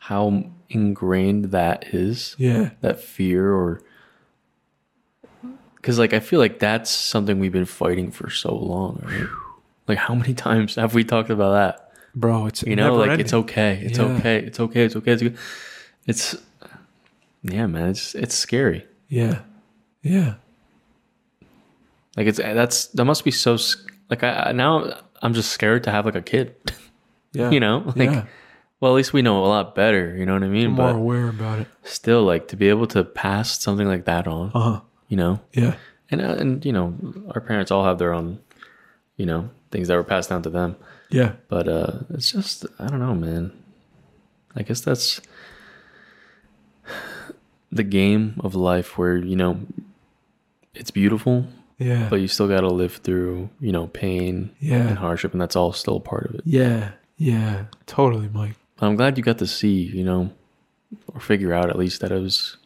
how 0.00 0.44
ingrained 0.68 1.46
that 1.46 1.94
is. 1.94 2.34
Yeah. 2.38 2.70
That 2.80 3.00
fear 3.00 3.52
or 3.52 3.82
because 5.76 5.98
like 5.98 6.12
I 6.12 6.20
feel 6.20 6.38
like 6.38 6.58
that's 6.58 6.90
something 6.90 7.38
we've 7.38 7.52
been 7.52 7.64
fighting 7.64 8.10
for 8.10 8.30
so 8.30 8.54
long, 8.54 9.02
right? 9.04 9.28
Like 9.88 9.98
how 9.98 10.14
many 10.14 10.34
times 10.48 10.76
have 10.76 10.94
we 10.94 11.04
talked 11.04 11.30
about 11.30 11.52
that? 11.52 11.92
Bro, 12.14 12.46
it's 12.46 12.62
You 12.62 12.76
know, 12.76 12.96
like 12.96 13.20
it's 13.20 13.32
okay, 13.32 13.80
it's 13.84 13.98
Yeah. 13.98 14.04
okay, 14.04 14.38
it's 14.38 14.60
okay, 14.60 14.84
it's 14.84 14.96
okay, 14.96 15.12
it's 15.12 15.22
okay. 15.22 15.36
It's 16.06 16.36
yeah, 17.42 17.66
man. 17.66 17.88
It's 17.90 18.14
it's 18.14 18.34
scary. 18.34 18.86
Yeah. 19.12 19.42
Yeah. 20.02 20.34
Like 22.16 22.26
it's 22.26 22.38
that's 22.38 22.86
that 22.88 23.04
must 23.04 23.24
be 23.24 23.30
so 23.30 23.56
like 24.10 24.22
I 24.22 24.52
now 24.52 25.00
I'm 25.22 25.34
just 25.34 25.52
scared 25.52 25.84
to 25.84 25.90
have 25.90 26.04
like 26.06 26.16
a 26.16 26.22
kid. 26.22 26.54
Yeah. 27.34 27.48
you 27.50 27.60
know, 27.60 27.78
like 27.96 28.10
yeah. 28.12 28.24
well 28.78 28.92
at 28.92 28.96
least 28.96 29.14
we 29.14 29.22
know 29.22 29.42
a 29.42 29.48
lot 29.48 29.74
better. 29.74 30.14
You 30.14 30.26
know 30.26 30.34
what 30.34 30.42
I 30.42 30.48
mean? 30.52 30.66
I'm 30.66 30.72
more 30.76 30.92
But 30.92 30.96
aware 30.96 31.28
about 31.30 31.60
it. 31.60 31.66
still, 31.82 32.24
like 32.24 32.48
to 32.48 32.56
be 32.56 32.68
able 32.68 32.86
to 32.88 33.04
pass 33.04 33.58
something 33.58 33.88
like 33.88 34.04
that 34.04 34.28
on, 34.28 34.50
Uh 34.54 34.60
huh. 34.60 34.80
you 35.08 35.16
know, 35.16 35.40
Yeah. 35.56 35.76
and 36.10 36.20
uh, 36.20 36.36
and 36.36 36.60
you 36.66 36.72
know 36.76 36.92
our 37.34 37.40
parents 37.40 37.70
all 37.70 37.84
have 37.88 37.96
their 37.96 38.12
own, 38.12 38.38
you 39.16 39.24
know, 39.24 39.48
things 39.70 39.88
that 39.88 39.96
were 39.96 40.04
passed 40.04 40.28
down 40.28 40.42
to 40.42 40.50
them. 40.50 40.76
Yeah. 41.08 41.32
But 41.48 41.68
uh 41.68 42.00
it's 42.12 42.30
just 42.30 42.66
I 42.78 42.86
don't 42.88 43.00
know, 43.00 43.14
man. 43.14 43.52
I 44.54 44.60
guess 44.62 44.82
that's 44.82 45.22
the 47.72 47.82
game 47.82 48.34
of 48.40 48.54
life 48.54 48.98
where, 48.98 49.16
you 49.16 49.34
know, 49.34 49.60
it's 50.74 50.90
beautiful, 50.90 51.46
Yeah. 51.78 52.08
but 52.10 52.16
you 52.20 52.28
still 52.28 52.46
got 52.48 52.60
to 52.60 52.68
live 52.68 52.96
through, 52.96 53.48
you 53.60 53.72
know, 53.72 53.86
pain 53.88 54.50
Yeah. 54.60 54.86
and 54.88 54.98
hardship 54.98 55.32
and 55.32 55.40
that's 55.40 55.56
all 55.56 55.72
still 55.72 55.98
part 56.00 56.26
of 56.26 56.34
it. 56.36 56.42
yeah. 56.44 56.90
Yeah. 57.16 57.64
Totally, 57.86 58.28
Mike. 58.32 58.56
I'm 58.80 58.96
glad 58.96 59.16
you 59.16 59.22
got 59.22 59.38
to 59.38 59.46
see, 59.46 59.82
you 59.82 60.02
know, 60.04 60.32
or 61.14 61.20
figure 61.20 61.52
out 61.54 61.70
at 61.70 61.78
least 61.78 62.00
that 62.00 62.10
it 62.12 62.20
was, 62.20 62.56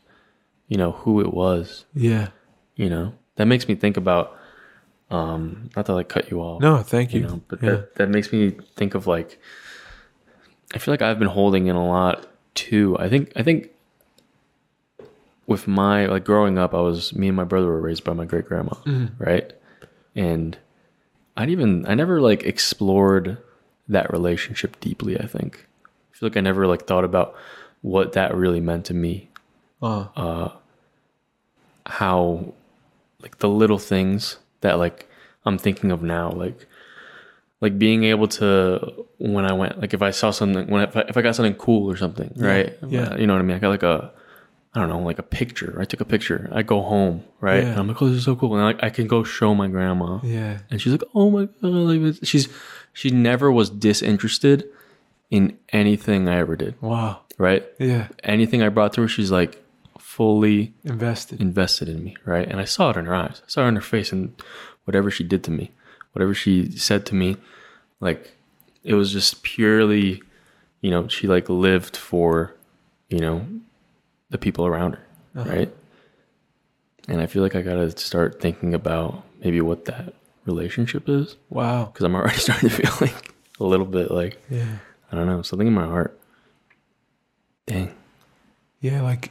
you 0.67 0.77
know, 0.79 0.93
who 0.93 1.21
it 1.21 1.33
was, 1.33 1.85
Yeah. 1.95 2.29
you 2.75 2.89
know. 2.91 3.13
That 3.37 3.47
makes 3.47 3.69
me 3.69 3.75
think 3.75 3.97
about 3.97 4.35
um 5.11 5.71
not 5.77 5.87
to 5.87 5.93
like 5.95 6.09
cut 6.09 6.31
you 6.33 6.41
off. 6.41 6.61
No, 6.61 6.79
thank 6.83 7.15
you. 7.15 7.21
you 7.21 7.27
know 7.29 7.41
but 7.47 7.63
yeah. 7.63 7.71
that, 7.71 7.95
that 7.95 8.09
makes 8.09 8.33
me 8.33 8.57
think 8.75 8.95
of 8.97 9.07
like 9.07 9.39
i 10.75 10.79
feel 10.79 10.93
like 10.93 11.01
i've 11.01 11.21
been 11.21 11.29
holding 11.29 11.69
in 11.69 11.77
a 11.77 11.87
lot 11.87 12.27
too 12.55 12.97
i 12.99 13.09
think 13.09 13.31
i 13.37 13.43
think 13.45 13.71
with 15.47 15.67
my 15.69 16.07
like 16.07 16.25
growing 16.25 16.59
up 16.59 16.75
i 16.75 16.81
was 16.81 17.15
me 17.15 17.29
and 17.29 17.37
my 17.37 17.45
brother 17.45 17.67
were 17.67 17.81
raised 17.81 18.03
by 18.05 18.13
my 18.13 18.25
great 18.25 18.47
grandma 18.47 18.75
Mm-hmm. 18.85 19.23
right? 19.23 19.53
And 20.15 20.57
i 21.37 21.43
didn't 21.47 21.53
even 21.61 21.87
i 21.87 21.95
never 21.95 22.21
like 22.21 22.43
explored 22.45 23.39
that 23.89 24.11
relationship 24.13 24.81
deeply 24.81 25.19
i 25.21 25.27
think. 25.27 25.67
I 25.85 26.17
feel 26.19 26.29
like 26.29 26.37
i 26.37 26.41
never 26.41 26.67
like 26.67 26.87
thought 26.87 27.05
about 27.05 27.35
what 27.83 28.15
that 28.15 28.35
really 28.35 28.61
meant 28.61 28.87
to 28.87 28.95
me. 28.95 29.29
Uh, 30.17 30.49
how 31.87 32.53
like 33.23 33.39
the 33.39 33.49
little 33.49 33.79
things 33.79 34.39
that 34.63 34.79
like 34.79 35.09
I'm 35.45 35.59
thinking 35.59 35.93
of 35.93 36.03
now 36.03 36.31
like 36.31 36.67
like 37.61 37.79
being 37.79 38.05
able 38.05 38.27
to 38.29 39.07
when 39.19 39.45
I 39.45 39.53
went 39.53 39.81
like 39.81 39.95
if 39.95 40.03
I 40.03 40.11
saw 40.11 40.31
something 40.31 40.67
when 40.69 40.83
I, 40.89 41.01
if 41.09 41.17
I 41.17 41.23
got 41.23 41.37
something 41.37 41.55
cool 41.55 41.91
or 41.91 41.97
something 41.97 42.33
right? 42.37 42.77
Yeah. 42.89 43.17
you 43.17 43.27
know 43.27 43.35
what 43.35 43.41
I 43.41 43.43
mean? 43.45 43.57
I 43.57 43.61
got 43.61 43.69
like 43.69 43.83
a 43.85 44.11
I 44.77 44.81
don't 44.81 44.89
know 44.91 44.99
like 45.01 45.19
a 45.19 45.23
picture 45.25 45.75
I 45.81 45.85
took 45.87 46.01
a 46.01 46.05
picture 46.05 46.51
I 46.53 46.63
go 46.63 46.83
home 46.83 47.25
right 47.41 47.63
Yeah. 47.63 47.71
and 47.71 47.81
I'm 47.81 47.89
like 47.89 48.01
oh 48.03 48.09
this 48.09 48.19
is 48.19 48.25
so 48.25 48.37
cool 48.37 48.55
and 48.55 48.63
like 48.63 48.83
I 48.83 48.91
can 48.91 49.07
go 49.07 49.25
show 49.25 49.55
my 49.55 49.69
grandma 49.69 50.21
yeah. 50.23 50.59
and 50.71 50.81
she's 50.81 50.93
like 50.93 51.03
oh 51.15 51.31
my 51.31 51.47
god 51.47 51.69
like 51.69 52.15
she's 52.23 52.49
she 52.93 53.11
never 53.11 53.51
was 53.51 53.71
disinterested 53.71 54.69
in 55.31 55.59
anything 55.73 56.29
I 56.29 56.37
ever 56.39 56.57
did 56.57 56.75
Wow. 56.83 57.21
right 57.39 57.65
Yeah. 57.79 58.09
anything 58.23 58.63
I 58.63 58.69
brought 58.69 58.93
to 58.95 59.03
her 59.03 59.09
she's 59.09 59.31
like 59.31 59.63
fully 59.99 60.73
Invested. 60.85 61.41
invested 61.41 61.89
in 61.89 62.03
me, 62.03 62.17
right? 62.25 62.49
And 62.49 62.59
I 62.61 62.65
saw 62.65 62.91
it 62.91 62.97
in 62.97 63.05
her 63.07 63.15
eyes. 63.15 63.43
I 63.45 63.49
saw 63.49 63.65
it 63.65 63.69
in 63.69 63.75
her 63.77 63.83
face 63.83 64.13
and 64.13 64.35
whatever 64.85 65.11
she 65.11 65.25
did 65.25 65.45
to 65.45 65.51
me, 65.51 65.73
whatever 66.13 66.33
she 66.33 66.71
said 66.79 67.05
to 67.07 67.15
me, 67.15 67.37
like 68.01 68.33
it 68.83 68.95
was 68.95 69.13
just 69.13 69.43
purely, 69.43 70.23
you 70.81 70.91
know, 70.91 71.07
she 71.09 71.27
like 71.27 71.49
lived 71.51 71.97
for, 71.99 72.55
you 73.11 73.19
know, 73.19 73.45
the 74.31 74.39
people 74.39 74.67
around 74.67 74.93
her, 74.95 75.07
uh-huh. 75.37 75.51
right? 75.51 75.75
And 77.09 77.21
I 77.21 77.27
feel 77.27 77.43
like 77.43 77.55
I 77.55 77.63
got 77.63 77.75
to 77.75 77.91
start 77.99 78.41
thinking 78.41 78.75
about 78.75 79.23
maybe 79.43 79.61
what 79.61 79.85
that 79.85 80.15
relationship 80.45 81.09
is 81.09 81.37
Wow. 81.51 81.87
because 81.87 82.05
I'm 82.05 82.15
already 82.15 82.39
starting 82.47 82.69
to 82.69 82.75
feel 82.75 82.93
like 83.01 83.33
a 83.61 83.65
little 83.65 83.87
bit 83.87 84.11
like, 84.11 84.41
Yeah. 84.51 84.79
I 85.13 85.17
don't 85.17 85.27
know, 85.27 85.43
something 85.43 85.69
in 85.69 85.75
my 85.75 85.87
heart. 85.87 86.19
Dang. 87.67 87.95
Yeah. 88.81 89.03
Like 89.03 89.31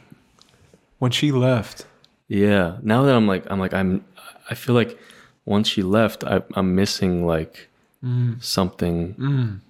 when 0.98 1.10
she 1.10 1.32
left. 1.32 1.86
Yeah. 2.28 2.78
Now 2.82 3.02
that 3.04 3.14
I'm 3.14 3.26
like, 3.26 3.44
I'm 3.50 3.58
like, 3.60 3.74
I'm, 3.74 4.04
I 4.50 4.54
feel 4.54 4.74
like 4.74 4.98
once 5.44 5.68
she 5.68 5.82
left, 5.82 6.24
I, 6.24 6.42
I'm 6.54 6.74
missing 6.74 7.26
like 7.26 7.68
mm. 8.04 8.42
something 8.42 9.14
Mm. 9.14 9.60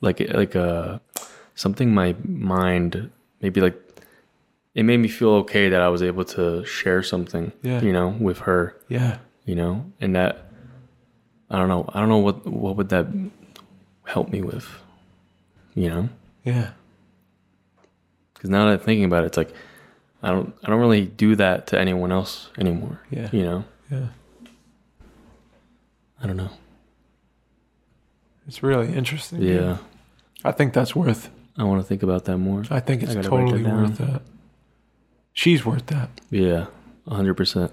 like 0.00 0.20
like 0.34 0.54
a 0.54 1.00
something 1.54 1.92
my 1.94 2.14
mind 2.24 3.10
maybe 3.42 3.60
like 3.60 3.76
it 4.74 4.84
made 4.84 4.98
me 4.98 5.08
feel 5.08 5.30
okay 5.30 5.68
that 5.68 5.80
I 5.80 5.88
was 5.88 6.02
able 6.02 6.24
to 6.36 6.64
share 6.64 7.02
something 7.02 7.52
Yeah. 7.62 7.80
you 7.82 7.92
know 7.92 8.08
with 8.20 8.38
her 8.40 8.76
Yeah. 8.88 9.18
you 9.44 9.54
know 9.54 9.84
and 10.00 10.14
that 10.16 10.46
I 11.50 11.58
don't 11.58 11.68
know 11.68 11.88
I 11.92 12.00
don't 12.00 12.08
know 12.08 12.18
what 12.18 12.46
what 12.46 12.76
would 12.76 12.88
that 12.90 13.06
help 14.04 14.28
me 14.30 14.42
with 14.42 14.68
you 15.74 15.88
know 15.88 16.08
Yeah. 16.44 16.70
because 18.34 18.50
now 18.50 18.66
that 18.66 18.72
I'm 18.72 18.78
thinking 18.78 19.04
about 19.04 19.24
it 19.24 19.28
it's 19.28 19.36
like 19.36 19.52
I 20.22 20.30
don't 20.30 20.54
I 20.62 20.68
don't 20.68 20.80
really 20.80 21.06
do 21.06 21.34
that 21.36 21.66
to 21.68 21.78
anyone 21.80 22.12
else 22.12 22.50
anymore 22.58 23.00
Yeah. 23.10 23.28
you 23.32 23.42
know 23.42 23.64
Yeah. 23.90 24.06
I 26.22 26.26
don't 26.26 26.36
know 26.36 26.50
It's 28.46 28.62
really 28.62 28.92
interesting. 28.92 29.42
yeah 29.42 29.78
I 30.44 30.52
think 30.52 30.72
that's 30.72 30.96
worth. 30.96 31.28
I 31.58 31.64
want 31.64 31.82
to 31.82 31.86
think 31.86 32.02
about 32.02 32.24
that 32.24 32.38
more 32.38 32.64
I 32.70 32.80
think 32.80 33.02
it's 33.02 33.12
I 33.12 33.16
gotta 33.16 33.28
write 33.30 33.40
that 33.40 33.46
totally 33.52 33.62
down. 33.64 33.82
worth 33.82 33.98
that. 33.98 34.22
She's 35.32 35.64
worth 35.64 35.86
that. 35.86 36.10
yeah 36.30 36.66
100% 37.06 37.72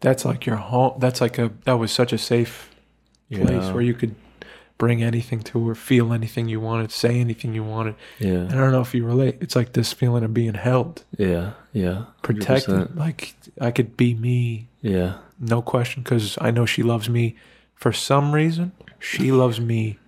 That's 0.00 0.24
like 0.24 0.46
your 0.46 0.56
home. 0.56 0.94
That's 0.98 1.20
like 1.20 1.38
a. 1.38 1.50
That 1.64 1.74
was 1.78 1.90
such 1.92 2.12
a 2.12 2.18
safe 2.18 2.70
place 3.30 3.48
yeah 3.50 3.72
where 3.72 3.82
you 3.82 3.94
could 3.94 4.14
bring 4.78 5.02
anything 5.02 5.40
to 5.40 5.68
her, 5.68 5.74
feel 5.76 6.12
anything 6.12 6.48
you 6.48 6.60
wanted, 6.60 6.90
say 6.90 7.20
anything 7.20 7.54
you 7.54 7.62
wanted. 7.64 7.94
yeah 8.18 8.30
And 8.30 8.52
I 8.52 8.56
don't 8.56 8.72
know 8.72 8.80
if 8.80 8.94
you 8.94 9.04
relate. 9.04 9.38
It's 9.40 9.54
like 9.56 9.72
this 9.74 9.92
feeling 9.92 10.24
of 10.24 10.34
being 10.34 10.54
held, 10.54 11.04
yeah 11.16 11.52
yeah 11.72 12.06
100%. 12.22 12.22
protected. 12.22 12.96
Like 12.96 13.34
I 13.60 13.70
could 13.70 13.96
be 13.96 14.14
me, 14.14 14.68
yeah 14.80 15.18
no 15.38 15.62
question, 15.62 16.02
because 16.02 16.36
I 16.40 16.50
know 16.50 16.66
she 16.66 16.82
loves 16.82 17.08
me. 17.08 17.36
For 17.74 17.92
some 17.92 18.32
reason, 18.32 18.72
she 18.98 19.32
loves 19.32 19.60
me 19.60 19.98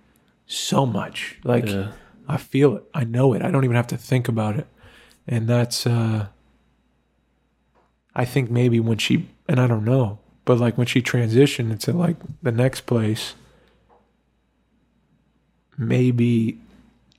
so 0.47 0.85
much. 0.85 1.37
Like 1.43 1.67
yeah 1.67 1.91
I 2.27 2.37
feel 2.37 2.77
it. 2.77 2.83
I 2.93 3.03
know 3.03 3.33
it. 3.33 3.41
I 3.43 3.51
don't 3.51 3.63
even 3.63 3.75
have 3.75 3.87
to 3.87 3.97
think 3.97 4.27
about 4.27 4.57
it. 4.57 4.67
And 5.27 5.47
that's 5.47 5.85
uh 5.87 6.27
I 8.15 8.25
think 8.25 8.49
maybe 8.49 8.79
when 8.79 8.97
she 8.97 9.27
and 9.47 9.59
I 9.59 9.67
don't 9.67 9.83
know, 9.85 10.19
but 10.45 10.59
like 10.59 10.77
when 10.77 10.87
she 10.87 11.01
transitioned 11.01 11.71
into 11.71 11.91
like 11.93 12.17
the 12.41 12.51
next 12.51 12.81
place, 12.81 13.35
maybe 15.77 16.59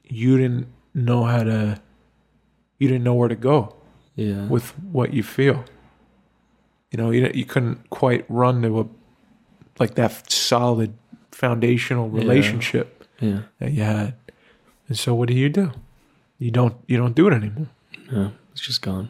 you 0.05 0.37
didn't 0.39 0.67
know 0.95 1.25
how 1.25 1.43
to 1.43 1.81
you 2.79 2.89
didn't 2.89 3.05
know 3.05 3.15
where 3.15 3.29
to 3.29 3.37
go 3.37 3.75
yeah 4.15 4.47
with 4.47 4.71
what 4.93 5.13
you 5.13 5.23
feel. 5.23 5.65
You 6.91 6.99
know, 6.99 7.11
you 7.11 7.31
you 7.35 7.45
couldn't 7.45 7.91
quite 7.91 8.25
run 8.29 8.63
to 8.63 8.81
a 8.81 8.87
like 9.79 9.95
that 9.97 10.31
solid 10.31 10.95
foundational 11.33 12.09
Yeah. 12.09 12.21
relationship 12.21 13.05
yeah 13.21 13.41
that 13.59 13.73
you 13.73 13.83
had. 13.83 14.15
And 14.89 14.97
so 14.99 15.15
what 15.15 15.29
do 15.29 15.35
you 15.35 15.49
do? 15.49 15.73
You 16.39 16.51
don't 16.51 16.75
you 16.87 16.97
don't 16.97 17.15
do 17.15 17.27
it 17.29 17.35
anymore. 17.35 17.69
yeah 18.11 18.31
it's 18.53 18.61
just 18.61 18.81
gone 18.83 19.09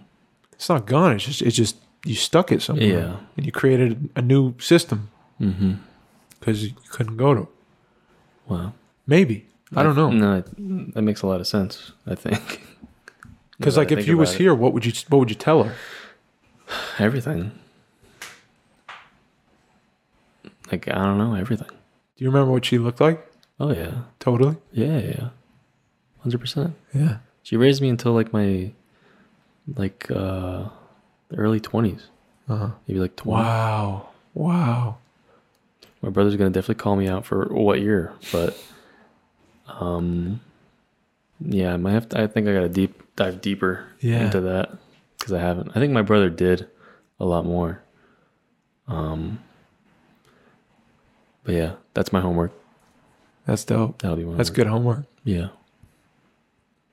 It's 0.56 0.68
not 0.68 0.86
gone. 0.86 1.12
It's 1.16 1.24
just 1.24 1.42
it's 1.42 1.56
just 1.56 1.76
you 2.04 2.14
stuck 2.14 2.50
it 2.52 2.60
somewhere. 2.62 2.86
Yeah. 2.86 3.16
And 3.36 3.46
you 3.46 3.52
created 3.52 4.10
a 4.16 4.22
new 4.22 4.54
system 4.58 5.10
mm-hmm 5.40 5.74
because 6.40 6.62
you 6.64 6.72
couldn't 6.90 7.16
go 7.16 7.34
to. 7.34 7.40
it. 7.42 7.48
wow 8.48 8.72
Maybe. 9.06 9.46
I 9.74 9.82
don't 9.82 9.96
know. 9.96 10.10
no 10.10 10.40
that 10.94 11.02
makes 11.02 11.22
a 11.22 11.26
lot 11.26 11.40
of 11.40 11.46
sense 11.46 11.92
I 12.06 12.14
think 12.14 12.60
Because 13.58 13.76
like 13.76 13.90
if 13.90 14.06
you 14.06 14.16
was 14.18 14.34
it. 14.34 14.38
here, 14.38 14.54
what 14.54 14.72
would 14.74 14.84
you 14.86 14.92
what 15.08 15.18
would 15.18 15.30
you 15.30 15.34
tell 15.36 15.62
her? 15.64 15.74
everything 16.98 17.50
like 20.70 20.88
I 20.88 20.94
don't 21.04 21.18
know 21.18 21.34
everything 21.34 21.68
Do 22.16 22.24
you 22.24 22.30
remember 22.30 22.52
what 22.52 22.64
she 22.64 22.78
looked 22.78 23.00
like? 23.00 23.26
oh 23.60 23.72
yeah 23.72 24.02
Totally. 24.20 24.56
yeah 24.72 24.98
yeah 24.98 25.28
hundred 26.20 26.38
percent 26.40 26.74
Yeah. 26.94 27.18
she 27.42 27.56
raised 27.56 27.80
me 27.82 27.88
until 27.88 28.12
like 28.12 28.32
my 28.32 28.72
like 29.74 30.10
uh 30.10 30.68
early 31.36 31.58
twenties 31.60 32.06
Uh-huh. 32.48 32.70
maybe 32.86 33.00
like 33.00 33.16
twenty 33.16 33.42
Wow. 33.42 34.08
Wow. 34.34 34.98
my 36.02 36.10
brother's 36.10 36.36
gonna 36.36 36.50
definitely 36.50 36.80
call 36.82 36.96
me 36.96 37.08
out 37.08 37.24
for 37.26 37.46
what 37.46 37.80
year, 37.80 38.12
but 38.32 38.56
um, 39.68 40.40
yeah, 41.40 41.74
I 41.74 41.76
might 41.76 41.92
have. 41.92 42.08
To, 42.10 42.20
I 42.22 42.26
think 42.28 42.46
I 42.48 42.52
gotta 42.52 42.68
deep 42.68 43.02
dive 43.16 43.40
deeper 43.40 43.84
Yeah. 44.00 44.26
into 44.26 44.40
that 44.42 44.70
because 45.18 45.32
I 45.32 45.40
haven't. 45.40 45.70
I 45.70 45.80
think 45.80 45.92
my 45.92 46.02
brother 46.02 46.30
did 46.30 46.68
a 47.18 47.24
lot 47.24 47.44
more. 47.44 47.82
Um, 48.86 49.40
but 51.44 51.54
yeah, 51.54 51.72
that's 51.94 52.12
my 52.12 52.20
homework. 52.20 52.52
That's 53.46 53.64
dope. 53.64 53.98
That'll 54.02 54.16
be 54.16 54.24
one. 54.24 54.36
That's 54.36 54.50
good 54.50 54.66
homework. 54.68 55.04
Yeah, 55.24 55.48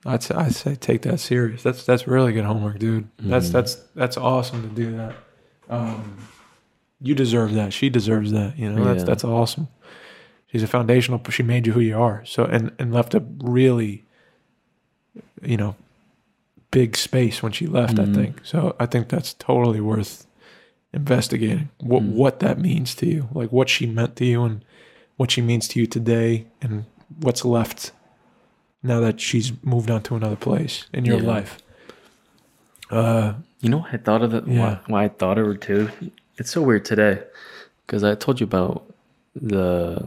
I'd 0.06 0.22
say, 0.22 0.34
I'd 0.34 0.54
say 0.54 0.74
take 0.74 1.02
that 1.02 1.18
serious. 1.20 1.62
That's 1.62 1.84
that's 1.84 2.06
really 2.06 2.32
good 2.32 2.44
homework, 2.44 2.78
dude. 2.78 3.08
That's 3.18 3.48
Mhm. 3.48 3.52
that's 3.52 3.74
that's 3.94 4.16
awesome 4.16 4.62
to 4.68 4.74
do 4.74 4.96
that. 4.96 5.14
Um, 5.70 6.18
you 7.00 7.14
deserve 7.14 7.54
that. 7.54 7.72
She 7.72 7.88
deserves 7.88 8.30
that. 8.32 8.58
You 8.58 8.70
know, 8.72 8.84
that's 8.84 9.00
Yeah. 9.00 9.04
that's 9.06 9.24
awesome. 9.24 9.68
She's 10.46 10.62
a 10.62 10.66
foundational. 10.66 11.20
She 11.30 11.42
made 11.42 11.66
you 11.66 11.72
who 11.72 11.80
you 11.80 11.98
are. 11.98 12.22
So 12.26 12.44
and 12.44 12.70
and 12.78 12.92
left 12.92 13.14
a 13.14 13.22
really, 13.42 14.04
you 15.42 15.56
know, 15.56 15.74
big 16.70 16.96
space 16.96 17.42
when 17.42 17.52
she 17.52 17.66
left. 17.66 17.94
Mhm. 17.96 18.10
I 18.10 18.14
think 18.14 18.40
so. 18.44 18.76
I 18.78 18.86
think 18.86 19.08
that's 19.08 19.34
totally 19.34 19.80
worth 19.80 20.26
investigating. 20.92 21.70
What 21.80 22.02
Mhm. 22.02 22.12
what 22.12 22.40
that 22.40 22.58
means 22.58 22.94
to 22.96 23.06
you, 23.06 23.28
like 23.32 23.50
what 23.52 23.68
she 23.68 23.86
meant 23.86 24.16
to 24.16 24.24
you, 24.24 24.44
and 24.44 24.64
what 25.16 25.30
she 25.30 25.40
means 25.40 25.66
to 25.68 25.80
you 25.80 25.86
today, 25.86 26.46
and 26.60 26.84
what's 27.20 27.44
left 27.44 27.92
now 28.84 29.00
that 29.00 29.20
she's 29.20 29.52
moved 29.64 29.90
on 29.90 30.02
to 30.04 30.14
another 30.14 30.36
place 30.36 30.84
in 30.92 31.04
your 31.04 31.18
Yeah. 31.20 31.26
life. 31.28 31.58
Uh, 32.90 33.34
you 33.60 33.68
know, 33.70 33.86
I 33.90 33.96
thought 33.96 34.22
of 34.22 34.34
it. 34.34 34.46
Yeah. 34.46 34.60
Why, 34.60 34.78
why 34.86 35.04
I 35.04 35.08
thought 35.08 35.38
of 35.38 35.48
it 35.48 35.60
too. 35.60 35.88
It's 36.36 36.50
so 36.50 36.62
weird 36.62 36.84
today 36.84 37.22
because 37.86 38.04
I 38.04 38.14
told 38.14 38.40
you 38.40 38.44
about 38.44 38.84
the 39.34 40.06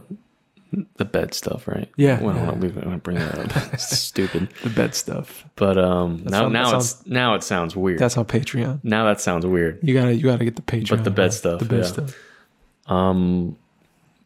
the 0.96 1.04
bed 1.06 1.32
stuff, 1.32 1.66
right? 1.66 1.88
Yeah, 1.96 2.22
Well, 2.22 2.34
yeah. 2.36 2.50
I'm 2.50 2.60
gonna 2.60 2.98
bring 2.98 3.18
that 3.18 3.38
up. 3.38 3.72
It's 3.72 3.96
stupid. 3.98 4.48
the 4.62 4.68
bed 4.70 4.94
stuff. 4.94 5.44
But 5.56 5.78
um, 5.78 6.18
That 6.24 6.30
now 6.30 6.38
sound- 6.40 6.54
that 6.54 6.58
now 6.58 6.70
sounds- 6.70 6.90
it's 7.00 7.06
now 7.06 7.34
it 7.34 7.42
sounds 7.42 7.74
weird. 7.76 7.98
That's 7.98 8.16
on 8.18 8.26
Patreon. 8.26 8.80
now 8.84 9.06
that 9.06 9.20
sounds 9.20 9.44
weird. 9.46 9.78
You 9.82 9.94
gotta 9.94 10.14
you 10.14 10.22
gotta 10.24 10.44
get 10.44 10.56
the 10.56 10.62
Patreon. 10.62 10.90
But 10.90 11.04
the 11.04 11.10
bed 11.10 11.32
stuff, 11.32 11.58
The 11.58 11.64
bed 11.64 11.80
yeah. 11.80 11.84
stuff. 11.86 12.14
Um, 12.86 13.56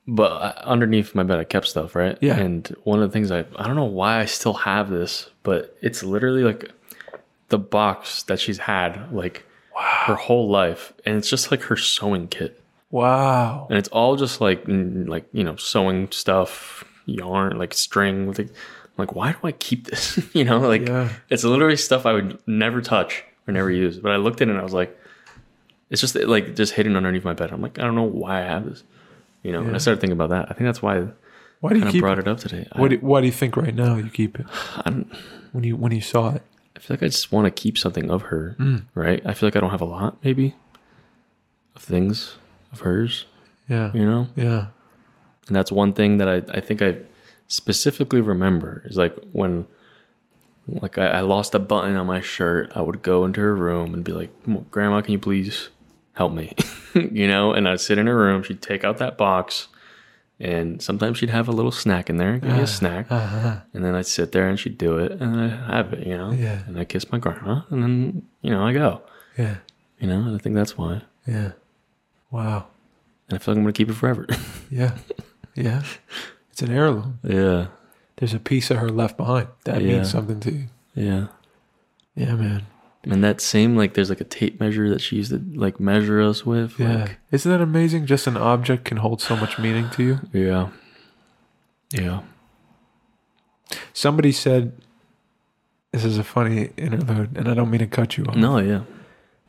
but 0.07 0.33
I- 0.33 0.63
underneath 0.65 1.15
my 1.15 1.23
bed, 1.23 1.39
I 1.39 1.45
kept 1.45 1.67
stuff, 1.69 1.95
right? 1.95 2.19
Yeah. 2.21 2.39
And 2.39 2.67
one 2.85 3.03
of 3.03 3.09
the 3.09 3.13
things 3.13 3.31
I 3.31 3.45
I 3.57 3.67
don't 3.67 3.77
know 3.77 3.85
why 3.85 4.21
I 4.21 4.25
still 4.25 4.55
have 4.55 4.91
this, 4.91 5.31
but 5.43 5.77
it's 5.81 6.03
literally 6.03 6.43
like 6.45 6.71
the 7.49 7.59
box 7.59 8.23
that 8.25 8.41
she's 8.41 8.59
had 8.59 9.13
like 9.13 9.45
her 9.77 10.15
whole 10.15 10.49
life, 10.51 10.93
and 11.05 11.17
it's 11.17 11.29
just 11.31 11.51
like 11.51 11.63
her 11.65 11.77
sewing 11.77 12.29
kit, 12.29 12.61
Wow. 12.91 13.67
and 13.69 13.79
it's 13.79 13.89
all 13.89 14.17
just 14.17 14.41
like 14.41 14.65
like 14.67 15.27
you 15.33 15.45
know 15.45 15.57
sewing 15.57 16.11
stuff, 16.13 16.85
yarn, 17.07 17.59
like 17.59 17.73
string. 17.75 18.27
Like, 18.29 18.39
I'm 18.41 18.49
like, 18.99 19.15
why 19.15 19.33
do 19.33 19.39
I 19.45 19.53
keep 19.53 19.87
this? 19.91 20.19
you 20.35 20.45
know, 20.45 20.59
like 20.61 20.87
Yeah. 20.89 21.11
it's 21.31 21.45
literally 21.45 21.77
stuff 21.77 22.07
I 22.07 22.13
would 22.13 22.39
never 22.47 22.81
touch 22.81 23.25
or 23.47 23.53
never 23.53 23.69
mm-hmm. 23.71 23.83
use. 23.83 23.99
But 23.99 24.13
I 24.13 24.17
looked 24.17 24.41
at 24.41 24.49
it 24.49 24.53
and 24.53 24.61
I 24.61 24.65
was 24.65 24.75
like, 24.75 24.97
it's 25.91 26.01
just 26.01 26.15
like 26.15 26.55
just 26.57 26.73
hidden 26.75 26.97
underneath 26.97 27.25
my 27.25 27.35
bed. 27.35 27.51
I'm 27.53 27.61
like, 27.63 27.79
I 27.79 27.83
don't 27.83 27.95
know 27.95 28.03
why 28.03 28.41
I 28.41 28.45
have 28.45 28.65
this. 28.65 28.83
You 29.43 29.53
know, 29.53 29.61
and 29.63 29.75
I 29.75 29.79
started 29.79 30.01
thinking 30.01 30.17
about 30.17 30.31
that. 30.31 30.47
I 30.51 30.55
think 30.55 30.67
that's 30.69 30.81
why 30.83 31.07
Why 31.61 31.73
do 31.73 31.81
you 31.81 31.87
keep 31.91 32.01
brought 32.03 32.19
it? 32.19 32.27
it 32.27 32.31
up 32.31 32.39
today. 32.39 32.69
What 32.77 32.89
do, 32.89 32.97
why 32.99 33.21
do 33.21 33.27
you 33.27 33.33
think 33.33 33.57
right 33.57 33.75
now 33.75 33.97
you 33.97 34.09
keep 34.11 34.39
it 34.39 34.47
I, 34.85 34.91
don't, 34.91 35.13
when 35.53 35.65
you 35.65 35.77
when 35.77 35.93
you 35.93 36.01
saw 36.01 36.35
it? 36.35 36.43
I 36.77 36.81
feel 36.81 36.95
like 36.97 37.03
I 37.03 37.07
just 37.09 37.31
want 37.33 37.45
to 37.47 37.51
keep 37.51 37.77
something 37.79 38.11
of 38.11 38.23
her, 38.23 38.57
Mm. 38.59 38.85
right? 38.95 39.21
I 39.27 39.35
feel 39.35 39.47
like 39.49 39.57
I 39.57 39.61
don't 39.61 39.71
have 39.71 39.81
a 39.81 39.85
lot, 39.87 40.17
maybe, 40.25 40.55
of 41.77 41.83
things 41.83 42.37
of 42.73 42.81
hers, 42.81 43.27
Yeah. 43.69 43.91
you 43.95 44.05
know? 44.05 44.29
Yeah. 44.37 44.67
And 45.49 45.57
that's 45.57 45.71
one 45.73 45.93
thing 45.93 46.19
that 46.19 46.29
I, 46.29 46.43
I 46.57 46.61
think 46.61 46.83
I 46.83 46.97
specifically 47.49 48.21
remember 48.21 48.83
is 48.87 48.97
like 48.97 49.15
when 49.33 49.67
like 50.69 50.97
I, 50.99 51.07
I 51.09 51.21
lost 51.21 51.55
a 51.55 51.59
button 51.59 51.97
on 51.97 52.07
my 52.07 52.21
shirt, 52.21 52.73
I 52.75 52.81
would 52.81 53.03
go 53.03 53.25
into 53.25 53.41
her 53.41 53.55
room 53.55 53.93
and 53.95 54.03
be 54.05 54.13
like, 54.13 54.31
Grandma, 54.71 55.01
can 55.03 55.13
you 55.13 55.19
please 55.19 55.69
help 56.15 56.33
me? 56.33 56.55
you 56.95 57.27
know, 57.27 57.53
and 57.53 57.69
I'd 57.69 57.81
sit 57.81 57.99
in 57.99 58.07
her 58.07 58.17
room, 58.17 58.43
she'd 58.43 58.63
take 58.63 58.85
out 58.85 58.99
that 58.99 59.17
box 59.19 59.69
and 60.41 60.83
sometimes 60.83 61.19
she'd 61.19 61.31
have 61.31 61.47
a 61.49 61.53
little 61.53 61.71
snack 61.71 62.11
in 62.11 62.17
there, 62.17 62.39
give 62.39 62.51
me 62.53 62.59
Ah. 62.61 62.63
a 62.63 62.67
snack. 62.67 63.07
Uh-huh. 63.11 63.61
And 63.75 63.85
then 63.85 63.95
I'd 63.95 64.07
sit 64.07 64.33
there 64.33 64.49
and 64.49 64.59
she'd 64.59 64.77
do 64.79 64.99
it 64.99 65.13
and 65.13 65.41
I 65.41 65.49
have 65.49 65.93
it, 65.93 66.07
you 66.07 66.17
know? 66.17 66.33
Yeah. 66.33 66.63
And 66.67 66.79
I 66.79 66.85
kiss 66.85 67.11
my 67.13 67.19
grandma 67.19 67.63
and 67.71 67.83
then, 67.83 68.23
you 68.41 68.51
know, 68.51 68.67
I 68.67 68.73
go. 68.73 69.03
Yeah. 69.39 69.57
You 70.01 70.09
know, 70.09 70.19
and 70.21 70.35
I 70.35 70.39
think 70.39 70.57
that's 70.57 70.77
why. 70.77 71.03
Yeah. 71.27 71.53
Wow. 72.31 72.67
And 73.29 73.37
I 73.37 73.39
feel 73.43 73.55
like 73.55 73.59
I'm 73.59 73.65
gonna 73.65 73.73
keep 73.73 73.89
it 73.91 73.95
forever. 73.95 74.27
Yeah. 74.71 74.97
Yeah. 75.55 75.83
It's 76.51 76.63
an 76.63 76.71
heirloom. 76.73 77.19
yeah. 77.23 77.67
There's 78.17 78.35
a 78.35 78.39
piece 78.41 78.71
of 78.71 78.79
her 78.79 78.89
left 78.89 79.17
behind. 79.17 79.49
That 79.65 79.83
Yeah. 79.83 79.97
means 79.99 80.11
something 80.11 80.41
to 80.41 80.51
you. 80.53 80.65
Yeah. 80.95 81.27
Yeah, 82.15 82.35
man. 82.37 82.67
And 83.05 83.25
that 83.25 83.41
same 83.41 83.77
like 83.77 83.95
there's 83.95 84.11
like 84.11 84.21
a 84.21 84.25
tape 84.25 84.61
measure 84.61 84.89
that 84.89 85.01
she 85.01 85.17
used 85.17 85.31
to 85.33 85.43
like 85.59 85.81
measure 85.81 86.21
us 86.21 86.47
with. 86.47 86.79
Yeah. 86.79 87.01
Like, 87.03 87.19
Isn't 87.33 87.51
that 87.51 87.61
amazing? 87.61 88.07
Just 88.07 88.27
an 88.29 88.37
object 88.37 88.85
can 88.85 88.99
hold 88.99 89.21
so 89.21 89.35
much 89.37 89.59
meaning 89.59 89.91
to 89.91 90.03
you. 90.05 90.21
yeah. 90.33 90.69
Yeah. 91.91 92.21
Somebody 93.93 94.33
said, 94.33 94.73
"This 95.93 96.05
is 96.05 96.19
a 96.19 96.25
funny 96.25 96.71
interlude," 96.77 97.37
and 97.37 97.49
I 97.49 97.55
don't 97.55 97.71
mean 97.71 97.81
to 97.81 97.87
cut 97.87 98.17
you 98.17 98.25
off. 98.25 98.37
No, 98.37 98.59
yeah. 98.59 98.83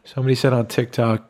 Somebody 0.04 0.36
said 0.36 0.52
on 0.54 0.68
TikTok, 0.68 1.30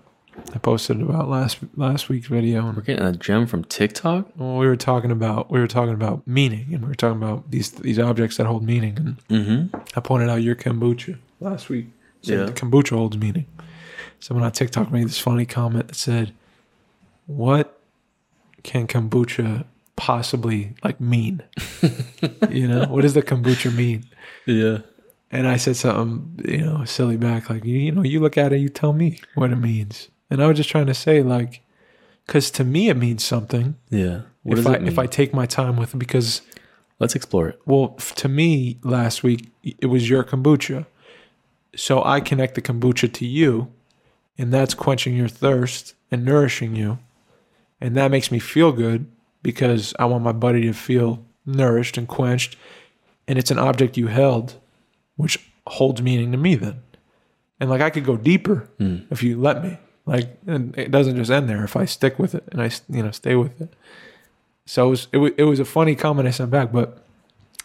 I 0.53 0.57
posted 0.57 1.01
about 1.01 1.29
last 1.29 1.57
last 1.75 2.09
week's 2.09 2.27
video. 2.27 2.65
We're 2.71 2.81
getting 2.81 3.05
a 3.05 3.11
gem 3.11 3.45
from 3.47 3.63
TikTok. 3.65 4.29
Well, 4.37 4.57
we 4.57 4.65
were 4.67 4.75
talking 4.75 5.11
about 5.11 5.51
we 5.51 5.59
were 5.59 5.67
talking 5.67 5.93
about 5.93 6.25
meaning, 6.27 6.73
and 6.73 6.81
we 6.81 6.87
were 6.87 6.95
talking 6.95 7.21
about 7.21 7.49
these 7.51 7.71
these 7.71 7.99
objects 7.99 8.37
that 8.37 8.45
hold 8.47 8.63
meaning. 8.63 8.97
And 8.97 9.27
Mm-hmm. 9.27 9.75
I 9.95 9.99
pointed 10.01 10.29
out 10.29 10.41
your 10.41 10.55
kombucha 10.55 11.17
last 11.39 11.69
week. 11.69 11.87
Said 12.23 12.47
Yeah. 12.47 12.53
kombucha 12.53 12.95
holds 12.95 13.17
meaning. 13.17 13.45
Someone 14.19 14.45
on 14.45 14.51
TikTok 14.51 14.91
made 14.91 15.05
this 15.05 15.19
funny 15.19 15.45
comment 15.45 15.87
that 15.89 15.95
said, 15.95 16.33
"What 17.25 17.79
can 18.63 18.87
kombucha 18.87 19.65
possibly 19.95 20.73
like 20.83 20.99
mean? 21.01 21.41
you 22.49 22.67
know, 22.67 22.85
what 22.85 23.01
does 23.01 23.13
the 23.13 23.21
kombucha 23.21 23.73
mean?" 23.75 24.05
Yeah. 24.45 24.79
And 25.31 25.47
I 25.47 25.57
said 25.57 25.75
something, 25.75 26.45
you 26.47 26.59
know, 26.63 26.85
silly 26.85 27.17
back, 27.17 27.49
like, 27.49 27.65
you, 27.65 27.75
you 27.79 27.91
know, 27.91 28.03
you 28.03 28.19
look 28.19 28.37
at 28.37 28.53
it, 28.53 28.59
you 28.59 28.69
tell 28.69 28.93
me 28.93 29.19
what 29.33 29.49
it 29.51 29.55
means. 29.55 30.09
And 30.29 30.43
I 30.43 30.47
was 30.47 30.57
just 30.57 30.69
trying 30.69 30.85
to 30.85 30.93
say, 30.93 31.23
like, 31.23 31.61
because 32.27 32.51
to 32.51 32.63
me 32.63 32.87
it 32.89 32.97
means 32.97 33.23
something 33.23 33.75
Yeah. 33.89 34.21
What 34.43 34.59
if 34.59 34.67
I 34.67 34.75
if 34.75 34.99
I 34.99 35.07
take 35.07 35.33
my 35.33 35.45
time 35.47 35.75
with 35.75 35.95
it. 35.95 35.97
Because, 35.97 36.41
Let's 36.99 37.15
explore 37.15 37.49
it. 37.49 37.59
well, 37.65 37.95
f- 37.97 38.13
to 38.15 38.29
me 38.29 38.77
last 38.83 39.23
week 39.23 39.49
it 39.63 39.87
was 39.87 40.07
your 40.07 40.23
kombucha, 40.23 40.85
so 41.75 42.03
I 42.03 42.19
connect 42.19 42.55
the 42.55 42.61
kombucha 42.61 43.11
to 43.13 43.25
you, 43.25 43.71
and 44.37 44.53
that's 44.53 44.73
quenching 44.73 45.15
your 45.15 45.27
thirst 45.27 45.95
and 46.11 46.23
nourishing 46.25 46.75
you, 46.75 46.99
and 47.81 47.95
that 47.95 48.11
makes 48.11 48.31
me 48.31 48.39
feel 48.39 48.71
good 48.71 49.05
because 49.41 49.93
I 49.99 50.05
want 50.05 50.23
my 50.23 50.31
buddy 50.31 50.61
to 50.63 50.73
feel 50.73 51.23
nourished 51.45 51.97
and 51.97 52.07
quenched, 52.07 52.55
and 53.27 53.37
it's 53.39 53.51
an 53.51 53.59
object 53.59 53.97
you 53.97 54.07
held, 54.07 54.55
which 55.17 55.37
holds 55.67 56.01
meaning 56.01 56.31
to 56.31 56.37
me 56.37 56.55
then. 56.55 56.81
And 57.59 57.69
like 57.69 57.81
I 57.81 57.89
could 57.89 58.05
go 58.05 58.17
deeper 58.17 58.69
Mm. 58.79 59.05
if 59.09 59.23
you 59.23 59.39
let 59.39 59.63
me. 59.63 59.77
Like 60.05 60.37
and 60.47 60.77
it 60.77 60.91
doesn't 60.91 61.15
just 61.15 61.31
end 61.31 61.47
there 61.47 61.63
if 61.63 61.77
I 61.77 61.85
stick 61.85 62.19
with 62.19 62.35
it 62.35 62.43
and 62.51 62.61
I 62.61 62.69
you 62.89 63.01
know 63.03 63.11
stay 63.11 63.35
with 63.37 63.61
it. 63.61 63.73
So 64.65 64.87
it 64.87 64.89
was 64.89 65.07
it 65.13 65.17
was, 65.17 65.31
it 65.37 65.43
was 65.43 65.59
a 65.61 65.65
funny 65.65 65.95
comment 65.95 66.27
I 66.27 66.31
sent 66.31 66.51
back, 66.51 66.73
but 66.73 67.05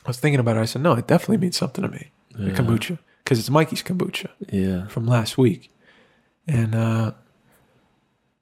I 0.05 0.09
was 0.09 0.21
thinking 0.21 0.39
about 0.39 0.57
it. 0.57 0.61
I 0.61 0.65
said 0.67 0.83
no, 0.83 0.93
it 0.93 1.09
definitely 1.09 1.39
means 1.39 1.57
something 1.57 1.83
to 1.83 1.91
me. 1.91 2.11
The 2.33 2.53
kombucha 2.53 2.99
because 3.29 3.39
it's 3.39 3.51
Mikey's 3.51 3.83
kombucha 3.83 4.29
Yeah. 4.51 4.87
from 4.89 5.07
last 5.07 5.37
week, 5.37 5.71
and 6.47 6.75
uh, 6.75 7.13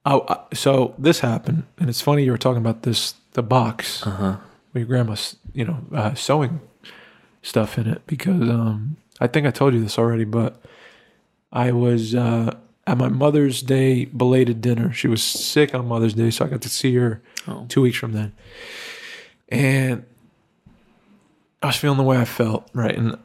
I, 0.05 0.20
I, 0.28 0.55
so 0.55 0.95
this 0.97 1.18
happened, 1.20 1.64
and 1.78 1.89
it's 1.91 2.01
funny 2.01 2.22
you 2.22 2.30
were 2.30 2.39
talking 2.39 2.61
about 2.62 2.82
this 2.82 3.14
the 3.32 3.43
box 3.43 4.07
Uh 4.07 4.11
huh. 4.11 4.37
with 4.72 4.82
your 4.82 4.87
grandma's, 4.87 5.37
you 5.53 5.64
know, 5.64 5.78
uh, 5.93 6.14
sewing 6.14 6.61
stuff 7.43 7.78
in 7.78 7.89
it 7.89 8.03
because 8.07 8.43
um, 8.49 8.97
I 9.20 9.26
think 9.26 9.45
I 9.47 9.51
told 9.51 9.74
you 9.74 9.80
this 9.82 9.99
already, 9.99 10.24
but 10.24 10.62
I 11.53 11.72
was 11.72 12.14
uh, 12.14 12.57
at 12.87 12.97
my 12.97 13.09
Mother's 13.09 13.62
Day 13.62 14.05
belated 14.05 14.61
dinner. 14.61 14.93
She 14.93 15.09
was 15.09 15.20
sick 15.22 15.74
on 15.74 15.89
Mother's 15.89 16.14
Day, 16.14 16.30
so 16.30 16.45
I 16.45 16.49
got 16.49 16.62
to 16.62 16.68
see 16.68 16.95
her 16.95 17.20
Oh. 17.49 17.66
two 17.68 17.82
weeks 17.82 17.97
from 17.99 18.12
then, 18.12 18.32
and 19.49 20.05
I 21.66 21.68
was 21.70 21.76
feeling 21.76 21.98
the 21.98 22.04
way 22.04 22.16
I 22.18 22.24
felt, 22.24 22.68
right, 22.72 22.96
and 22.96 23.16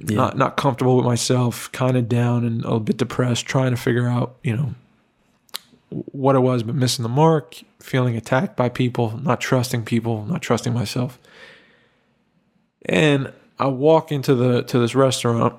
Yeah. 0.00 0.16
not 0.16 0.36
not 0.36 0.56
comfortable 0.56 0.96
with 0.96 1.04
myself, 1.04 1.70
kind 1.72 1.96
of 1.96 2.08
down 2.08 2.44
and 2.44 2.64
a 2.64 2.80
bit 2.80 2.96
depressed, 2.96 3.46
trying 3.46 3.70
to 3.72 3.76
figure 3.76 4.08
out, 4.08 4.36
you 4.42 4.56
know, 4.56 4.74
what 5.90 6.34
it 6.34 6.40
was, 6.40 6.62
but 6.62 6.74
missing 6.74 7.02
the 7.02 7.08
mark, 7.08 7.56
feeling 7.80 8.16
attacked 8.16 8.56
by 8.56 8.68
people, 8.68 9.18
not 9.22 9.40
trusting 9.40 9.84
people, 9.84 10.24
not 10.26 10.42
trusting 10.42 10.72
myself. 10.74 11.18
And 12.86 13.32
I 13.58 13.66
walk 13.66 14.12
into 14.12 14.34
the 14.34 14.62
to 14.62 14.78
this 14.78 14.94
restaurant, 14.94 15.54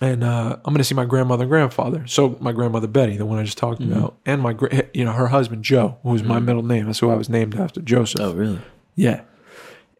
and 0.00 0.24
uh, 0.24 0.56
I'm 0.64 0.72
going 0.72 0.78
to 0.78 0.84
see 0.84 0.94
my 0.94 1.04
grandmother 1.04 1.44
and 1.44 1.50
grandfather. 1.50 2.06
So 2.06 2.36
my 2.40 2.52
grandmother 2.52 2.86
Betty, 2.86 3.16
the 3.16 3.26
one 3.26 3.38
I 3.38 3.44
just 3.44 3.58
talked 3.58 3.80
about, 3.82 4.16
and 4.26 4.40
my 4.42 4.56
you 4.94 5.04
know 5.04 5.12
her 5.12 5.28
husband 5.28 5.62
Joe, 5.64 5.98
who 6.02 6.10
was 6.10 6.22
my 6.22 6.38
middle 6.40 6.62
name. 6.62 6.86
That's 6.86 6.98
who 6.98 7.10
I 7.10 7.14
was 7.14 7.28
named 7.28 7.54
after, 7.54 7.80
Joseph. 7.80 8.20
Oh, 8.20 8.32
really? 8.34 8.60
Yeah. 8.96 9.22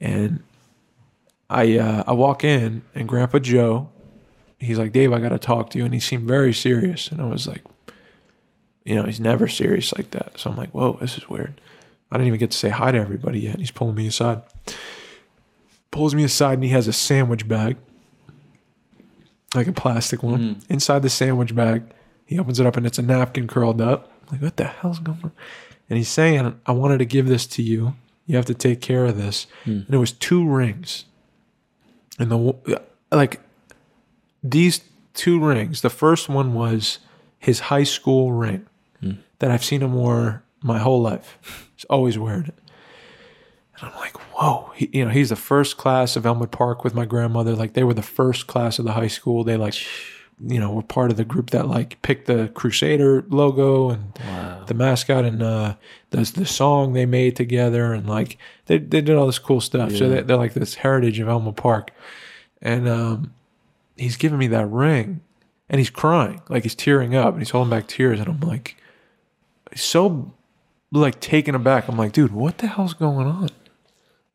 And 0.00 0.42
I 1.52 1.78
uh, 1.78 2.04
I 2.06 2.12
walk 2.12 2.44
in 2.44 2.82
and 2.94 3.08
Grandpa 3.08 3.38
Joe, 3.38 3.90
he's 4.58 4.78
like, 4.78 4.92
Dave, 4.92 5.12
I 5.12 5.20
gotta 5.20 5.38
talk 5.38 5.70
to 5.70 5.78
you. 5.78 5.84
And 5.84 5.92
he 5.94 6.00
seemed 6.00 6.26
very 6.26 6.52
serious. 6.52 7.08
And 7.08 7.20
I 7.20 7.26
was 7.26 7.46
like, 7.46 7.62
you 8.84 8.94
know, 8.94 9.04
he's 9.04 9.20
never 9.20 9.46
serious 9.48 9.92
like 9.96 10.10
that. 10.10 10.38
So 10.38 10.50
I'm 10.50 10.56
like, 10.56 10.70
whoa, 10.70 10.98
this 11.00 11.16
is 11.18 11.28
weird. 11.28 11.60
I 12.10 12.16
didn't 12.16 12.28
even 12.28 12.40
get 12.40 12.50
to 12.50 12.58
say 12.58 12.68
hi 12.70 12.90
to 12.92 12.98
everybody 12.98 13.40
yet. 13.40 13.58
He's 13.58 13.70
pulling 13.70 13.94
me 13.94 14.06
aside. 14.06 14.42
Pulls 15.90 16.14
me 16.14 16.24
aside 16.24 16.54
and 16.54 16.64
he 16.64 16.70
has 16.70 16.88
a 16.88 16.92
sandwich 16.92 17.46
bag. 17.46 17.76
Like 19.54 19.66
a 19.66 19.72
plastic 19.72 20.22
one. 20.22 20.62
Inside 20.70 21.02
the 21.02 21.10
sandwich 21.10 21.54
bag, 21.54 21.82
he 22.24 22.38
opens 22.38 22.58
it 22.58 22.66
up 22.66 22.76
and 22.78 22.86
it's 22.86 22.98
a 22.98 23.02
napkin 23.02 23.46
curled 23.46 23.80
up. 23.82 24.10
I'm 24.22 24.32
like, 24.32 24.42
what 24.42 24.56
the 24.56 24.64
hell's 24.64 24.98
going 24.98 25.20
on? 25.22 25.32
And 25.90 25.98
he's 25.98 26.08
saying, 26.08 26.58
I 26.64 26.72
wanted 26.72 26.98
to 26.98 27.04
give 27.04 27.26
this 27.28 27.46
to 27.48 27.62
you. 27.62 27.94
You 28.26 28.36
have 28.36 28.46
to 28.46 28.54
take 28.54 28.80
care 28.80 29.04
of 29.04 29.18
this. 29.18 29.46
And 29.86 29.94
it 29.94 29.98
was 29.98 30.12
two 30.12 30.48
rings. 30.48 31.04
And 32.22 32.30
the 32.30 32.80
like 33.10 33.40
these 34.44 34.80
two 35.12 35.44
rings, 35.44 35.80
the 35.80 35.90
first 35.90 36.28
one 36.28 36.54
was 36.54 37.00
his 37.40 37.58
high 37.58 37.82
school 37.82 38.32
ring 38.32 38.66
that 39.40 39.50
I've 39.50 39.64
seen 39.64 39.82
him 39.82 39.94
wear 39.94 40.44
my 40.62 40.78
whole 40.78 41.02
life. 41.02 41.68
He's 41.74 41.84
always 41.86 42.16
wearing 42.16 42.44
it. 42.44 42.54
And 43.80 43.90
I'm 43.90 43.96
like, 43.96 44.16
whoa. 44.32 44.70
He, 44.76 44.88
you 44.92 45.04
know, 45.04 45.10
he's 45.10 45.30
the 45.30 45.36
first 45.36 45.76
class 45.76 46.14
of 46.14 46.24
Elmwood 46.24 46.52
Park 46.52 46.84
with 46.84 46.94
my 46.94 47.04
grandmother. 47.04 47.56
Like 47.56 47.72
they 47.72 47.82
were 47.82 47.92
the 47.92 48.02
first 48.02 48.46
class 48.46 48.78
of 48.78 48.84
the 48.84 48.92
high 48.92 49.08
school. 49.08 49.42
They 49.42 49.56
like, 49.56 49.74
you 50.44 50.58
know, 50.58 50.72
were 50.72 50.82
part 50.82 51.10
of 51.10 51.16
the 51.16 51.24
group 51.24 51.50
that 51.50 51.68
like 51.68 52.00
picked 52.02 52.26
the 52.26 52.50
Crusader 52.54 53.24
logo 53.28 53.90
and 53.90 54.12
Wow. 54.26 54.64
the 54.66 54.74
mascot 54.74 55.24
and 55.24 55.42
uh 55.42 55.76
the, 56.10 56.18
the 56.34 56.46
song 56.46 56.92
they 56.94 57.06
made 57.06 57.36
together 57.36 57.92
and 57.92 58.08
like 58.08 58.38
they, 58.66 58.78
they 58.78 59.00
did 59.00 59.16
all 59.16 59.26
this 59.26 59.38
cool 59.38 59.60
stuff. 59.60 59.92
So 59.92 60.04
Yeah. 60.04 60.16
they, 60.16 60.22
they're 60.22 60.36
like 60.36 60.54
this 60.54 60.74
heritage 60.76 61.18
of 61.20 61.28
Elmwood 61.28 61.56
Park. 61.56 61.90
And 62.60 62.88
um 62.88 63.32
he's 63.96 64.16
giving 64.16 64.38
me 64.38 64.48
that 64.48 64.66
ring 64.66 65.20
and 65.68 65.78
he's 65.78 65.90
crying. 65.90 66.40
Like 66.48 66.64
he's 66.64 66.74
tearing 66.74 67.14
up 67.14 67.34
and 67.34 67.40
he's 67.42 67.50
holding 67.50 67.70
back 67.70 67.86
tears 67.86 68.18
and 68.18 68.28
I'm 68.28 68.40
like 68.40 68.76
so 69.74 70.32
like 70.90 71.20
taken 71.20 71.54
aback. 71.54 71.88
I'm 71.88 71.96
like 71.96 72.12
dude 72.12 72.32
what 72.32 72.58
the 72.58 72.66
hell's 72.66 72.94
going 72.94 73.26
on 73.26 73.48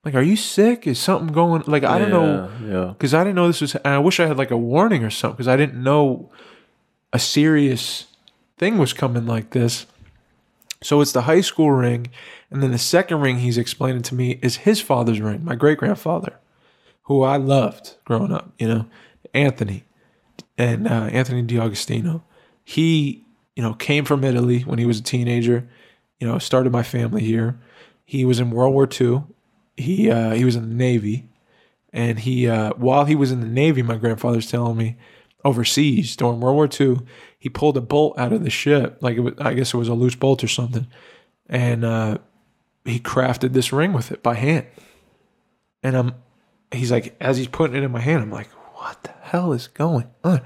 like 0.07 0.15
are 0.15 0.21
you 0.23 0.37
sick 0.37 0.87
is 0.87 0.97
something 0.99 1.33
going 1.33 1.63
like 1.67 1.83
I 1.83 1.99
don't 1.99 2.09
know 2.11 2.49
Yeah. 2.65 2.93
because 2.93 3.13
I 3.13 3.23
didn't 3.23 3.35
know 3.35 3.47
this 3.47 3.59
was. 3.61 3.75
I 3.83 3.97
wish 3.97 4.19
I 4.21 4.25
had 4.27 4.37
like 4.37 4.51
a 4.51 4.57
warning 4.57 5.03
or 5.03 5.09
something 5.09 5.35
because 5.35 5.47
I 5.49 5.57
didn't 5.57 5.83
know 5.83 6.31
a 7.11 7.19
serious 7.19 8.05
thing 8.57 8.77
was 8.77 8.93
coming 8.93 9.25
like 9.25 9.49
this. 9.51 9.85
So 10.81 11.01
it's 11.01 11.11
the 11.11 11.23
high 11.23 11.41
school 11.41 11.71
ring, 11.71 12.07
and 12.51 12.61
then 12.63 12.71
the 12.71 12.77
second 12.77 13.19
ring 13.19 13.39
he's 13.39 13.57
explaining 13.57 14.03
to 14.03 14.15
me 14.15 14.39
is 14.41 14.57
his 14.57 14.79
father's 14.79 15.19
ring, 15.19 15.43
my 15.43 15.55
great 15.55 15.77
grandfather, 15.79 16.39
who 17.03 17.23
I 17.23 17.37
loved 17.37 17.95
growing 18.05 18.31
up. 18.31 18.51
You 18.59 18.67
know, 18.67 18.85
Anthony 19.33 19.83
and 20.57 20.87
uh, 20.87 21.09
Anthony 21.11 21.41
D'Agostino. 21.41 22.23
He, 22.63 23.25
you 23.55 23.63
know, 23.63 23.73
came 23.73 24.05
from 24.05 24.23
Italy 24.23 24.61
when 24.61 24.77
he 24.79 24.85
was 24.85 24.99
a 24.99 25.03
teenager. 25.03 25.67
You 26.19 26.27
know, 26.27 26.37
started 26.39 26.71
my 26.71 26.83
family 26.83 27.23
here. 27.23 27.59
He 28.05 28.23
was 28.23 28.39
in 28.39 28.51
World 28.51 28.73
War 28.73 28.87
II. 28.89 29.23
He 29.77 30.09
uh, 30.09 30.33
he 30.33 30.43
was 30.43 30.55
in 30.55 30.69
the 30.69 30.75
Navy 30.75 31.29
and 31.93 32.19
he 32.19 32.47
uh, 32.47 32.73
while 32.75 33.05
he 33.05 33.15
was 33.15 33.31
in 33.31 33.41
the 33.41 33.47
navy 33.47 33.81
my 33.81 33.97
grandfather's 33.97 34.49
telling 34.49 34.77
me 34.77 34.95
overseas 35.43 36.15
during 36.15 36.39
world 36.39 36.55
war 36.55 36.69
ii 36.79 36.97
he 37.39 37.49
pulled 37.49 37.77
a 37.77 37.81
bolt 37.81 38.17
out 38.17 38.33
of 38.33 38.43
the 38.43 38.49
ship 38.49 38.97
like 39.01 39.17
it 39.17 39.21
was, 39.21 39.33
i 39.39 39.53
guess 39.53 39.73
it 39.73 39.77
was 39.77 39.87
a 39.87 39.93
loose 39.93 40.15
bolt 40.15 40.43
or 40.43 40.47
something 40.47 40.87
and 41.49 41.85
uh, 41.85 42.17
he 42.85 42.99
crafted 42.99 43.53
this 43.53 43.71
ring 43.71 43.93
with 43.93 44.11
it 44.11 44.21
by 44.21 44.35
hand. 44.35 44.65
And 45.81 45.95
i'm 45.95 46.15
he's 46.71 46.91
like 46.91 47.15
as 47.21 47.37
he's 47.37 47.47
putting 47.47 47.75
it 47.75 47.83
in 47.83 47.91
my 47.91 48.01
hand 48.01 48.21
i'm 48.21 48.31
like 48.31 48.49
what 48.75 49.03
the 49.03 49.13
hell 49.21 49.53
is 49.53 49.67
going 49.67 50.07
on? 50.23 50.41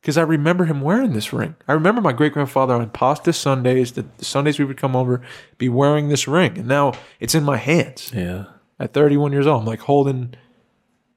Because 0.00 0.16
i 0.16 0.22
remember 0.22 0.64
him 0.64 0.80
wearing 0.80 1.12
this 1.12 1.32
ring. 1.32 1.54
I 1.68 1.72
remember 1.72 2.00
my 2.00 2.12
great 2.12 2.32
grandfather 2.32 2.74
on 2.74 2.90
pasta 2.90 3.32
sundays 3.32 3.92
the, 3.92 4.06
sundays 4.18 4.58
we 4.58 4.64
would 4.64 4.78
come 4.78 4.96
over 4.96 5.20
be 5.58 5.68
wearing 5.68 6.08
this 6.08 6.26
ring 6.26 6.58
and 6.58 6.66
now 6.66 6.94
it's 7.20 7.34
in 7.34 7.44
my 7.44 7.58
hands. 7.58 8.10
Yeah. 8.14 8.46
At 8.80 8.92
31 8.94 9.30
years 9.30 9.46
old. 9.46 9.60
I'm 9.60 9.66
like 9.66 9.80
holding 9.80 10.34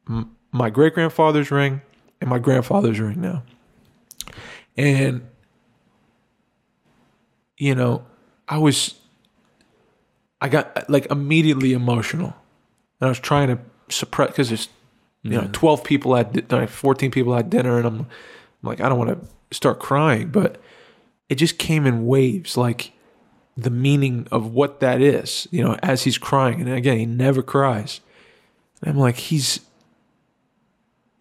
m- 0.08 0.36
my 0.52 0.70
great 0.70 0.94
grandfather's 0.94 1.50
ring 1.50 1.82
and 2.22 2.30
my 2.30 2.38
grandfather's 2.38 3.00
ring 3.00 3.22
now. 3.22 3.44
And, 4.78 5.26
you 7.58 7.74
know, 7.74 8.06
I 8.48 8.58
was, 8.58 8.96
I 10.42 10.50
got 10.50 10.90
like 10.90 11.08
immediately 11.10 11.74
emotional. 11.74 12.36
And 13.00 13.08
I 13.08 13.10
was 13.10 13.20
trying 13.20 13.48
to 13.48 13.60
suppress, 13.90 14.30
because 14.30 14.50
there's, 14.50 14.70
you 15.22 15.32
know, 15.32 15.50
12 15.54 15.84
people 15.84 16.16
at, 16.18 16.34
di- 16.34 16.44
no, 16.52 16.68
14 16.68 17.12
people 17.12 17.34
at 17.36 17.50
dinner. 17.50 17.78
And 17.78 17.86
I'm, 17.88 18.00
I'm 18.00 18.08
like, 18.62 18.82
I 18.82 18.90
don't 18.90 18.98
want 18.98 19.12
to 19.22 19.56
start 19.56 19.80
crying. 19.80 20.30
But 20.30 20.60
it 21.30 21.36
just 21.36 21.58
came 21.58 21.86
in 21.86 22.06
waves. 22.06 22.58
Like, 22.58 22.93
the 23.56 23.70
meaning 23.70 24.28
of 24.32 24.52
what 24.52 24.80
that 24.80 25.02
is, 25.02 25.48
you 25.52 25.64
know, 25.64 25.78
as 25.84 26.04
he's 26.04 26.18
crying. 26.18 26.62
And 26.62 26.70
again, 26.70 26.98
he 26.98 27.06
never 27.06 27.44
cries. 27.44 28.02
And 28.82 28.92
I'm 28.92 29.00
like, 29.00 29.18
he's 29.18 29.60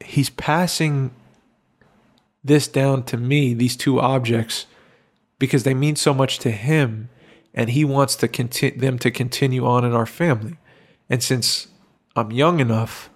he's 0.05 0.31
passing 0.31 1.13
this 2.43 2.67
down 2.67 3.05
to 3.05 3.17
me, 3.17 3.55
these 3.55 3.77
two 3.77 4.01
objects, 4.01 4.67
because 5.39 5.63
they 5.63 5.75
mean 5.75 5.95
so 5.95 6.13
much 6.13 6.39
to 6.41 6.51
him, 6.51 7.09
and 7.55 7.71
he 7.71 7.85
wants 7.85 8.17
to 8.17 8.29
conti- 8.29 8.71
them 8.71 8.99
to 8.99 9.11
continue 9.11 9.65
on 9.65 9.85
in 9.85 9.93
our 9.93 10.07
family. 10.07 10.57
And 11.09 11.23
since 11.23 11.69
I'm 12.17 12.33
young 12.33 12.61
enough 12.61 13.11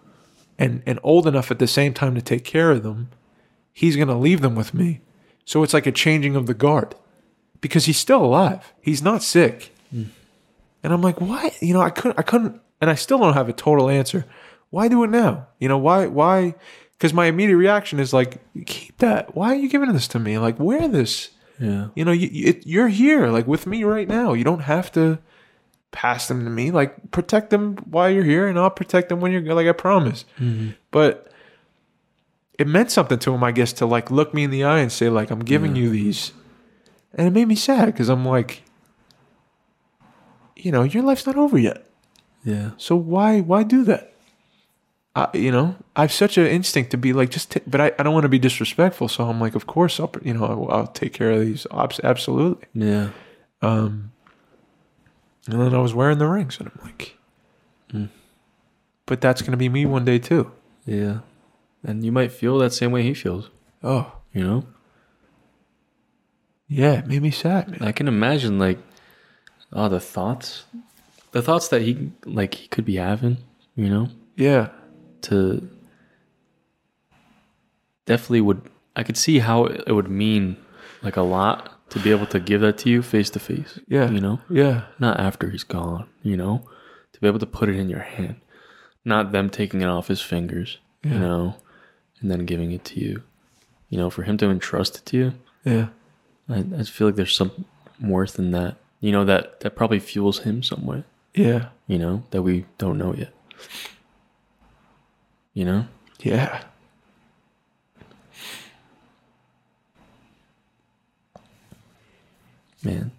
and 0.58 0.82
and 0.86 1.00
old 1.02 1.26
enough 1.26 1.50
at 1.50 1.58
the 1.58 1.66
same 1.66 1.94
time 1.94 2.14
to 2.14 2.22
take 2.22 2.44
care 2.44 2.70
of 2.70 2.82
them, 2.82 3.08
he's 3.72 3.96
going 3.96 4.08
to 4.08 4.14
leave 4.14 4.42
them 4.42 4.54
with 4.54 4.74
me. 4.74 5.00
So 5.44 5.62
it's 5.62 5.74
like 5.74 5.86
a 5.86 5.92
changing 5.92 6.36
of 6.36 6.46
the 6.46 6.54
guard 6.54 6.94
because 7.60 7.86
he's 7.86 7.98
still 7.98 8.24
alive. 8.24 8.72
He's 8.80 9.02
not 9.02 9.22
sick. 9.22 9.72
Hmm. 9.90 10.04
And 10.82 10.92
I'm 10.92 11.02
like, 11.02 11.20
why? 11.20 11.52
You 11.60 11.74
know, 11.74 11.80
I 11.80 11.90
couldn't, 11.90 12.18
I 12.18 12.22
couldn't, 12.22 12.60
and 12.80 12.90
I 12.90 12.94
still 12.94 13.18
don't 13.18 13.34
have 13.34 13.48
a 13.48 13.52
total 13.52 13.88
answer. 13.88 14.24
Why 14.70 14.88
do 14.88 15.02
it 15.04 15.10
now? 15.10 15.48
You 15.58 15.68
know, 15.68 15.78
why, 15.78 16.06
why? 16.06 16.54
Because 16.92 17.12
my 17.12 17.26
immediate 17.26 17.56
reaction 17.56 18.00
is 18.00 18.12
like, 18.12 18.38
keep 18.66 18.98
that. 18.98 19.34
Why 19.34 19.52
are 19.52 19.56
you 19.56 19.68
giving 19.68 19.92
this 19.92 20.08
to 20.08 20.18
me? 20.18 20.38
Like, 20.38 20.58
wear 20.58 20.88
this. 20.88 21.30
Yeah. 21.60 21.88
You 21.94 22.04
know, 22.04 22.12
you, 22.12 22.60
you're 22.64 22.88
here, 22.88 23.28
like 23.28 23.46
with 23.46 23.66
me 23.66 23.84
right 23.84 24.08
now. 24.08 24.32
You 24.32 24.44
don't 24.44 24.60
have 24.60 24.92
to 24.92 25.18
pass 25.90 26.28
them 26.28 26.44
to 26.44 26.50
me. 26.50 26.70
Like, 26.70 27.10
protect 27.10 27.50
them 27.50 27.76
while 27.90 28.10
you're 28.10 28.24
here, 28.24 28.46
and 28.46 28.58
I'll 28.58 28.70
protect 28.70 29.08
them 29.08 29.20
when 29.20 29.32
you're 29.32 29.54
like 29.54 29.66
I 29.66 29.72
promise. 29.72 30.24
Mm-hmm. 30.38 30.70
But 30.90 31.32
it 32.58 32.66
meant 32.66 32.90
something 32.90 33.18
to 33.20 33.34
him, 33.34 33.42
I 33.44 33.52
guess, 33.52 33.72
to 33.74 33.86
like 33.86 34.10
look 34.10 34.32
me 34.34 34.44
in 34.44 34.50
the 34.50 34.64
eye 34.64 34.80
and 34.80 34.92
say, 34.92 35.08
like, 35.08 35.30
I'm 35.30 35.44
giving 35.44 35.76
you 35.76 35.90
these, 35.90 36.32
and 37.16 37.26
it 37.26 37.32
made 37.32 37.48
me 37.48 37.56
sad 37.56 37.86
because 37.86 38.08
I'm 38.08 38.24
like, 38.24 38.62
you 40.56 40.70
know, 40.70 40.82
your 40.84 41.02
life's 41.02 41.26
not 41.26 41.36
over 41.36 41.58
yet. 41.58 41.84
Yeah. 42.44 42.70
So 42.76 42.94
why 42.96 43.40
why 43.40 43.62
do 43.64 43.82
that? 43.84 44.12
I, 45.16 45.28
you 45.34 45.50
know, 45.50 45.76
I 45.96 46.02
have 46.02 46.12
such 46.12 46.36
an 46.36 46.46
instinct 46.46 46.90
to 46.90 46.98
be 46.98 47.12
like 47.14 47.30
just, 47.30 47.52
t- 47.52 47.60
but 47.66 47.80
I, 47.80 47.86
I 47.98 48.02
don't 48.02 48.12
want 48.12 48.24
to 48.24 48.28
be 48.28 48.38
disrespectful. 48.38 49.08
So 49.08 49.24
I'm 49.24 49.40
like, 49.40 49.54
of 49.54 49.66
course, 49.66 49.98
I'll 49.98 50.12
you 50.22 50.34
know 50.34 50.44
I'll, 50.44 50.70
I'll 50.70 50.86
take 50.86 51.12
care 51.14 51.30
of 51.32 51.40
these. 51.40 51.66
Abs- 51.72 52.00
Absolutely. 52.04 52.66
Yeah. 52.74 53.10
Um, 53.62 54.12
and 55.48 55.60
then 55.60 55.74
I 55.74 55.78
was 55.78 55.94
wearing 55.94 56.18
the 56.18 56.26
rings, 56.26 56.58
and 56.60 56.68
I'm 56.74 56.84
like, 56.84 57.12
Mm. 57.92 58.08
but 59.06 59.20
that's 59.20 59.42
gonna 59.42 59.56
be 59.56 59.68
me 59.68 59.86
one 59.86 60.04
day 60.04 60.18
too. 60.18 60.50
Yeah. 60.84 61.20
And 61.84 62.04
you 62.04 62.10
might 62.10 62.32
feel 62.32 62.58
that 62.58 62.72
same 62.72 62.90
way 62.90 63.04
he 63.04 63.14
feels, 63.14 63.48
Oh 63.82 64.12
you 64.32 64.42
know? 64.44 64.66
Yeah, 66.68 66.94
it 67.00 67.06
made 67.06 67.22
me 67.22 67.30
sad, 67.30 67.68
man. 67.70 67.82
I 67.82 67.92
can 67.92 68.08
imagine 68.08 68.58
like 68.58 68.78
oh 69.72 69.88
the 69.88 70.00
thoughts 70.00 70.64
the 71.32 71.42
thoughts 71.42 71.68
that 71.68 71.82
he 71.82 72.12
like 72.24 72.54
he 72.54 72.68
could 72.68 72.84
be 72.84 72.96
having, 72.96 73.38
you 73.74 73.88
know, 73.90 74.08
Yeah, 74.36 74.68
to 75.22 75.68
definitely 78.06 78.40
would 78.40 78.62
I 78.94 79.02
could 79.02 79.16
see 79.16 79.40
how 79.40 79.64
it 79.66 79.92
would 79.92 80.08
mean 80.10 80.56
like 81.02 81.16
a 81.16 81.22
lot 81.22 81.72
to 81.90 81.98
be 82.00 82.10
able 82.10 82.26
to 82.26 82.40
give 82.40 82.60
that 82.62 82.78
to 82.78 82.90
you 82.90 83.02
face 83.02 83.30
to 83.30 83.38
face. 83.38 83.78
Yeah. 83.86 84.10
You 84.10 84.20
know? 84.20 84.40
yeah, 84.50 84.84
Not 84.98 85.20
after 85.20 85.50
he's 85.50 85.62
gone, 85.64 86.08
you 86.22 86.36
know? 86.36 86.68
To 87.12 87.20
be 87.20 87.26
able 87.28 87.38
to 87.38 87.46
put 87.46 87.68
it 87.68 87.76
in 87.76 87.88
your 87.88 88.00
hand. 88.00 88.40
Not 89.04 89.30
them 89.32 89.50
taking 89.50 89.82
it 89.82 89.86
off 89.86 90.08
his 90.08 90.20
fingers, 90.20 90.78
Yeah. 91.04 91.12
you 91.12 91.18
know, 91.20 91.54
and 92.20 92.30
then 92.30 92.44
giving 92.46 92.72
it 92.72 92.84
to 92.86 93.00
you. 93.00 93.22
You 93.88 93.98
know, 93.98 94.10
for 94.10 94.24
him 94.24 94.36
to 94.38 94.50
entrust 94.50 94.96
it 94.98 95.06
to 95.06 95.16
you, 95.16 95.32
yeah, 95.64 95.88
I, 96.48 96.64
I 96.78 96.82
feel 96.84 97.08
like 97.08 97.16
there's 97.16 97.34
some 97.34 97.64
worth 98.00 98.38
in 98.38 98.50
that. 98.52 98.76
You 99.00 99.12
know, 99.12 99.24
that 99.24 99.60
that 99.60 99.76
probably 99.76 100.00
fuels 100.00 100.40
him 100.40 100.62
some 100.62 100.86
way, 100.86 101.04
yeah, 101.34 101.68
you 101.86 101.98
know, 101.98 102.24
that 102.30 102.42
we 102.42 102.64
don't 102.78 102.98
know 102.98 103.14
yet. 103.14 103.32
You 105.54 105.64
know? 105.64 105.88
yeah. 106.20 106.62
Man. 112.82 113.10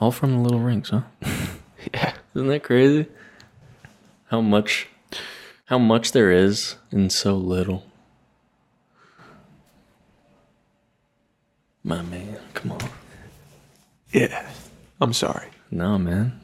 All 0.00 0.12
from 0.12 0.32
the 0.32 0.38
little 0.40 0.60
rings, 0.60 0.90
huh? 0.90 1.02
Yeah. 1.94 2.14
Isn't 2.34 2.48
that 2.48 2.64
crazy? 2.64 3.06
How 4.26 4.40
much 4.40 4.88
how 5.66 5.78
much 5.78 6.12
there 6.12 6.30
is 6.30 6.76
in 6.90 7.10
so 7.10 7.36
little. 7.36 7.84
My 11.86 12.02
man, 12.02 12.36
come 12.54 12.72
on. 12.72 12.80
Yeah. 14.10 14.50
I'm 15.00 15.12
sorry. 15.12 15.46
No, 15.70 15.98
man. 15.98 16.40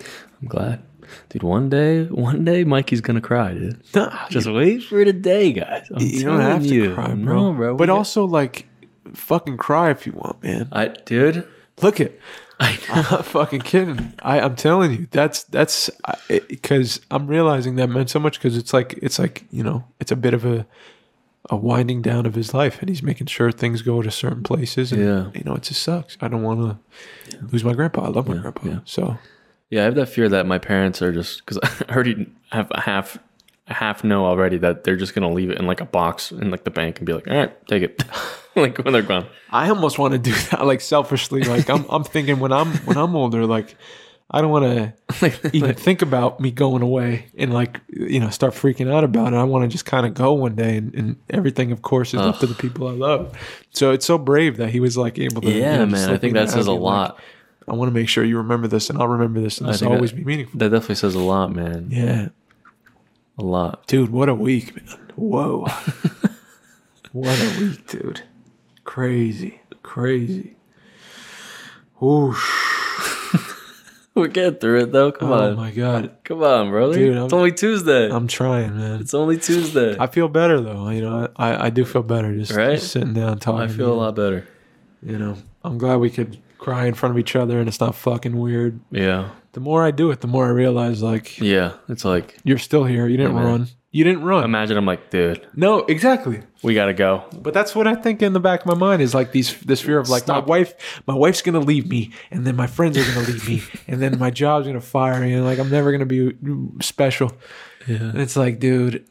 I'm 0.00 0.46
glad. 0.46 0.82
Dude, 1.30 1.42
one 1.42 1.68
day, 1.68 2.04
one 2.04 2.44
day 2.44 2.62
Mikey's 2.62 3.00
gonna 3.00 3.20
cry, 3.20 3.54
dude. 3.54 3.80
Nah, 3.92 4.28
Just 4.28 4.46
wait 4.48 4.84
for 4.84 5.04
the 5.04 5.12
day, 5.12 5.52
guys. 5.52 5.88
I'm 5.92 6.00
you 6.00 6.22
don't 6.22 6.38
telling 6.38 6.52
have 6.52 6.62
to 6.62 6.68
you. 6.68 6.94
cry, 6.94 7.14
bro. 7.14 7.50
No, 7.50 7.52
bro. 7.54 7.76
But 7.76 7.86
got- 7.88 7.96
also, 7.98 8.24
like, 8.24 8.68
fucking 9.14 9.56
cry 9.56 9.90
if 9.90 10.06
you 10.06 10.12
want, 10.12 10.42
man. 10.44 10.68
I 10.70 10.88
dude, 10.88 11.44
Look 11.82 11.98
it. 11.98 12.20
I 12.60 12.78
I'm 12.90 13.02
not 13.10 13.24
fucking 13.24 13.62
kidding. 13.62 14.12
I, 14.22 14.38
I'm 14.40 14.54
telling 14.54 14.92
you, 14.92 15.08
that's 15.10 15.42
that's 15.44 15.90
because 16.48 17.00
I'm 17.10 17.26
realizing 17.26 17.74
that 17.76 17.88
meant 17.88 18.10
so 18.10 18.20
much 18.20 18.38
because 18.38 18.56
it's 18.56 18.72
like 18.72 18.98
it's 19.02 19.18
like 19.18 19.44
you 19.50 19.64
know 19.64 19.84
it's 19.98 20.12
a 20.12 20.16
bit 20.16 20.34
of 20.34 20.44
a 20.44 20.66
a 21.50 21.56
winding 21.56 22.02
down 22.02 22.26
of 22.26 22.34
his 22.34 22.52
life, 22.52 22.80
and 22.80 22.88
he's 22.88 23.02
making 23.02 23.26
sure 23.26 23.50
things 23.50 23.82
go 23.82 24.02
to 24.02 24.10
certain 24.10 24.42
places. 24.42 24.92
And, 24.92 25.02
Yeah. 25.02 25.30
you 25.34 25.42
know, 25.44 25.54
it 25.54 25.62
just 25.62 25.82
sucks. 25.82 26.16
I 26.20 26.28
don't 26.28 26.42
want 26.42 26.60
to 26.60 27.38
lose 27.50 27.64
my 27.64 27.72
grandpa. 27.74 28.02
I 28.04 28.08
love 28.08 28.28
my 28.28 28.34
Yeah, 28.34 28.40
grandpa. 28.42 28.68
yeah. 28.68 28.78
So 28.84 29.18
Yeah, 29.70 29.82
I 29.82 29.84
have 29.84 29.94
that 29.96 30.08
fear 30.08 30.28
that 30.30 30.46
my 30.46 30.58
parents 30.58 31.00
are 31.02 31.12
just 31.12 31.44
because 31.44 31.58
I 31.88 31.92
already 31.94 32.26
have 32.52 32.68
a 32.70 32.80
half, 32.80 33.18
a 33.66 33.74
half 33.74 34.02
know 34.04 34.24
already 34.26 34.56
that 34.58 34.84
they're 34.84 34.96
just 34.96 35.14
gonna 35.14 35.30
leave 35.30 35.50
it 35.50 35.58
in 35.58 35.66
like 35.66 35.80
a 35.80 35.84
box 35.86 36.32
in 36.32 36.50
like 36.50 36.64
the 36.64 36.70
bank 36.70 36.98
and 36.98 37.06
be 37.06 37.12
like, 37.12 37.28
all 37.28 37.36
right, 37.36 37.66
take 37.68 37.82
it, 37.82 38.02
like 38.56 38.78
when 38.78 38.92
they're 38.92 39.02
gone. 39.02 39.26
I 39.50 39.68
almost 39.68 39.98
want 39.98 40.12
to 40.12 40.18
do 40.18 40.32
that, 40.50 40.66
like 40.66 40.80
selfishly. 40.80 41.42
Like 41.42 41.68
I'm 41.70 41.84
I'm 41.90 42.04
thinking 42.04 42.38
when 42.40 42.52
I'm 42.52 42.72
when 42.86 42.96
I'm 42.96 43.14
older, 43.16 43.44
like 43.46 43.76
I 44.30 44.42
don't 44.42 44.50
want 44.50 44.92
to 45.20 45.50
even 45.56 45.74
think 45.74 46.02
about 46.02 46.38
me 46.38 46.50
going 46.50 46.82
away 46.82 47.26
and 47.38 47.52
like 47.54 47.80
you 47.88 48.20
know 48.20 48.28
start 48.28 48.52
freaking 48.52 48.92
out 48.92 49.02
about 49.02 49.32
it. 49.32 49.36
I 49.36 49.44
want 49.44 49.62
to 49.64 49.68
just 49.68 49.86
kind 49.86 50.04
of 50.04 50.12
go 50.14 50.34
one 50.34 50.54
day, 50.54 50.76
and, 50.76 50.94
and 50.94 51.16
everything, 51.30 51.72
of 51.72 51.80
course, 51.82 52.12
is 52.12 52.20
up 52.20 52.38
to 52.40 52.46
the 52.46 52.54
people 52.54 52.88
I 52.88 52.92
love. 52.92 53.34
So 53.70 53.90
it's 53.92 54.04
so 54.04 54.18
brave 54.18 54.58
that 54.58 54.68
he 54.70 54.80
was 54.80 54.96
like 54.98 55.18
able 55.18 55.40
to. 55.42 55.50
you 55.50 55.60
Yeah, 55.60 55.78
know, 55.78 55.86
man, 55.86 56.10
I 56.10 56.18
think 56.18 56.34
that 56.34 56.50
says 56.50 56.66
a 56.66 56.70
be 56.70 56.74
like, 56.74 56.80
lot. 56.82 57.20
I 57.66 57.74
want 57.74 57.88
to 57.90 57.94
make 57.94 58.08
sure 58.08 58.22
you 58.24 58.36
remember 58.38 58.68
this, 58.68 58.90
and 58.90 58.98
I'll 59.00 59.08
remember 59.08 59.40
this, 59.40 59.58
and 59.60 59.68
this 59.70 59.80
will 59.82 59.92
always 59.92 60.10
that- 60.10 60.16
be 60.16 60.24
meaningful. 60.24 60.58
That 60.58 60.70
definitely 60.70 60.96
says 60.96 61.14
a 61.14 61.20
lot, 61.20 61.54
man. 61.54 61.88
Yeah, 61.90 62.28
A 63.38 63.42
lot. 63.44 63.86
dude, 63.86 64.10
what 64.10 64.28
a 64.28 64.34
week, 64.34 64.76
man! 64.76 64.98
Whoa, 65.16 65.66
what 67.12 67.38
a 67.40 67.60
week, 67.60 67.86
dude! 67.86 68.22
Crazy, 68.84 69.60
crazy. 69.82 70.56
Whoosh. 71.98 72.87
We're 74.18 74.28
getting 74.28 74.58
through 74.58 74.80
it 74.82 74.92
though. 74.92 75.12
Come 75.12 75.30
Oh 75.30 75.34
on, 75.34 75.52
Oh 75.52 75.56
my 75.56 75.70
god, 75.70 76.10
come 76.24 76.42
on, 76.42 76.70
brother. 76.70 76.94
Dude, 76.94 77.16
it's 77.16 77.32
only 77.32 77.52
Tuesday. 77.52 78.10
I'm 78.10 78.26
trying, 78.28 78.76
man. 78.76 79.00
it's 79.00 79.14
only 79.14 79.38
Tuesday. 79.38 79.96
I 79.98 80.06
feel 80.08 80.28
better 80.28 80.60
though. 80.60 80.88
You 80.90 81.00
know, 81.02 81.28
I, 81.36 81.66
I 81.66 81.70
do 81.70 81.84
feel 81.84 82.02
better 82.02 82.34
just, 82.36 82.52
Right? 82.52 82.78
just 82.78 82.92
sitting 82.92 83.14
down 83.14 83.38
talking. 83.38 83.60
I 83.62 83.68
feel 83.68 83.92
a 83.92 83.94
lot 83.94 84.16
better. 84.16 84.46
You 85.02 85.18
know, 85.18 85.36
I'm 85.64 85.78
glad 85.78 85.96
we 85.96 86.10
could 86.10 86.38
cry 86.58 86.86
in 86.86 86.94
front 86.94 87.14
of 87.14 87.18
each 87.18 87.36
other 87.36 87.60
and 87.60 87.68
it's 87.68 87.80
not 87.80 87.94
fucking 87.94 88.36
weird. 88.36 88.80
Yeah, 88.90 89.30
The 89.52 89.60
more 89.60 89.84
I 89.84 89.92
do 89.92 90.10
it, 90.10 90.20
the 90.20 90.26
more 90.26 90.46
I 90.46 90.50
realize 90.50 91.02
like 91.02 91.38
yeah. 91.38 91.74
It's 91.88 92.04
like 92.04 92.36
you're 92.44 92.58
still 92.58 92.84
here. 92.84 93.06
You 93.06 93.16
didn't 93.16 93.36
Yeah, 93.36 93.44
run. 93.44 93.68
You 93.90 94.04
didn't 94.04 94.22
run. 94.22 94.44
imagine 94.44 94.76
I'm 94.76 94.84
like, 94.84 95.08
dude, 95.08 95.46
no, 95.56 95.78
exactly. 95.78 96.42
we 96.62 96.74
gotta 96.74 96.92
go. 96.92 97.24
But 97.32 97.54
that's 97.54 97.74
what 97.74 97.86
I 97.86 97.94
think 97.94 98.20
in 98.20 98.34
the 98.34 98.40
back 98.40 98.60
of 98.60 98.66
my 98.66 98.74
mind 98.74 99.00
is 99.00 99.14
like 99.14 99.32
these 99.32 99.58
this 99.60 99.80
fear 99.80 99.98
of 99.98 100.10
like 100.10 100.24
Stop. 100.24 100.44
my 100.44 100.48
wife 100.48 100.74
my 101.06 101.14
wife's 101.14 101.40
gonna 101.40 101.60
leave 101.60 101.88
me 101.88 102.10
and 102.30 102.46
then 102.46 102.54
my 102.54 102.66
friends 102.66 102.98
are 102.98 103.14
gonna 103.14 103.26
leave 103.26 103.48
me 103.48 103.62
and 103.88 104.02
then 104.02 104.18
my 104.18 104.30
job's 104.30 104.66
gonna 104.66 104.80
fire 104.82 105.18
me 105.20 105.32
and 105.32 105.44
like 105.44 105.58
I'm 105.58 105.70
never 105.70 105.90
gonna 105.90 106.04
be 106.06 106.36
special. 106.82 107.32
Yeah, 107.86 107.96
And 107.96 108.20
it's 108.20 108.36
like, 108.36 108.58
dude, 108.58 109.06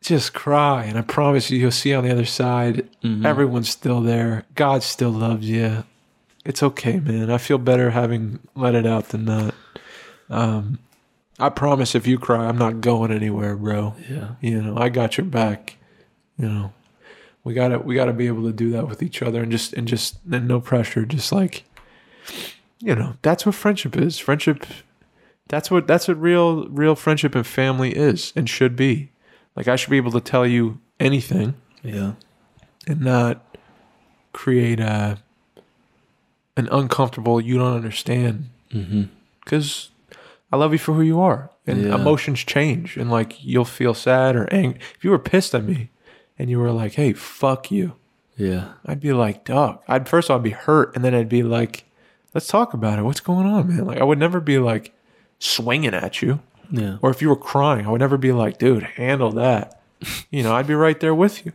just 0.00 0.32
cry. 0.34 0.84
And 0.84 0.96
I 0.96 1.02
promise 1.02 1.50
you, 1.50 1.58
you'll 1.58 1.72
see 1.72 1.92
on 1.92 2.04
the 2.04 2.12
other 2.12 2.24
side, 2.26 2.88
everyone's 3.24 3.68
still 3.68 4.00
there. 4.00 4.44
God 4.54 4.84
still 4.84 5.10
loves 5.10 5.48
you. 5.50 5.82
It's 6.44 6.62
okay, 6.62 7.00
man. 7.00 7.28
I 7.28 7.38
feel 7.38 7.58
better 7.58 7.90
having 7.90 8.38
let 8.54 8.76
it 8.76 8.86
out 8.86 9.08
than 9.08 9.24
not. 9.24 9.54
Um, 10.30 10.78
I 11.38 11.48
promise 11.50 11.94
if 11.94 12.06
you 12.06 12.18
cry, 12.18 12.46
I'm 12.46 12.56
not 12.58 12.80
going 12.80 13.10
anywhere, 13.12 13.56
bro. 13.56 13.94
yeah, 14.10 14.30
You 14.40 14.62
know, 14.62 14.76
I 14.78 14.88
got 14.88 15.18
your 15.18 15.26
back. 15.26 15.76
You 16.38 16.48
know, 16.48 16.72
we 17.44 17.52
gotta 17.54 17.78
we 17.78 17.94
gotta 17.94 18.12
be 18.12 18.26
able 18.26 18.44
to 18.44 18.52
do 18.52 18.70
that 18.70 18.88
with 18.88 19.02
each 19.02 19.22
other 19.22 19.42
and 19.42 19.50
just 19.52 19.72
and 19.74 19.86
just 19.86 20.18
and 20.30 20.48
no 20.48 20.60
pressure. 20.60 21.04
Just 21.04 21.32
like, 21.32 21.64
you 22.80 22.94
know, 22.94 23.14
that's 23.22 23.44
what 23.46 23.54
friendship 23.54 23.96
is. 23.96 24.18
Friendship. 24.18 24.64
That's 25.48 25.70
what 25.70 25.86
that's 25.86 26.08
what 26.08 26.20
real 26.20 26.66
real 26.68 26.94
friendship 26.94 27.34
and 27.34 27.46
family 27.46 27.92
is 27.94 28.32
and 28.34 28.48
should 28.48 28.74
be. 28.76 29.10
Like 29.54 29.68
I 29.68 29.76
should 29.76 29.90
be 29.90 29.96
able 29.96 30.12
to 30.12 30.20
tell 30.20 30.46
you 30.46 30.80
anything 31.00 31.54
yeah. 31.82 32.12
and 32.86 33.00
not 33.00 33.56
create 34.32 34.80
a 34.80 35.18
an 36.56 36.68
uncomfortable. 36.72 37.40
You 37.40 37.58
don't 37.58 37.74
understand 37.76 38.48
Mm-hmm. 38.72 39.04
because 39.44 39.90
I 40.52 40.56
love 40.56 40.72
you 40.72 40.78
for 40.78 40.94
who 40.94 41.02
you 41.02 41.20
are, 41.20 41.50
and 41.66 41.82
Yeah. 41.84 41.94
emotions 41.94 42.40
change, 42.40 42.96
and 42.96 43.10
like 43.10 43.42
you'll 43.44 43.64
feel 43.64 43.94
sad 43.94 44.36
or 44.36 44.46
angry. 44.52 44.80
If 44.96 45.04
you 45.04 45.10
were 45.10 45.18
pissed 45.18 45.54
at 45.54 45.64
me, 45.64 45.90
and 46.38 46.48
you 46.50 46.58
were 46.58 46.70
like, 46.72 46.94
"Hey, 46.94 47.12
fuck 47.14 47.70
you," 47.70 47.92
Yeah. 48.36 48.68
I'd 48.84 49.00
be 49.00 49.12
like, 49.12 49.44
"Dog." 49.44 49.80
I'd 49.88 50.08
first 50.08 50.30
I'd 50.30 50.42
be 50.42 50.50
hurt, 50.50 50.94
and 50.94 51.04
then 51.04 51.14
I'd 51.14 51.28
be 51.28 51.42
like, 51.42 51.84
"Let's 52.34 52.46
talk 52.46 52.74
about 52.74 52.98
it. 52.98 53.02
What's 53.02 53.20
going 53.20 53.46
on, 53.46 53.68
man?" 53.68 53.84
Like 53.86 53.98
I 53.98 54.04
would 54.04 54.18
never 54.18 54.40
be 54.40 54.58
like 54.58 54.92
swinging 55.38 55.94
at 55.94 56.22
you, 56.22 56.40
Yeah. 56.70 56.98
or 57.02 57.10
if 57.10 57.20
you 57.20 57.28
were 57.28 57.36
crying, 57.36 57.86
I 57.86 57.90
would 57.90 58.00
never 58.00 58.16
be 58.18 58.32
like, 58.32 58.58
"Dude, 58.58 58.82
handle 58.84 59.32
that." 59.32 59.80
you 60.30 60.42
know, 60.42 60.54
I'd 60.54 60.66
be 60.66 60.74
right 60.74 61.00
there 61.00 61.14
with 61.14 61.44
you. 61.44 61.52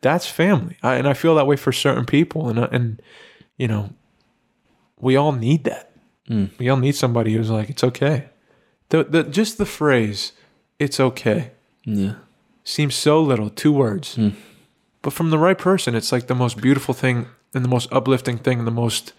That's 0.00 0.26
family, 0.26 0.76
I, 0.82 0.96
and 0.96 1.06
I 1.08 1.12
feel 1.14 1.34
that 1.36 1.46
way 1.46 1.56
for 1.56 1.72
certain 1.72 2.04
people, 2.06 2.48
and 2.48 2.58
uh, 2.58 2.68
and 2.72 3.00
you 3.56 3.68
know, 3.68 3.90
we 5.00 5.14
all 5.16 5.32
need 5.32 5.64
that. 5.64 5.90
Mm. 6.28 6.50
We 6.58 6.68
all 6.68 6.76
need 6.78 6.94
somebody 6.94 7.34
who's 7.34 7.50
like, 7.50 7.68
"It's 7.70 7.84
okay." 7.84 8.26
The 8.88 9.04
the 9.04 9.22
just 9.24 9.58
the 9.58 9.66
phrase, 9.66 10.32
"It's 10.78 10.98
okay," 11.00 11.50
Yeah. 11.84 12.14
seems 12.64 12.94
so 12.94 13.20
little, 13.22 13.50
two 13.50 13.72
words, 13.72 14.16
Mm. 14.16 14.32
but 15.02 15.12
from 15.12 15.30
the 15.30 15.38
right 15.38 15.58
person, 15.58 15.94
it's 15.94 16.12
like 16.12 16.26
the 16.26 16.34
most 16.34 16.60
beautiful 16.60 16.94
thing 16.94 17.26
and 17.52 17.64
the 17.64 17.68
most 17.68 17.92
uplifting 17.92 18.38
thing 18.38 18.58
and 18.58 18.66
the 18.66 18.70
most 18.72 19.12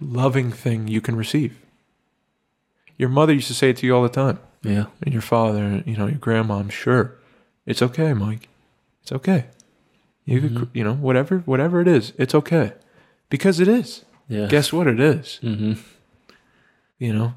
loving 0.00 0.50
thing 0.52 0.88
you 0.88 1.00
can 1.00 1.16
receive. 1.16 1.56
Your 2.98 3.08
mother 3.08 3.32
used 3.32 3.48
to 3.48 3.54
say 3.54 3.70
it 3.70 3.76
to 3.78 3.86
you 3.86 3.94
all 3.96 4.02
the 4.02 4.08
time 4.08 4.38
Yeah. 4.62 4.86
and 5.02 5.12
your 5.12 5.22
father, 5.22 5.82
you 5.86 5.96
know, 5.96 6.06
your 6.06 6.18
grandma, 6.18 6.58
I'm 6.58 6.68
sure. 6.68 7.14
It's 7.66 7.82
okay, 7.82 8.12
Mike. 8.12 8.48
It's 9.02 9.12
okay. 9.12 9.46
You 10.24 10.40
could, 10.40 10.54
Mhm. 10.54 10.68
you 10.72 10.84
know, 10.84 10.94
whatever, 10.94 11.38
whatever 11.46 11.80
it 11.80 11.88
is, 11.88 12.12
it's 12.18 12.34
okay, 12.34 12.72
because 13.28 13.60
it 13.60 13.68
is. 13.68 14.04
Yeah. 14.28 14.46
Guess 14.46 14.72
what? 14.72 14.86
It 14.86 14.98
is. 15.00 15.38
Mm-hmm. 15.42 15.74
You 16.98 17.12
know, 17.12 17.34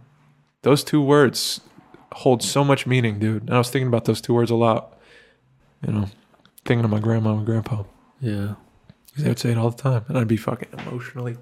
those 0.64 0.84
two 0.84 1.02
words 1.02 1.62
hold 2.14 2.42
so 2.42 2.64
much 2.64 2.88
meaning, 2.88 3.20
dude. 3.20 3.44
And 3.44 3.54
I 3.54 3.58
was 3.58 3.70
thinking 3.70 3.88
about 3.88 4.06
those 4.06 4.22
two 4.22 4.34
words 4.34 4.50
a 4.52 4.56
lot. 4.56 4.98
You 5.86 5.94
know, 5.94 6.06
thinking 6.66 6.84
of 6.84 6.92
my 6.92 7.00
grandma 7.00 7.34
and 7.38 7.46
grandpa. 7.46 7.84
Yeah. 8.20 8.56
'Cause 9.14 9.24
They 9.24 9.30
would 9.30 9.40
say 9.40 9.52
it 9.52 9.58
all 9.58 9.70
the 9.72 9.78
time, 9.82 10.04
and 10.08 10.18
I'd 10.18 10.28
be 10.28 10.38
fucking 10.38 10.70
emotionally, 10.78 11.36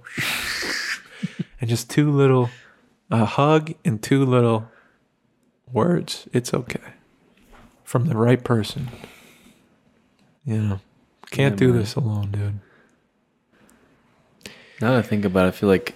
and 1.62 1.70
just 1.70 1.90
two 1.90 2.10
little, 2.12 2.50
a 3.12 3.26
hug 3.26 3.74
and 3.84 4.02
two 4.02 4.26
little 4.26 4.70
words. 5.72 6.28
It's 6.34 6.54
okay, 6.54 6.80
from 7.84 8.06
the 8.08 8.16
right 8.16 8.42
person. 8.44 8.88
You 10.46 10.62
know, 10.62 10.80
can't 11.30 11.54
Yeah, 11.56 11.60
do 11.60 11.68
man. 11.74 11.78
this 11.80 11.96
alone, 11.96 12.32
dude. 12.32 12.60
Now 14.82 14.92
that 14.92 15.00
I 15.00 15.02
think 15.02 15.26
about 15.26 15.46
it, 15.46 15.50
I 15.50 15.52
feel 15.52 15.70
like 15.70 15.96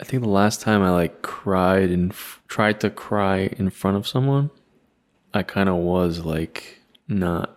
I 0.00 0.04
think 0.04 0.22
the 0.22 0.28
last 0.28 0.60
time 0.60 0.82
I 0.82 0.90
like 0.90 1.22
cried 1.22 1.90
and 1.90 2.10
f- 2.10 2.40
tried 2.48 2.80
to 2.80 2.90
cry 2.90 3.48
in 3.58 3.70
front 3.70 3.96
of 3.96 4.06
someone, 4.08 4.50
I 5.32 5.42
kind 5.42 5.68
of 5.68 5.76
was 5.76 6.20
like 6.24 6.80
not. 7.08 7.56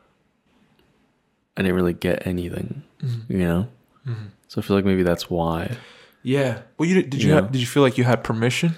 I 1.55 1.63
didn't 1.63 1.75
really 1.75 1.93
get 1.93 2.27
anything, 2.27 2.83
mm-hmm. 3.01 3.31
you 3.31 3.39
know. 3.39 3.67
Mm-hmm. 4.07 4.27
So 4.47 4.61
I 4.61 4.63
feel 4.63 4.75
like 4.77 4.85
maybe 4.85 5.03
that's 5.03 5.29
why. 5.29 5.77
Yeah. 6.21 6.61
Well, 6.77 6.87
you 6.87 7.01
did 7.01 7.23
you 7.23 7.33
have, 7.33 7.51
did 7.51 7.59
you 7.59 7.67
feel 7.67 7.83
like 7.83 7.97
you 7.97 8.03
had 8.03 8.23
permission? 8.23 8.75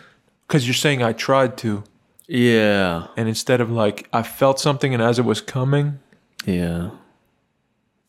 Because 0.47 0.65
you're 0.65 0.73
saying 0.73 1.03
I 1.03 1.13
tried 1.13 1.57
to. 1.57 1.83
Yeah. 2.27 3.07
and 3.17 3.27
instead 3.27 3.59
of 3.59 3.71
like 3.71 4.07
I 4.13 4.21
felt 4.21 4.59
something 4.59 4.93
and 4.93 5.01
as 5.01 5.17
it 5.19 5.25
was 5.25 5.41
coming, 5.41 5.99
Yeah. 6.45 6.91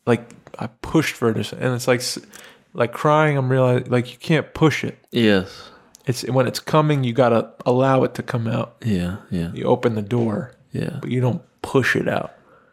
like 0.07 0.40
I 0.59 0.67
pushed 0.83 1.15
for 1.15 1.31
it, 1.31 1.53
and 1.53 1.75
it's 1.75 1.87
like 1.89 2.03
like 2.75 2.93
crying. 2.93 3.37
I'm 3.37 3.49
realizing 3.51 3.91
like 3.91 4.11
you 4.13 4.19
can't 4.19 4.53
push 4.55 4.85
it. 4.85 4.99
Yes. 5.11 5.71
It's 6.07 6.23
when 6.25 6.47
it's 6.47 6.61
coming, 6.61 7.05
you 7.05 7.13
gotta 7.13 7.51
allow 7.67 8.03
it 8.05 8.15
to 8.15 8.23
come 8.23 8.47
out. 8.47 8.77
Yeah. 8.85 9.17
Yeah. 9.31 9.53
You 9.53 9.65
open 9.65 9.95
the 9.95 10.03
door, 10.03 10.53
Yeah. 10.73 10.99
but 11.01 11.11
you 11.11 11.21
don't 11.21 11.43
push 11.63 11.95
it 11.95 12.09
out 12.09 12.33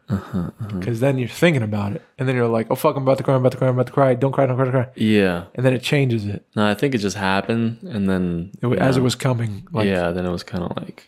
Uh-huh, 0.09 0.51
because 0.79 1.01
then 1.01 1.17
you're 1.17 1.27
thinking 1.27 1.61
about 1.61 1.91
it, 1.91 2.01
and 2.17 2.27
then 2.27 2.35
you're 2.37 2.47
like, 2.47 2.67
oh 2.71 2.75
fuck, 2.75 2.95
I'm 2.95 3.03
about 3.03 3.17
to 3.17 3.23
cry, 3.25 3.33
I'm 3.35 3.41
about 3.41 3.51
to 3.51 3.57
cry, 3.57 3.67
I'm 3.67 3.73
about 3.73 3.87
to 3.87 3.91
cry. 3.93 4.15
Don't 4.15 4.31
cry, 4.31 4.45
don't 4.45 4.55
cry, 4.55 4.63
don't 4.65 4.71
cry, 4.71 4.87
Yeah. 4.95 5.43
and 5.55 5.65
then 5.65 5.73
it 5.73 5.81
changes 5.83 6.25
it, 6.25 6.45
No, 6.55 6.65
I 6.65 6.73
think 6.73 6.95
it 6.95 6.99
just 6.99 7.17
happened, 7.17 7.79
and 7.83 8.09
then 8.09 8.51
it, 8.61 8.79
as 8.79 8.95
it 8.95 9.01
was 9.03 9.15
coming. 9.15 9.67
Like 9.73 9.85
yeah, 9.87 10.11
then 10.11 10.25
it 10.25 10.31
was 10.31 10.43
kind 10.43 10.63
of 10.63 10.77
like, 10.77 11.05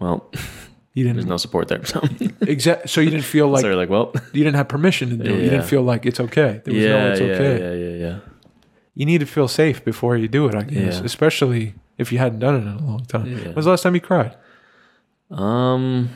well, 0.00 0.28
you 0.94 1.04
there's 1.04 1.16
didn't 1.16 1.28
no 1.28 1.36
support 1.36 1.68
there. 1.68 1.84
So, 1.84 2.00
exact. 2.42 2.88
So 2.88 3.00
you 3.00 3.10
didn't 3.10 3.24
feel 3.24 3.48
like 3.50 3.62
so 3.62 3.68
they're 3.68 3.76
like, 3.76 3.90
well, 3.90 4.12
you 4.32 4.44
didn't 4.44 4.54
have 4.54 4.68
permission 4.68 5.10
to 5.10 5.16
do 5.16 5.34
it. 5.34 5.42
You 5.42 5.50
didn't 5.50 5.66
feel 5.66 5.82
like 5.82 6.06
it's 6.06 6.20
okay. 6.20 6.62
There 6.64 6.72
was 6.72 6.82
yeah, 6.82 6.88
no 6.88 7.10
it's 7.10 7.20
yeah, 7.20 7.26
okay. 7.26 7.58
yeah, 7.58 7.88
yeah, 7.88 8.06
yeah. 8.06 8.18
you 8.94 9.04
need 9.04 9.18
to 9.18 9.26
feel 9.26 9.48
safe 9.48 9.84
before 9.84 10.16
you 10.16 10.28
do 10.28 10.46
it, 10.48 10.54
I 10.54 10.62
guess. 10.62 11.00
Especially 11.00 11.74
if 11.98 12.12
you 12.12 12.18
hadn't 12.18 12.38
done 12.38 12.54
it 12.54 12.58
in 12.58 12.68
a 12.68 12.86
long 12.86 13.04
time. 13.04 13.26
Yeah. 13.26 13.52
When's 13.52 13.64
the 13.64 13.70
last 13.70 13.82
time 13.82 13.94
you 13.94 14.00
cried? 14.00 14.36
Um, 15.30 16.10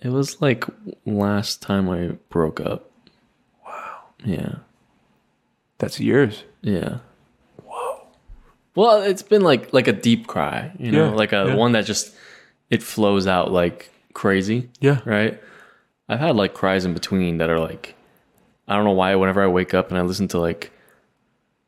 it 0.00 0.10
was 0.10 0.40
like 0.40 0.64
last 1.04 1.60
time 1.60 1.90
I 1.90 2.18
broke 2.28 2.60
up. 2.60 2.90
Wow. 3.66 4.02
Yeah. 4.24 4.56
That's 5.78 5.98
years. 5.98 6.44
Yeah. 6.62 6.98
Well, 8.80 9.02
it's 9.02 9.22
been 9.22 9.42
like 9.42 9.72
like 9.74 9.88
a 9.88 9.92
deep 9.92 10.26
cry, 10.26 10.72
you 10.78 10.90
know, 10.90 11.10
Yeah, 11.10 11.14
like 11.14 11.32
a 11.32 11.44
yeah. 11.48 11.54
one 11.54 11.72
that 11.72 11.84
just 11.84 12.14
it 12.70 12.82
flows 12.82 13.26
out 13.26 13.52
like 13.52 13.90
crazy, 14.14 14.70
Yeah. 14.80 15.00
right? 15.04 15.38
I've 16.08 16.18
had 16.20 16.34
like 16.34 16.54
cries 16.54 16.86
in 16.86 16.94
between 16.94 17.36
that 17.38 17.50
are 17.50 17.58
like 17.60 17.94
I 18.66 18.76
don't 18.76 18.84
know 18.86 18.92
why 18.92 19.14
whenever 19.16 19.42
I 19.42 19.48
wake 19.48 19.74
up 19.74 19.90
and 19.90 19.98
I 19.98 20.02
listen 20.02 20.28
to 20.28 20.38
like 20.40 20.72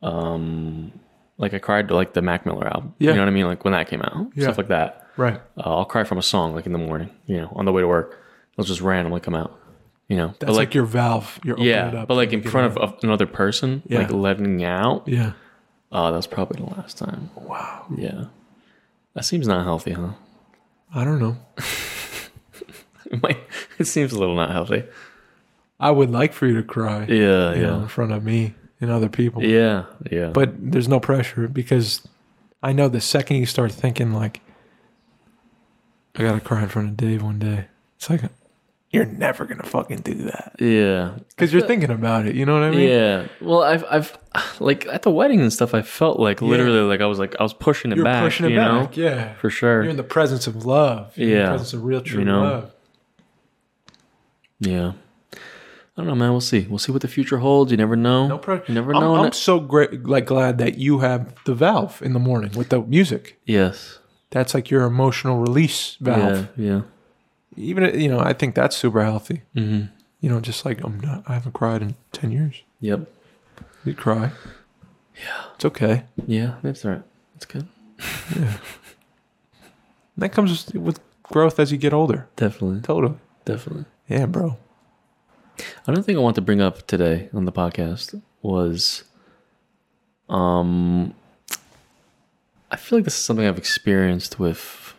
um 0.02 0.92
like 1.38 1.54
I 1.54 1.58
cried 1.58 1.88
to 1.88 1.94
like 1.94 2.14
the 2.14 2.22
Mac 2.22 2.46
Miller 2.46 2.66
album. 2.66 2.94
Yeah. 2.98 3.10
You 3.10 3.16
know 3.16 3.22
what 3.22 3.28
I 3.28 3.32
mean? 3.32 3.46
Like 3.46 3.64
when 3.64 3.72
that 3.72 3.88
came 3.88 4.02
out. 4.02 4.28
Yeah. 4.34 4.44
Stuff 4.44 4.58
like 4.58 4.68
that. 4.68 5.06
Right. 5.16 5.40
Uh, 5.58 5.76
I'll 5.78 5.84
cry 5.84 6.04
from 6.04 6.18
a 6.18 6.22
song 6.22 6.54
like 6.54 6.66
in 6.66 6.72
the 6.72 6.78
morning, 6.78 7.10
you 7.26 7.36
know, 7.36 7.52
on 7.54 7.64
the 7.66 7.72
way 7.72 7.82
to 7.82 7.88
work. 7.88 8.18
It'll 8.52 8.64
just 8.64 8.80
randomly 8.80 9.20
come 9.20 9.34
out. 9.34 9.58
You 10.08 10.16
know. 10.16 10.34
That's 10.40 10.56
like, 10.56 10.74
your 10.74 10.84
valve. 10.84 11.38
You're 11.44 11.54
opening 11.54 11.68
it 11.68 11.72
yeah, 11.94 12.00
up 12.02 12.08
but 12.08 12.14
like 12.14 12.32
in 12.32 12.42
front 12.42 12.76
of 12.76 12.94
another 13.02 13.26
person, 13.26 13.82
Yeah. 13.86 13.98
like 14.00 14.10
letting 14.10 14.62
out. 14.64 15.06
Yeah. 15.08 15.32
Oh, 15.92 16.10
that 16.10 16.16
was 16.16 16.26
probably 16.26 16.62
the 16.62 16.70
last 16.70 16.98
time. 16.98 17.30
Wow. 17.36 17.86
Yeah. 17.96 18.24
That 19.14 19.24
seems 19.24 19.46
not 19.46 19.64
healthy, 19.64 19.92
huh? 19.92 20.12
I 20.94 21.04
don't 21.04 21.20
know. 21.20 21.36
It, 23.12 23.22
might, 23.22 23.36
it 23.78 23.84
seems 23.84 24.12
a 24.12 24.18
little 24.18 24.34
not 24.34 24.52
healthy. 24.52 24.84
I 25.78 25.90
would 25.90 26.10
like 26.10 26.32
for 26.32 26.46
you 26.46 26.54
to 26.54 26.62
cry. 26.62 27.04
Yeah, 27.04 27.52
yeah. 27.52 27.60
know, 27.60 27.80
in 27.80 27.88
front 27.88 28.10
of 28.10 28.24
me 28.24 28.54
and 28.80 28.90
other 28.90 29.10
people. 29.10 29.44
Yeah, 29.44 29.84
yeah. 30.10 30.28
But 30.28 30.54
there's 30.72 30.88
no 30.88 30.98
pressure 30.98 31.46
because 31.46 32.08
I 32.62 32.72
know 32.72 32.88
the 32.88 33.02
second 33.02 33.36
you 33.36 33.44
start 33.44 33.70
thinking 33.70 34.14
like 34.14 34.40
I 36.16 36.22
gotta 36.22 36.40
cry 36.40 36.62
in 36.62 36.68
front 36.68 36.88
of 36.88 36.96
Dave 36.96 37.22
one 37.22 37.38
day, 37.38 37.66
it's 37.96 38.08
like 38.08 38.22
you're 38.90 39.04
never 39.06 39.44
gonna 39.44 39.62
fucking 39.62 39.98
do 39.98 40.14
that. 40.14 40.56
yeah. 40.58 41.16
Because 41.30 41.52
you're 41.52 41.66
thinking 41.66 41.90
about 41.90 42.26
it, 42.26 42.34
you 42.34 42.46
know 42.46 42.54
what 42.54 42.62
I 42.62 42.70
mean? 42.70 42.88
Yeah. 42.88 43.26
Well, 43.40 43.62
I've, 43.62 43.84
I've, 43.90 44.18
like 44.62 44.86
at 44.86 45.02
the 45.02 45.10
wedding 45.10 45.40
and 45.40 45.52
stuff, 45.52 45.74
I 45.74 45.82
felt 45.82 46.18
like 46.20 46.40
literally 46.42 46.80
like 46.80 47.00
I 47.00 47.06
was 47.06 47.18
like, 47.18 47.34
I 47.38 47.42
was 47.42 47.52
pushing 47.54 47.92
it 47.92 47.96
You're 47.96 48.04
back, 48.04 48.22
pushing 48.22 48.46
it 48.46 48.50
you 48.50 48.56
know? 48.56 48.80
back, 48.86 48.96
yeah. 48.96 49.34
For 49.34 49.50
sure. 49.50 49.82
You're 49.82 49.90
in 49.90 49.96
the 49.96 50.02
presence 50.02 50.46
of 50.46 50.64
love. 50.64 51.12
You're 51.16 51.28
in 51.28 51.34
Yeah. 51.36 51.42
the 51.44 51.48
presence 51.50 51.72
of 51.74 51.84
real 51.84 52.00
true 52.00 52.20
You 52.20 52.24
know? 52.24 52.40
love. 52.42 52.72
yeah. 54.60 54.92
I 55.34 56.00
don't 56.00 56.06
know, 56.06 56.14
man. 56.14 56.30
We'll 56.30 56.40
see. 56.40 56.66
We'll 56.70 56.78
see 56.78 56.90
what 56.90 57.02
the 57.02 57.08
future 57.08 57.38
holds. 57.38 57.70
You 57.70 57.76
never 57.76 57.96
know. 57.96 58.26
No 58.26 58.38
pressure. 58.38 58.64
You 58.68 58.74
never 58.74 58.94
I'm, 58.94 59.00
know. 59.02 59.16
I'm 59.16 59.24
And- 59.26 59.34
so 59.34 59.60
great, 59.60 60.04
like 60.06 60.24
glad 60.24 60.56
that 60.58 60.78
you 60.78 61.00
have 61.00 61.34
the 61.44 61.54
valve 61.54 62.00
in 62.02 62.14
the 62.14 62.18
morning 62.18 62.52
with 62.56 62.70
the 62.70 62.80
music. 62.82 63.38
yes. 63.44 63.98
That's 64.30 64.54
like 64.54 64.70
your 64.70 64.84
emotional 64.84 65.40
release 65.40 65.96
valve. 66.00 66.48
Yeah. 66.56 66.66
Yeah. 66.66 66.80
Even 67.58 68.00
you 68.00 68.08
know, 68.08 68.18
I 68.20 68.32
think 68.32 68.54
that's 68.54 68.74
super 68.74 69.04
healthy. 69.04 69.42
Mm-hmm. 69.54 69.88
You 70.22 70.28
know, 70.30 70.40
just 70.40 70.64
like 70.64 70.82
I'm 70.82 70.98
not, 71.00 71.24
I 71.28 71.34
haven't 71.34 71.52
cried 71.52 71.82
in 71.82 71.96
ten 72.12 72.32
years. 72.32 72.62
Yep. 72.80 73.00
You 73.84 73.94
cry. 73.94 74.30
Yeah. 75.16 75.44
It's 75.56 75.64
okay. 75.64 76.04
Yeah. 76.26 76.56
That's 76.62 76.84
all 76.84 76.92
right. 76.92 77.02
That's 77.34 77.44
good. 77.46 77.66
Yeah. 78.36 78.56
that 80.16 80.32
comes 80.32 80.72
with 80.74 81.00
growth 81.22 81.58
as 81.60 81.72
you 81.72 81.78
get 81.78 81.92
older. 81.92 82.28
Definitely. 82.36 82.80
Totally. 82.80 83.16
Definitely. 83.44 83.84
Yeah, 84.08 84.26
bro. 84.26 84.56
Another 85.86 86.02
thing 86.02 86.16
I 86.16 86.20
want 86.20 86.36
to 86.36 86.40
bring 86.42 86.60
up 86.60 86.86
today 86.86 87.28
on 87.34 87.44
the 87.44 87.52
podcast 87.52 88.20
was 88.40 89.04
um 90.28 91.14
I 92.70 92.76
feel 92.76 92.98
like 92.98 93.04
this 93.04 93.14
is 93.14 93.20
something 93.24 93.46
I've 93.46 93.58
experienced 93.58 94.38
with 94.38 94.94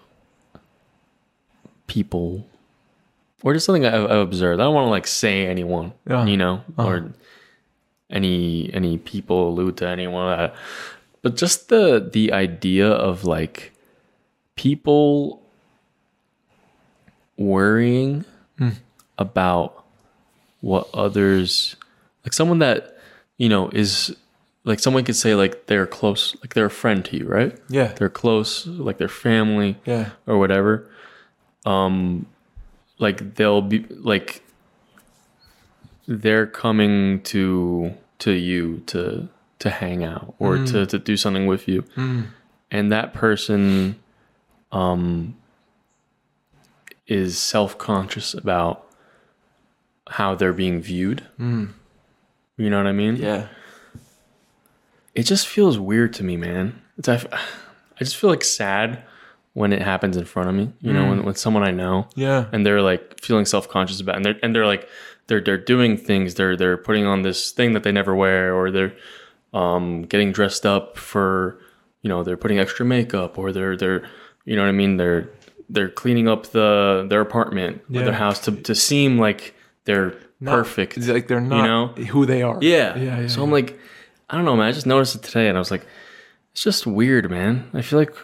people 1.88 2.48
or 3.44 3.54
just 3.54 3.66
something 3.66 3.86
I've, 3.86 4.06
I've 4.06 4.12
observed. 4.20 4.62
I 4.62 4.66
don't 4.66 4.74
want 4.76 4.86
to 4.86 4.92
like 4.92 5.08
say 5.08 5.48
anyone, 5.48 5.94
Yeah. 6.08 6.26
you 6.26 6.38
know, 6.38 6.64
Uh-huh. 6.78 6.88
or 6.90 7.14
any 8.14 8.70
any 8.74 8.98
people 8.98 9.50
allude 9.50 9.76
to 9.78 9.88
anyone, 9.88 10.28
uh, 10.40 10.56
but 11.22 11.36
just 11.36 11.68
the 11.70 12.00
the 12.14 12.32
idea 12.32 12.88
of 12.88 13.26
like 13.26 13.72
people 14.56 15.42
worrying 17.38 18.24
about 19.18 19.84
what 20.62 20.88
others 20.94 21.76
like 22.24 22.34
someone 22.34 22.60
that 22.60 22.98
you 23.38 23.50
know 23.50 23.70
is 23.70 24.16
like 24.64 24.80
someone 24.80 25.04
could 25.04 25.16
say 25.16 25.34
like 25.36 25.66
they're 25.66 25.88
close 25.88 26.36
like 26.42 26.54
they're 26.54 26.68
a 26.68 26.70
friend 26.72 27.04
to 27.06 27.18
you 27.18 27.26
right 27.28 27.58
Yeah. 27.70 27.88
they're 27.98 28.10
close 28.10 28.66
like 28.68 28.98
their 28.98 29.10
family 29.10 29.78
Yeah. 29.86 30.12
or 30.28 30.38
whatever 30.38 30.88
um 31.66 32.28
like 33.00 33.36
they'll 33.36 33.62
be 33.64 33.80
like 33.90 34.42
they're 36.08 36.48
coming 36.48 37.22
to 37.24 37.94
to 38.24 38.32
you 38.32 38.82
to 38.88 39.28
to 39.60 39.70
hang 39.70 40.04
out 40.04 40.36
or 40.40 40.56
to 40.58 40.62
mm. 40.64 40.88
to 40.88 41.00
do 41.00 41.16
something 41.18 41.46
with 41.48 41.68
you 41.68 41.82
mm. 41.96 42.26
and 42.72 42.92
that 42.92 43.14
person 43.14 43.96
um 44.72 45.36
is 47.08 47.38
self-conscious 47.38 48.34
about 48.34 48.86
how 50.10 50.36
they're 50.36 50.54
being 50.54 50.82
viewed 50.82 51.24
mm. 51.40 51.70
you 52.58 52.70
know 52.70 52.78
what 52.78 52.88
i 52.88 52.92
mean 52.92 53.16
Yeah. 53.16 53.48
it 55.16 55.24
just 55.24 55.48
feels 55.48 55.78
weird 55.78 56.14
to 56.14 56.24
me, 56.24 56.38
man. 56.38 56.82
It's 56.98 57.08
I 57.10 57.20
just 58.00 58.18
feel 58.18 58.30
like 58.30 58.44
sad 58.44 59.04
when 59.54 59.72
it 59.72 59.82
happens 59.82 60.18
in 60.18 60.26
front 60.26 60.50
of 60.50 60.56
me. 60.56 60.74
You 60.82 60.94
know, 60.94 61.06
when, 61.10 61.24
when 61.24 61.36
someone 61.36 61.64
I 61.64 61.72
know 61.72 62.08
Yeah. 62.16 62.46
and 62.52 62.66
they're 62.66 62.82
like 62.82 63.20
feeling 63.22 63.46
self 63.46 63.70
conscious 63.70 64.00
about, 64.02 64.16
it, 64.16 64.18
and 64.18 64.26
they're 64.26 64.40
and 64.44 64.56
they're 64.56 64.66
like 64.66 64.90
they're 65.28 65.42
they're 65.42 65.58
doing 65.58 65.98
things. 65.98 66.36
They're 66.36 66.56
they're 66.56 66.78
putting 66.78 67.06
on 67.06 67.22
this 67.22 67.52
thing 67.52 67.74
that 67.74 67.84
they 67.84 67.92
never 67.92 68.16
wear, 68.16 68.54
or 68.56 68.72
they're 68.72 68.96
um 69.54 70.04
getting 70.04 70.32
dressed 70.32 70.66
up 70.66 70.98
for, 70.98 71.60
you 72.02 72.10
know, 72.10 72.24
they're 72.24 72.38
putting 72.38 72.60
extra 72.60 72.86
makeup, 72.86 73.38
or 73.38 73.52
they're 73.52 73.78
they're 73.78 74.08
you 74.46 74.56
know 74.56 74.64
what 74.64 74.70
I 74.70 74.74
mean. 74.74 74.98
They're 74.98 75.30
they're 75.70 75.90
cleaning 75.90 76.28
up 76.28 76.48
the 76.48 77.06
their 77.10 77.22
apartment 77.22 77.82
or 77.94 78.02
their 78.04 78.14
house 78.14 78.40
to 78.42 78.52
to 78.52 78.76
seem 78.76 79.18
like 79.18 79.56
they're 79.86 80.16
perfect. 80.44 80.98
It's 80.98 81.08
like 81.08 81.28
they're 81.28 81.42
not 81.42 81.98
know? 81.98 82.06
who 82.06 82.26
they 82.26 82.42
are. 82.42 82.60
Yeah. 82.62 82.98
Yeah. 82.98 83.22
yeah 83.22 83.28
so 83.28 83.44
I'm 83.44 83.52
like, 83.52 83.80
I 84.30 84.36
don't 84.36 84.46
know, 84.46 84.56
man. 84.56 84.68
I 84.68 84.72
just 84.72 84.86
noticed 84.86 85.16
it 85.16 85.24
today, 85.24 85.48
and 85.48 85.58
I 85.58 85.60
was 85.60 85.72
like, 85.72 85.86
it's 86.52 86.64
just 86.64 86.86
weird, 86.86 87.30
man. 87.30 87.70
I 87.74 87.82
feel 87.82 88.00
like, 88.00 88.16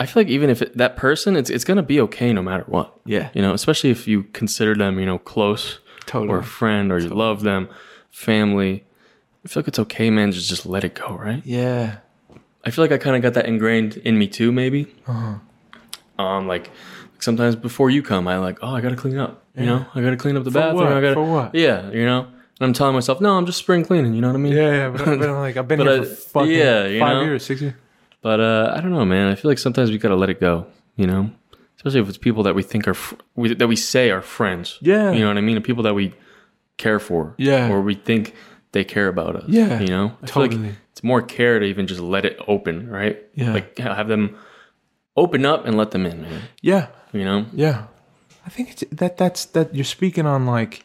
I 0.00 0.06
feel 0.06 0.22
like 0.22 0.30
even 0.30 0.48
if 0.50 0.62
it, 0.62 0.76
that 0.78 0.96
person, 0.96 1.36
it's 1.36 1.50
it's 1.50 1.62
gonna 1.64 1.82
be 1.82 2.00
okay 2.00 2.32
no 2.32 2.42
matter 2.42 2.64
what. 2.66 2.98
Yeah. 3.04 3.28
You 3.34 3.42
know, 3.42 3.52
especially 3.54 3.90
if 3.90 4.08
you 4.08 4.22
consider 4.32 4.74
them, 4.74 4.98
you 4.98 5.04
know, 5.06 5.18
close 5.18 5.78
Totally. 6.06 6.30
or 6.32 6.38
a 6.38 6.42
friend 6.44 6.90
or 6.90 6.98
you 6.98 7.10
love 7.10 7.42
them, 7.42 7.68
family. 8.10 8.84
I 9.44 9.48
feel 9.48 9.60
like 9.62 9.68
it's 9.68 9.78
okay, 9.78 10.10
man. 10.10 10.32
Just 10.32 10.48
just 10.48 10.66
let 10.66 10.84
it 10.84 10.94
go, 10.94 11.14
right? 11.14 11.42
yeah. 11.44 11.98
I 12.62 12.70
feel 12.70 12.84
like 12.84 12.92
I 12.92 12.98
kind 12.98 13.16
of 13.16 13.22
got 13.22 13.32
that 13.34 13.46
ingrained 13.46 13.96
in 13.98 14.18
me 14.18 14.26
too, 14.28 14.52
maybe. 14.52 14.92
Uh-huh. 15.06 15.36
Um, 16.22 16.46
like 16.46 16.70
sometimes 17.18 17.56
before 17.56 17.88
you 17.88 18.02
come, 18.02 18.28
I 18.28 18.36
like, 18.38 18.58
oh, 18.62 18.74
I 18.74 18.80
gotta 18.82 18.96
clean 18.96 19.16
up. 19.18 19.44
You 19.56 19.66
know, 19.66 19.86
I 19.94 20.00
gotta 20.02 20.16
clean 20.16 20.36
up 20.36 20.44
the 20.44 20.50
bathroom. 20.50 20.76
what? 20.84 20.92
I 20.92 21.00
gotta, 21.00 21.14
For 21.14 21.24
what? 21.24 21.54
Yeah, 21.54 21.90
you 21.90 22.04
know. 22.04 22.20
And 22.60 22.66
I'm 22.68 22.72
telling 22.74 22.94
myself, 22.94 23.20
no, 23.20 23.36
I'm 23.36 23.46
just 23.46 23.58
spring 23.58 23.84
cleaning. 23.84 24.12
You 24.14 24.20
know 24.20 24.28
what 24.28 24.36
I 24.36 24.38
mean? 24.40 24.52
Yeah, 24.52 24.70
yeah, 24.70 24.88
but, 24.90 25.04
but 25.18 25.28
I'm 25.28 25.36
like, 25.36 25.56
I've 25.56 25.66
been 25.68 25.78
But 25.84 25.86
here 25.86 26.02
I- 26.02 26.04
for 26.04 26.14
fucking 26.14 26.50
yeah, 26.52 26.82
five 27.00 27.16
know? 27.16 27.22
years, 27.22 27.44
six 27.46 27.60
years. 27.62 27.74
But 28.22 28.40
uh, 28.40 28.72
I 28.76 28.80
don't 28.80 28.90
know, 28.92 29.04
man. 29.04 29.28
I 29.30 29.34
feel 29.34 29.50
like 29.50 29.58
sometimes 29.58 29.90
we 29.90 29.98
gotta 29.98 30.16
let 30.16 30.30
it 30.30 30.40
go. 30.40 30.66
You 30.96 31.06
know, 31.06 31.30
especially 31.76 32.00
if 32.00 32.08
it's 32.08 32.18
people 32.18 32.42
that 32.42 32.54
we 32.54 32.62
think 32.62 32.86
are 32.86 32.94
fr- 32.94 33.14
we, 33.34 33.54
that 33.54 33.66
we 33.68 33.76
say 33.76 34.10
are 34.10 34.20
friends. 34.22 34.78
Yeah. 34.82 35.12
you 35.12 35.20
know 35.20 35.28
what 35.28 35.38
I 35.38 35.40
mean. 35.40 35.56
And 35.56 35.64
people 35.64 35.82
that 35.84 35.94
we 35.94 36.12
care 36.76 36.98
for. 37.00 37.34
Yeah. 37.38 37.70
or 37.70 37.80
we 37.80 37.94
think 37.94 38.34
they 38.72 38.84
care 38.84 39.08
about 39.08 39.36
us. 39.36 39.44
Yeah, 39.48 39.80
you 39.80 39.88
know. 39.88 40.12
I 40.22 40.26
totally. 40.26 40.56
like 40.68 40.74
it's 40.92 41.02
more 41.02 41.22
care 41.22 41.58
to 41.58 41.64
even 41.64 41.86
just 41.86 42.00
let 42.00 42.24
it 42.24 42.38
open, 42.46 42.88
right? 42.90 43.18
Yeah. 43.34 43.52
like 43.54 43.78
have 43.78 44.08
them 44.08 44.36
open 45.16 45.46
up 45.46 45.64
and 45.66 45.76
let 45.76 45.90
them 45.92 46.04
in, 46.06 46.22
man. 46.22 46.42
Yeah, 46.62 46.88
You 47.12 47.24
know. 47.24 47.46
yeah. 47.52 47.86
I 48.46 48.48
think 48.50 48.70
it's 48.70 48.84
that. 48.92 49.16
That's 49.16 49.44
that. 49.46 49.74
You're 49.74 49.84
speaking 49.84 50.26
on 50.26 50.46
like 50.46 50.84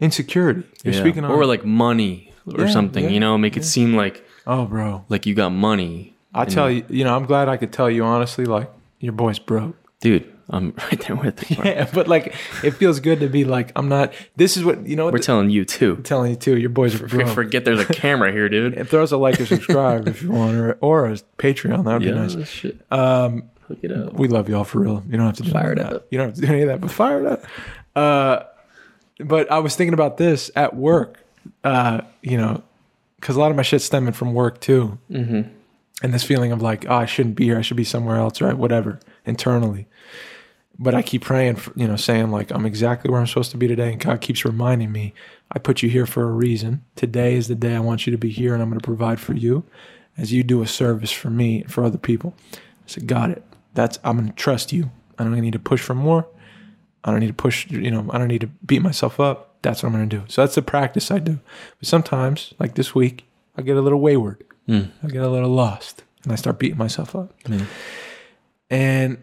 insecurity. 0.00 0.62
You're 0.84 0.94
Yeah. 0.94 1.00
speaking 1.00 1.24
on. 1.24 1.30
or 1.30 1.44
like 1.46 1.64
money 1.64 2.32
or 2.46 2.64
Yeah, 2.64 2.70
something. 2.70 3.04
yeah, 3.04 3.10
you 3.10 3.20
know, 3.20 3.36
make 3.38 3.56
it 3.56 3.64
seem 3.64 3.94
like 3.94 4.24
oh, 4.46 4.64
bro. 4.66 5.04
like 5.08 5.26
you 5.26 5.34
got 5.34 5.50
money, 5.50 6.14
I 6.34 6.44
tell 6.44 6.70
you, 6.70 6.84
you 6.88 7.04
know, 7.04 7.14
I'm 7.16 7.26
glad 7.26 7.48
I 7.48 7.56
could 7.56 7.72
tell 7.72 7.90
you 7.90 8.04
honestly. 8.04 8.44
Like 8.44 8.70
your 9.00 9.12
boy's 9.12 9.38
broke. 9.38 9.76
dude. 10.00 10.30
I'm 10.52 10.74
right 10.78 11.00
there 11.06 11.14
with 11.14 11.48
you. 11.48 11.58
Yeah, 11.64 11.88
but 11.94 12.08
like 12.08 12.34
it 12.64 12.72
feels 12.72 12.98
good 12.98 13.20
to 13.20 13.28
be 13.28 13.44
like 13.44 13.70
I'm 13.76 13.88
not. 13.88 14.12
This 14.34 14.56
is 14.56 14.64
what 14.64 14.84
you 14.84 14.96
know. 14.96 15.04
What 15.04 15.12
We're 15.14 15.18
telling 15.20 15.48
you 15.50 15.64
too. 15.64 15.94
I'm 15.98 16.02
telling 16.02 16.30
you 16.32 16.36
too. 16.36 16.56
Your 16.58 16.70
boys 16.70 17.00
are 17.00 17.06
broke. 17.06 17.28
Forget 17.28 17.64
there's 17.64 17.78
a 17.78 17.84
camera 17.94 18.32
here, 18.32 18.48
dude. 18.48 18.88
Throw 18.88 19.04
us 19.04 19.12
a 19.12 19.16
like 19.16 19.40
or 19.40 19.46
subscribe 19.46 20.08
if 20.08 20.22
you 20.22 20.32
want, 20.32 20.56
or 20.56 20.72
or 20.80 21.06
a 21.06 21.12
Patreon. 21.38 21.84
That 21.84 21.92
would 21.94 22.02
Yeah, 22.02 22.26
be 22.26 22.34
nice. 22.36 22.48
shit. 22.48 22.80
Um, 22.90 23.44
Hook 23.68 23.78
it 23.82 23.92
up. 23.92 24.14
we 24.14 24.26
love 24.26 24.48
y'all 24.48 24.64
for 24.64 24.80
real. 24.80 25.04
You 25.08 25.18
don't 25.18 25.26
have 25.26 25.36
to 25.36 25.44
do 25.44 25.52
Fire 25.52 25.72
it 25.72 25.76
that. 25.78 25.92
up. 25.92 26.06
You 26.10 26.18
don't 26.18 26.26
have 26.28 26.34
to 26.34 26.40
do 26.40 26.48
any 26.48 26.62
of 26.62 26.68
that, 26.68 26.80
but 26.80 26.90
fire 26.90 27.20
it 27.20 27.26
up. 27.26 27.44
Uh, 27.94 28.42
but 29.24 29.52
I 29.52 29.60
was 29.60 29.76
thinking 29.76 29.94
about 29.94 30.16
this 30.16 30.50
at 30.56 30.74
work. 30.74 31.16
Uh, 31.62 32.00
you 32.22 32.36
know, 32.36 32.60
because 33.20 33.36
a 33.36 33.38
lot 33.38 33.52
of 33.52 33.56
my 33.56 33.62
shit's 33.62 33.84
stemming 33.84 34.14
from 34.14 34.34
work 34.34 34.60
too, 34.60 34.98
Mm-hmm. 35.12 35.48
And 36.02 36.14
this 36.14 36.24
feeling 36.24 36.52
of 36.52 36.62
like, 36.62 36.86
oh, 36.88 36.94
I 36.94 37.06
shouldn't 37.06 37.36
be 37.36 37.44
here. 37.44 37.58
I 37.58 37.62
should 37.62 37.76
be 37.76 37.84
somewhere 37.84 38.16
else, 38.16 38.40
right? 38.40 38.56
Whatever 38.56 39.00
internally. 39.24 39.86
But 40.78 40.94
I 40.94 41.02
keep 41.02 41.22
praying, 41.22 41.56
for, 41.56 41.72
you 41.76 41.86
know, 41.86 41.96
saying 41.96 42.30
like 42.30 42.50
I'm 42.50 42.64
exactly 42.64 43.10
where 43.10 43.20
I'm 43.20 43.26
supposed 43.26 43.50
to 43.50 43.58
be 43.58 43.68
today, 43.68 43.92
and 43.92 44.00
God 44.00 44.22
keeps 44.22 44.44
reminding 44.44 44.90
me, 44.90 45.12
I 45.52 45.58
put 45.58 45.82
you 45.82 45.90
here 45.90 46.06
for 46.06 46.22
a 46.22 46.32
reason. 46.32 46.82
Today 46.96 47.34
is 47.34 47.48
the 47.48 47.54
day 47.54 47.76
I 47.76 47.80
want 47.80 48.06
you 48.06 48.12
to 48.12 48.18
be 48.18 48.30
here, 48.30 48.54
and 48.54 48.62
I'm 48.62 48.70
going 48.70 48.80
to 48.80 48.84
provide 48.84 49.20
for 49.20 49.34
you, 49.34 49.64
as 50.16 50.32
you 50.32 50.42
do 50.42 50.62
a 50.62 50.66
service 50.66 51.12
for 51.12 51.28
me 51.28 51.62
and 51.62 51.72
for 51.72 51.84
other 51.84 51.98
people. 51.98 52.34
I 52.54 52.58
said, 52.86 53.06
got 53.06 53.30
it. 53.30 53.44
That's 53.74 53.98
I'm 54.04 54.16
going 54.16 54.28
to 54.28 54.34
trust 54.34 54.72
you. 54.72 54.90
I 55.18 55.24
don't 55.24 55.38
need 55.38 55.52
to 55.52 55.58
push 55.58 55.82
for 55.82 55.94
more. 55.94 56.26
I 57.04 57.10
don't 57.10 57.20
need 57.20 57.26
to 57.28 57.34
push. 57.34 57.70
You 57.70 57.90
know, 57.90 58.08
I 58.10 58.16
don't 58.16 58.28
need 58.28 58.40
to 58.40 58.46
beat 58.64 58.80
myself 58.80 59.20
up. 59.20 59.56
That's 59.62 59.82
what 59.82 59.88
I'm 59.90 59.96
going 59.96 60.08
to 60.08 60.16
do. 60.18 60.24
So 60.28 60.40
that's 60.42 60.54
the 60.54 60.62
practice 60.62 61.10
I 61.10 61.18
do. 61.18 61.40
But 61.78 61.88
sometimes, 61.88 62.54
like 62.58 62.74
this 62.74 62.94
week, 62.94 63.26
I 63.56 63.62
get 63.62 63.76
a 63.76 63.82
little 63.82 64.00
wayward. 64.00 64.42
Mm. 64.68 64.90
I 65.02 65.06
get 65.08 65.22
a 65.22 65.28
little 65.28 65.50
lost, 65.50 66.04
and 66.22 66.32
I 66.32 66.36
start 66.36 66.58
beating 66.58 66.78
myself 66.78 67.16
up. 67.16 67.38
Mm. 67.44 67.66
And 68.70 69.18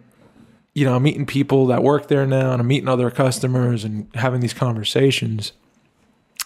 you 0.77 0.85
know, 0.85 0.95
I'm 0.95 1.01
meeting 1.01 1.25
people 1.25 1.65
that 1.67 1.81
work 1.81 2.07
there 2.07 2.27
now, 2.27 2.51
and 2.51 2.61
I'm 2.61 2.67
meeting 2.67 2.87
other 2.87 3.09
customers 3.09 3.83
and 3.83 4.07
having 4.13 4.41
these 4.41 4.53
conversations. 4.53 5.53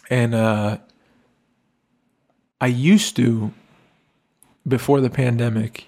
And 0.10 0.34
uh, 0.34 0.78
I 2.62 2.68
used 2.68 3.18
to, 3.18 3.52
before 4.66 5.02
the 5.02 5.10
pandemic, 5.10 5.88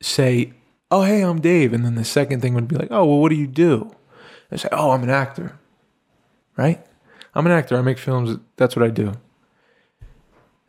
say, 0.00 0.54
"Oh, 0.90 1.02
hey, 1.02 1.20
I'm 1.20 1.42
Dave," 1.42 1.74
and 1.74 1.84
then 1.84 1.94
the 1.94 2.06
second 2.06 2.40
thing 2.40 2.54
would 2.54 2.68
be 2.68 2.76
like, 2.76 2.88
"Oh, 2.90 3.04
well, 3.04 3.18
what 3.18 3.28
do 3.28 3.34
you 3.36 3.46
do?" 3.46 3.94
I 4.50 4.56
say, 4.56 4.70
"Oh, 4.72 4.92
I'm 4.92 5.02
an 5.02 5.10
actor." 5.10 5.58
Right? 6.56 6.82
I'm 7.34 7.44
an 7.44 7.52
actor. 7.52 7.76
I 7.76 7.82
make 7.82 7.98
films. 7.98 8.38
That's 8.56 8.74
what 8.74 8.84
I 8.84 8.88
do. 8.88 9.12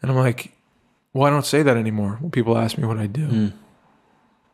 And 0.01 0.11
I'm 0.11 0.17
like, 0.17 0.51
well, 1.13 1.27
I 1.27 1.29
don't 1.29 1.45
say 1.45 1.63
that 1.63 1.77
anymore 1.77 2.17
when 2.19 2.31
people 2.31 2.57
ask 2.57 2.77
me 2.77 2.87
what 2.87 2.97
I 2.97 3.07
do. 3.07 3.27
Mm. 3.27 3.53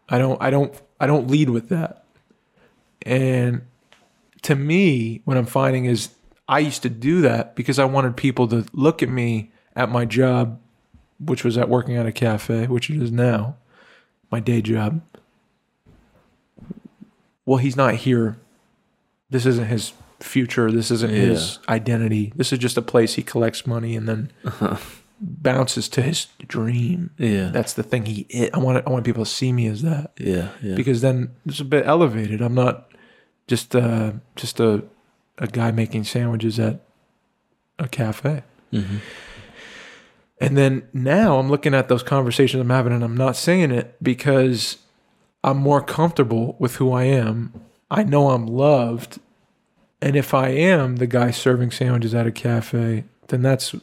I 0.10 0.18
don't 0.18 0.42
I 0.42 0.50
don't 0.50 0.74
I 1.00 1.08
don't 1.08 1.28
lead 1.28 1.50
with 1.50 1.70
that. 1.70 2.06
And 3.04 3.62
to 4.44 4.56
me, 4.56 5.22
what 5.26 5.38
I'm 5.38 5.46
finding 5.46 5.86
is 5.86 6.10
I 6.48 6.60
used 6.60 6.82
to 6.84 6.90
do 6.90 7.22
that 7.22 7.56
because 7.56 7.80
I 7.80 7.86
wanted 7.86 8.16
people 8.16 8.48
to 8.50 8.66
look 8.74 9.04
at 9.04 9.10
me 9.10 9.52
at 9.76 9.90
my 9.90 10.06
job, 10.06 10.60
which 11.20 11.44
was 11.44 11.58
at 11.58 11.70
working 11.70 11.96
at 11.96 12.06
a 12.06 12.12
cafe, 12.12 12.68
which 12.68 12.90
it 12.90 13.02
is 13.02 13.12
now, 13.12 13.56
my 14.32 14.40
day 14.40 14.62
job. 14.62 15.02
Well, 17.46 17.58
he's 17.58 17.76
not 17.76 17.96
here. 17.96 18.38
This 19.30 19.46
isn't 19.46 19.68
his 19.68 19.94
future. 20.20 20.72
This 20.72 20.90
isn't 20.92 21.12
his 21.12 21.60
identity. 21.70 22.34
This 22.36 22.52
is 22.52 22.60
just 22.60 22.78
a 22.78 22.82
place 22.82 23.14
he 23.14 23.24
collects 23.24 23.68
money 23.68 23.96
and 23.96 24.08
then 24.08 24.32
bounces 25.20 25.90
to 25.90 26.02
his 26.02 26.28
dream. 26.48 27.12
Yeah. 27.18 27.50
That's 27.50 27.74
the 27.74 27.84
thing 27.84 28.06
he 28.06 28.26
is. 28.30 28.50
I 28.54 28.60
want 28.60 28.86
I 28.86 28.90
want 28.90 29.06
people 29.06 29.26
to 29.26 29.30
see 29.30 29.52
me 29.52 29.68
as 29.68 29.82
that 29.82 30.12
yeah. 30.20 30.50
Yeah. 30.62 30.76
because 30.76 31.02
then 31.02 31.32
it's 31.46 31.60
a 31.60 31.66
bit 31.66 31.86
elevated. 31.86 32.42
I'm 32.42 32.54
not 32.56 32.92
just 33.48 33.76
uh 33.76 34.14
just 34.36 34.60
a 34.60 34.84
a 35.38 35.48
guy 35.48 35.72
making 35.72 36.04
sandwiches 36.04 36.60
at 36.60 36.82
a 37.80 37.88
cafe. 37.88 38.44
Mhm. 38.74 39.00
And 40.40 40.56
then 40.58 40.88
now 40.94 41.40
I'm 41.40 41.50
looking 41.50 41.74
at 41.74 41.88
those 41.90 42.04
conversations 42.04 42.62
I'm 42.62 42.70
having 42.70 42.94
and 42.94 43.04
I'm 43.04 43.18
not 43.18 43.36
saying 43.36 43.72
it 43.72 43.96
because 44.02 44.78
I'm 45.44 45.58
more 45.58 45.82
comfortable 45.82 46.56
with 46.60 46.76
who 46.76 46.92
I 46.92 47.04
am. 47.04 47.54
I 47.90 48.04
know 48.04 48.30
I'm 48.32 48.46
loved. 48.46 49.20
And 50.02 50.16
if 50.16 50.34
I 50.36 50.50
am 50.50 50.98
the 50.98 51.08
guy 51.08 51.32
serving 51.32 51.72
sandwiches 51.72 52.14
at 52.14 52.28
a 52.28 52.32
cafe, 52.32 53.06
then 53.30 53.42
that's 53.42 53.74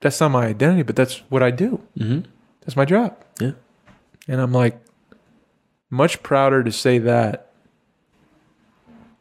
that's 0.00 0.20
not 0.20 0.30
my 0.30 0.46
identity, 0.46 0.82
but 0.82 0.96
that's 0.96 1.18
what 1.28 1.42
I 1.42 1.50
do. 1.50 1.80
Mhm. 1.98 2.24
That's 2.60 2.76
my 2.76 2.84
job. 2.84 3.16
Yeah. 3.40 3.52
And 4.28 4.40
I'm 4.40 4.52
like, 4.52 4.80
much 5.90 6.22
prouder 6.22 6.62
to 6.64 6.72
say 6.72 6.98
that. 6.98 7.50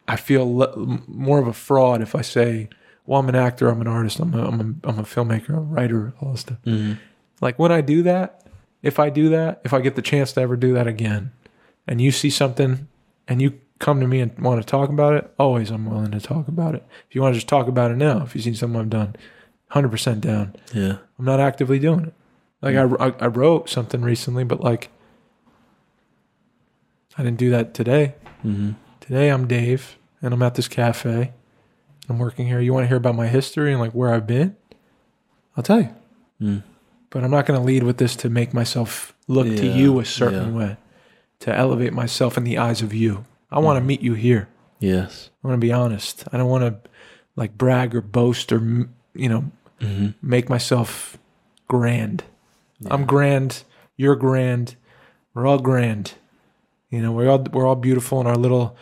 I 0.08 0.16
feel 0.18 0.56
le- 0.58 1.00
more 1.08 1.40
of 1.40 1.48
a 1.48 1.54
fraud 1.54 2.02
if 2.02 2.14
I 2.16 2.22
say, 2.22 2.70
well, 3.08 3.20
I'm 3.20 3.30
an 3.30 3.36
actor, 3.36 3.70
I'm 3.70 3.82
an 3.82 3.88
artist, 3.88 4.20
I'm 4.20 4.34
a, 4.34 4.46
I'm 4.48 4.60
a, 4.84 4.90
I'm 4.90 5.00
a 5.00 5.04
filmmaker, 5.04 5.50
I'm 5.50 5.56
a 5.56 5.62
writer, 5.62 6.14
all 6.22 6.32
this 6.32 6.42
stuff. 6.42 6.58
Mhm. 6.66 6.98
Like 7.42 7.58
when 7.58 7.72
I 7.72 7.82
do 7.82 8.04
that, 8.04 8.46
if 8.84 9.00
I 9.00 9.10
do 9.10 9.30
that, 9.30 9.62
if 9.66 9.74
I 9.74 9.82
get 9.82 9.96
the 9.96 10.02
chance 10.04 10.34
to 10.34 10.42
ever 10.42 10.56
do 10.56 10.74
that 10.74 10.86
again, 10.88 11.32
and 11.88 12.00
you 12.02 12.12
see 12.12 12.30
something 12.30 12.88
and 13.28 13.42
you 13.42 13.60
come 13.80 14.00
to 14.00 14.08
me 14.08 14.20
and 14.22 14.38
want 14.40 14.62
to 14.62 14.66
talk 14.66 14.90
about 14.90 15.14
it, 15.16 15.32
always 15.40 15.70
I'm 15.72 15.86
willing 15.90 16.12
to 16.12 16.20
talk 16.20 16.48
about 16.48 16.76
it. 16.76 16.84
If 17.10 17.16
you 17.16 17.22
want 17.22 17.34
to 17.34 17.38
just 17.40 17.50
talk 17.50 17.68
about 17.68 17.92
it 17.92 17.98
now, 17.98 18.22
if 18.24 18.36
you've 18.36 18.44
seen 18.44 18.56
something 18.56 18.80
I've 18.80 18.90
done, 18.90 19.16
100% 19.72 20.22
down. 20.22 20.56
Yeah. 20.74 20.98
I'm 21.18 21.26
not 21.26 21.40
actively 21.40 21.80
doing 21.80 22.06
it. 22.06 22.14
Like 22.62 22.76
I, 22.76 22.84
I, 22.84 23.14
I 23.20 23.28
wrote 23.28 23.70
something 23.70 24.02
recently, 24.02 24.44
but 24.44 24.62
like 24.62 24.90
I 27.18 27.24
didn't 27.24 27.38
do 27.38 27.50
that 27.52 27.74
today. 27.74 28.16
Mm-hmm. 28.44 28.72
Today 29.00 29.30
I'm 29.30 29.48
Dave 29.48 29.98
and 30.22 30.34
I'm 30.34 30.42
at 30.42 30.56
this 30.56 30.68
cafe. 30.68 31.32
I'm 32.10 32.20
working 32.20 32.48
here. 32.48 32.60
You 32.60 32.74
want 32.74 32.84
to 32.84 32.88
hear 32.88 32.98
about 32.98 33.16
my 33.16 33.28
history 33.28 33.72
and 33.72 33.80
like 33.80 33.92
where 33.94 34.14
I've 34.14 34.28
been? 34.28 34.56
I'll 35.58 35.64
tell 35.64 35.82
you. 35.82 35.96
Mm. 36.42 36.64
But 37.10 37.24
I'm 37.24 37.32
not 37.32 37.46
going 37.46 37.60
to 37.60 37.66
lead 37.66 37.84
with 37.84 37.98
this 37.98 38.16
to 38.18 38.30
make 38.30 38.54
myself 38.54 39.16
look 39.28 39.48
to 39.48 39.66
you 39.66 40.00
a 40.00 40.06
certain 40.06 40.54
yeah. 40.54 40.58
way, 40.58 40.78
to 41.40 41.56
elevate 41.56 41.94
myself 41.94 42.38
in 42.38 42.44
the 42.44 42.58
eyes 42.58 42.82
of 42.82 42.94
you. 42.94 43.26
I 43.52 43.60
want 43.60 43.78
to 43.78 43.82
Mm. 43.82 43.88
meet 43.88 44.02
you 44.02 44.14
here. 44.14 44.50
Yes. 44.80 45.30
I 45.44 45.48
want 45.48 45.60
to 45.62 45.66
be 45.66 45.72
honest. 45.72 46.26
I 46.34 46.38
don't 46.38 46.50
want 46.50 46.64
to 46.84 46.90
like 47.36 47.58
brag 47.58 47.96
or 47.96 48.02
boast 48.02 48.52
or 48.52 48.58
m- 48.58 48.95
you 49.16 49.30
know 49.30 49.46
Mm-hmm. 49.82 50.08
make 50.22 50.50
myself 50.50 51.18
grand. 51.68 52.24
I'm 52.90 53.06
grand. 53.06 53.64
You're 53.98 54.16
grand. 54.16 54.76
We're 55.34 55.46
all 55.46 55.60
grand. 55.60 56.14
You 56.90 57.02
know, 57.02 57.12
we're 57.12 57.30
all 57.30 57.40
we're 57.52 57.68
all 57.68 57.76
beautiful 57.76 58.22
in 58.22 58.26
our 58.28 58.38
little, 58.38 58.78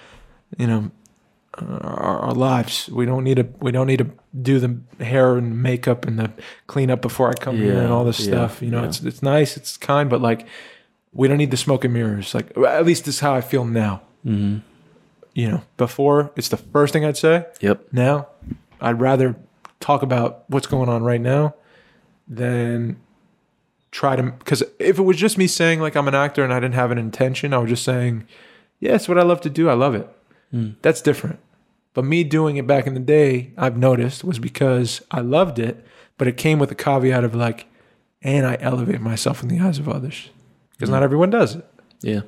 you 0.56 0.68
know, 0.68 0.92
uh, 1.58 1.66
our, 1.66 2.20
our 2.20 2.34
lives. 2.34 2.90
We 2.92 3.08
don't 3.08 3.24
need 3.24 3.38
to 3.38 3.48
we 3.60 3.72
don't 3.72 3.88
need 3.88 3.98
to 4.00 4.12
do 4.40 4.60
the 4.60 5.04
hair 5.04 5.36
and 5.38 5.62
makeup 5.64 6.06
and 6.06 6.20
the 6.20 6.32
cleanup 6.68 7.02
before 7.02 7.30
I 7.30 7.34
come 7.34 7.58
here 7.58 7.80
and 7.80 7.92
all 7.92 8.06
this 8.06 8.20
Yeah, 8.20 8.26
stuff. 8.28 8.62
You 8.62 8.70
know, 8.70 8.82
yeah. 8.82 8.88
it's 8.90 9.02
it's 9.02 9.24
nice, 9.24 9.58
it's 9.58 9.78
kind, 9.78 10.12
but 10.12 10.22
like 10.22 10.46
we 11.12 11.28
don't 11.28 11.38
need 11.40 11.50
the 11.52 11.58
smoke 11.58 11.84
and 11.86 11.94
mirrors. 11.94 12.36
Like 12.36 12.56
at 12.56 12.86
least 12.86 13.06
this 13.06 13.16
is 13.16 13.22
how 13.22 13.34
I 13.34 13.42
feel 13.42 13.66
now. 13.66 14.02
Mm-hmm. 14.24 14.60
You 15.34 15.50
know, 15.50 15.62
before 15.78 16.32
it's 16.36 16.50
the 16.50 16.58
first 16.58 16.94
thing 16.94 17.04
I'd 17.04 17.18
say. 17.18 17.48
Yep. 17.62 17.88
Now, 17.92 18.28
I'd 18.80 19.02
rather 19.02 19.36
talk 19.84 20.02
about 20.02 20.46
what's 20.48 20.66
going 20.66 20.88
on 20.88 21.04
right 21.04 21.20
now 21.20 21.54
than 22.28 22.98
try 23.92 24.16
to. 24.16 24.24
Because 24.24 24.64
if 24.80 24.98
it 24.98 25.04
was 25.04 25.18
just 25.18 25.38
me 25.38 25.46
saying 25.46 25.82
like 25.82 25.96
I'm 25.96 26.08
an 26.08 26.16
actor 26.16 26.44
and 26.44 26.54
I 26.54 26.60
didn't 26.60 26.76
have 26.76 26.90
an 26.90 26.98
intention, 26.98 27.54
I 27.54 27.58
was 27.58 27.70
just 27.70 27.84
saying, 27.84 28.26
yeah, 28.80 28.96
it's 28.96 29.10
what 29.10 29.20
I 29.20 29.24
love 29.24 29.42
to 29.42 29.50
do. 29.50 29.70
I 29.70 29.74
love 29.74 29.94
it. 29.94 30.10
Mm. 30.54 30.76
That's 30.82 31.02
different. 31.02 31.40
But 31.94 32.06
me 32.06 32.24
doing 32.24 32.56
it 32.58 32.66
back 32.66 32.88
in 32.88 32.94
the 32.94 33.00
day, 33.00 33.52
I've 33.58 33.78
noticed 33.78 34.24
was 34.24 34.40
because 34.40 35.02
I 35.12 35.20
loved 35.20 35.60
it, 35.60 35.86
but 36.18 36.28
it 36.28 36.38
came 36.38 36.60
with 36.60 36.72
a 36.72 36.76
caveat 36.76 37.24
of 37.24 37.36
like, 37.36 37.68
and 38.22 38.48
I 38.48 38.58
elevate 38.62 39.02
myself 39.02 39.44
in 39.44 39.50
the 39.50 39.60
eyes 39.60 39.80
of 39.80 39.90
others. 39.90 40.30
Because 40.72 40.90
not 40.90 41.04
everyone 41.04 41.30
does 41.30 41.56
it. 41.56 41.66
Yeah. 42.02 42.22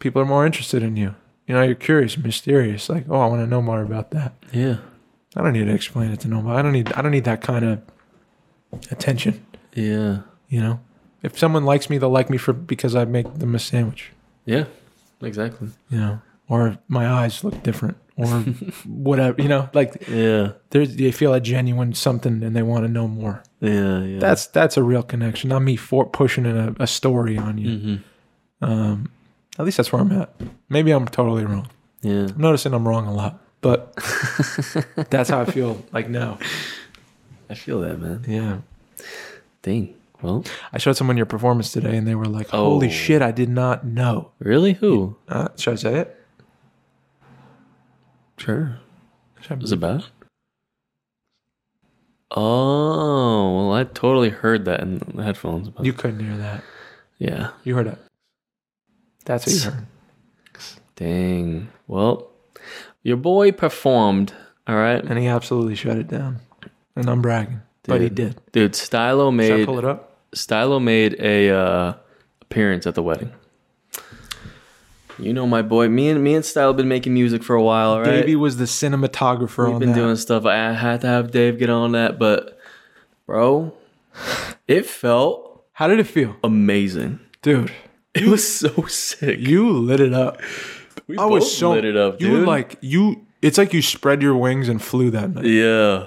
People 0.00 0.20
are 0.20 0.26
more 0.26 0.44
interested 0.44 0.82
in 0.82 0.96
you. 0.96 1.14
You 1.46 1.54
know, 1.54 1.62
you're 1.62 1.74
curious, 1.76 2.18
mysterious. 2.18 2.88
Like, 2.88 3.06
oh, 3.08 3.20
I 3.20 3.26
want 3.26 3.42
to 3.42 3.46
know 3.46 3.62
more 3.62 3.80
about 3.82 4.10
that. 4.10 4.34
Yeah. 4.52 4.78
I 5.36 5.42
don't 5.42 5.52
need 5.52 5.64
to 5.66 5.74
explain 5.74 6.10
it 6.10 6.20
to 6.20 6.28
nobody. 6.28 6.58
I 6.58 6.62
don't 6.62 6.72
need 6.72 6.92
I 6.92 7.02
don't 7.02 7.12
need 7.12 7.24
that 7.24 7.40
kind 7.40 7.64
of 7.64 7.82
attention. 8.90 9.44
Yeah. 9.74 10.18
You 10.48 10.60
know, 10.60 10.80
if 11.22 11.38
someone 11.38 11.64
likes 11.64 11.88
me, 11.90 11.98
they'll 11.98 12.10
like 12.10 12.30
me 12.30 12.36
for 12.38 12.52
because 12.52 12.94
I 12.96 13.04
make 13.04 13.32
them 13.38 13.54
a 13.54 13.58
sandwich. 13.58 14.10
Yeah. 14.44 14.64
Exactly. 15.22 15.68
You 15.90 15.98
know, 15.98 16.20
or 16.48 16.78
my 16.88 17.06
eyes 17.08 17.44
look 17.44 17.62
different, 17.62 17.96
or 18.16 18.26
whatever. 18.86 19.40
You 19.40 19.48
know, 19.48 19.68
like 19.74 20.08
Yeah. 20.08 20.52
they 20.70 20.86
they 20.86 21.12
feel 21.12 21.32
a 21.34 21.40
genuine 21.40 21.92
something 21.94 22.42
and 22.42 22.56
they 22.56 22.62
want 22.62 22.84
to 22.84 22.88
know 22.90 23.06
more. 23.06 23.42
Yeah. 23.60 24.00
Yeah. 24.02 24.18
That's 24.18 24.46
that's 24.48 24.76
a 24.76 24.82
real 24.82 25.02
connection. 25.02 25.50
Not 25.50 25.60
me 25.62 25.76
for 25.76 26.06
pushing 26.06 26.46
in 26.46 26.56
a, 26.56 26.74
a 26.80 26.86
story 26.86 27.36
on 27.38 27.58
you. 27.58 27.78
Mm-hmm. 27.78 28.64
Um, 28.64 29.10
at 29.58 29.64
least 29.64 29.76
that's 29.76 29.92
where 29.92 30.02
I'm 30.02 30.12
at. 30.12 30.34
Maybe 30.68 30.90
I'm 30.90 31.06
totally 31.06 31.44
wrong. 31.44 31.68
Yeah. 32.02 32.26
I'm 32.28 32.38
noticing 32.38 32.72
I'm 32.74 32.88
wrong 32.88 33.06
a 33.06 33.12
lot, 33.12 33.38
but 33.60 33.94
that's 35.10 35.28
how 35.30 35.40
I 35.40 35.44
feel 35.44 35.82
like 35.92 36.08
now. 36.08 36.38
I 37.48 37.54
feel 37.54 37.80
that, 37.80 37.98
man. 38.00 38.24
Yeah. 38.26 38.58
Dang. 39.62 39.94
Well, 40.22 40.44
I 40.72 40.78
showed 40.78 40.96
someone 40.96 41.16
your 41.16 41.26
performance 41.26 41.72
today, 41.72 41.96
and 41.96 42.06
they 42.06 42.14
were 42.14 42.26
like, 42.26 42.48
"Holy 42.50 42.88
Oh. 42.88 42.90
shit! 42.90 43.22
I 43.22 43.30
did 43.30 43.48
not 43.48 43.86
know." 43.86 44.32
really? 44.38 44.74
Who? 44.74 45.16
Uh, 45.28 45.48
should 45.56 45.72
I 45.72 45.76
say 45.76 45.94
it? 46.00 46.16
Sure. 48.36 48.78
Was 49.58 49.72
it 49.72 49.80
bad? 49.80 50.04
Oh, 52.30 53.56
well, 53.56 53.72
I 53.72 53.84
totally 53.84 54.28
heard 54.30 54.64
that 54.66 54.80
in 54.80 54.98
the 55.14 55.22
headphones. 55.24 55.68
But 55.68 55.84
You 55.84 55.92
couldn't 55.92 56.20
hear 56.20 56.36
that. 56.36 56.62
yeah. 57.18 57.50
You 57.64 57.74
heard 57.74 57.88
it. 57.88 57.98
That's 59.24 59.46
what 59.46 59.54
you 59.54 59.60
heard. 59.70 59.86
Dang. 60.96 61.68
Well, 61.88 62.28
your 63.02 63.16
boy 63.16 63.52
performed. 63.52 64.32
All 64.66 64.76
right. 64.76 65.02
And 65.02 65.18
he 65.18 65.26
absolutely 65.26 65.74
shut 65.74 65.96
it 65.96 66.08
down. 66.08 66.40
And 66.96 67.08
I'm 67.08 67.22
bragging, 67.22 67.62
but 67.84 68.00
he 68.00 68.08
did. 68.08 68.40
Dude, 68.52 68.74
Stylo 68.74 69.30
made 69.30 69.48
Should 69.48 69.60
I 69.60 69.64
pull 69.64 69.78
it 69.78 69.84
up? 69.84 70.16
Stylo 70.34 70.78
made 70.78 71.16
a 71.20 71.50
uh, 71.50 71.94
appearance 72.42 72.86
at 72.86 72.94
the 72.94 73.02
wedding. 73.02 73.32
You 75.18 75.32
know 75.34 75.46
my 75.46 75.62
boy. 75.62 75.88
Me 75.88 76.08
and 76.08 76.22
me 76.22 76.34
and 76.34 76.44
Stylo 76.44 76.72
been 76.72 76.88
making 76.88 77.12
music 77.12 77.42
for 77.42 77.54
a 77.54 77.62
while, 77.62 77.98
right? 77.98 78.06
Davey 78.06 78.36
was 78.36 78.56
the 78.56 78.64
cinematographer 78.64 79.66
We've 79.66 79.74
on 79.74 79.80
been 79.80 79.90
that. 79.90 79.94
doing 79.94 80.16
stuff. 80.16 80.46
I 80.46 80.72
had 80.72 81.02
to 81.02 81.06
have 81.08 81.30
Dave 81.30 81.58
get 81.58 81.68
on 81.68 81.92
that, 81.92 82.18
but 82.18 82.58
bro, 83.26 83.74
it 84.68 84.86
felt 84.86 85.64
How 85.72 85.88
did 85.88 86.00
it 86.00 86.04
feel, 86.04 86.36
amazing. 86.42 87.20
dude? 87.42 87.72
It 88.14 88.26
was 88.26 88.46
so 88.52 88.86
sick. 88.86 89.38
You 89.40 89.70
lit 89.70 90.00
it 90.00 90.12
up. 90.12 90.40
We 91.10 91.18
I 91.18 91.24
was 91.26 91.54
so 91.56 91.72
lit 91.72 91.84
it 91.84 91.96
up, 91.96 92.20
You 92.20 92.28
dude. 92.28 92.40
were 92.40 92.46
like 92.46 92.76
you. 92.80 93.26
It's 93.42 93.58
like 93.58 93.72
you 93.72 93.82
spread 93.82 94.20
your 94.22 94.36
wings 94.36 94.68
and 94.68 94.80
flew 94.82 95.10
that 95.10 95.34
night. 95.34 95.44
yeah, 95.46 96.06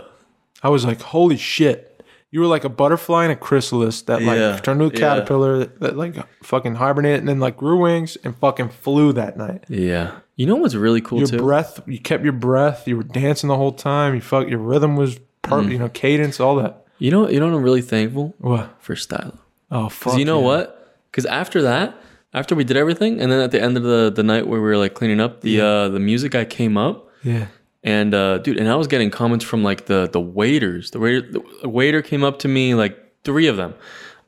I 0.61 0.69
was 0.69 0.85
like, 0.85 1.01
holy 1.01 1.37
shit. 1.37 1.89
You 2.31 2.39
were 2.39 2.47
like 2.47 2.63
a 2.63 2.69
butterfly 2.69 3.25
in 3.25 3.31
a 3.31 3.35
chrysalis 3.35 4.01
that 4.03 4.23
like 4.23 4.37
Yeah, 4.39 4.57
turned 4.57 4.79
to 4.79 4.85
a 4.87 4.89
yeah. 4.89 4.99
caterpillar 4.99 5.65
that 5.65 5.95
like 5.97 6.15
fucking 6.43 6.75
hibernated 6.75 7.19
and 7.19 7.27
then 7.29 7.39
like 7.39 7.57
grew 7.57 7.77
wings 7.77 8.17
and 8.23 8.35
fucking 8.37 8.69
flew 8.69 9.13
that 9.13 9.37
night. 9.37 9.65
yeah. 9.69 10.19
You 10.35 10.47
know 10.47 10.55
what's 10.55 10.73
really 10.73 10.99
cool 11.01 11.19
Your 11.19 11.27
too? 11.27 11.37
breath, 11.37 11.79
you 11.85 11.99
kept 11.99 12.23
your 12.23 12.33
breath. 12.33 12.87
You 12.87 12.97
were 12.97 13.03
dancing 13.03 13.49
the 13.49 13.55
whole 13.55 13.71
time. 13.71 14.15
You 14.15 14.21
felt 14.21 14.47
your 14.47 14.57
rhythm 14.57 14.95
was 14.95 15.19
per, 15.43 15.61
Mm. 15.61 15.71
you 15.73 15.77
know, 15.77 15.89
cadence, 15.89 16.39
all 16.39 16.55
that. 16.55 16.87
You 16.97 17.11
know, 17.11 17.29
you 17.29 17.39
know, 17.39 17.47
what 17.47 17.55
I'm 17.55 17.61
really 17.63 17.83
thankful 17.83 18.33
What? 18.39 18.75
for 18.79 18.95
Stylo. 18.95 19.37
Oh, 19.69 19.89
fuck. 19.89 20.17
you 20.17 20.25
know 20.25 20.39
yeah. 20.39 20.45
what? 20.45 20.97
Because 21.11 21.27
after 21.27 21.61
that, 21.61 21.95
after 22.33 22.55
we 22.55 22.63
did 22.63 22.77
everything, 22.77 23.19
and 23.21 23.31
then 23.31 23.39
at 23.41 23.51
the 23.51 23.61
end 23.61 23.77
of 23.77 23.83
the, 23.83 24.11
the 24.13 24.23
night 24.23 24.47
where 24.47 24.59
we 24.59 24.67
were 24.67 24.77
like 24.77 24.93
cleaning 24.93 25.19
up, 25.19 25.41
the 25.41 25.61
uh, 25.61 25.89
the 25.89 25.99
music 25.99 26.31
guy 26.31 26.45
came 26.45 26.77
up, 26.77 27.09
Yeah. 27.23 27.47
and 27.83 28.13
uh, 28.13 28.39
dude, 28.39 28.57
and 28.59 28.67
I 28.69 28.75
was 28.75 28.87
getting 28.87 29.09
comments 29.11 29.45
from 29.45 29.63
like 29.63 29.85
the 29.85 30.09
the 30.11 30.21
waiters. 30.21 30.91
The 30.91 30.99
waiter 30.99 31.21
the 31.61 31.69
waiter 31.69 32.01
came 32.01 32.23
up 32.23 32.39
to 32.39 32.47
me, 32.47 32.73
like 32.75 32.97
three 33.23 33.47
of 33.47 33.57
them, 33.57 33.73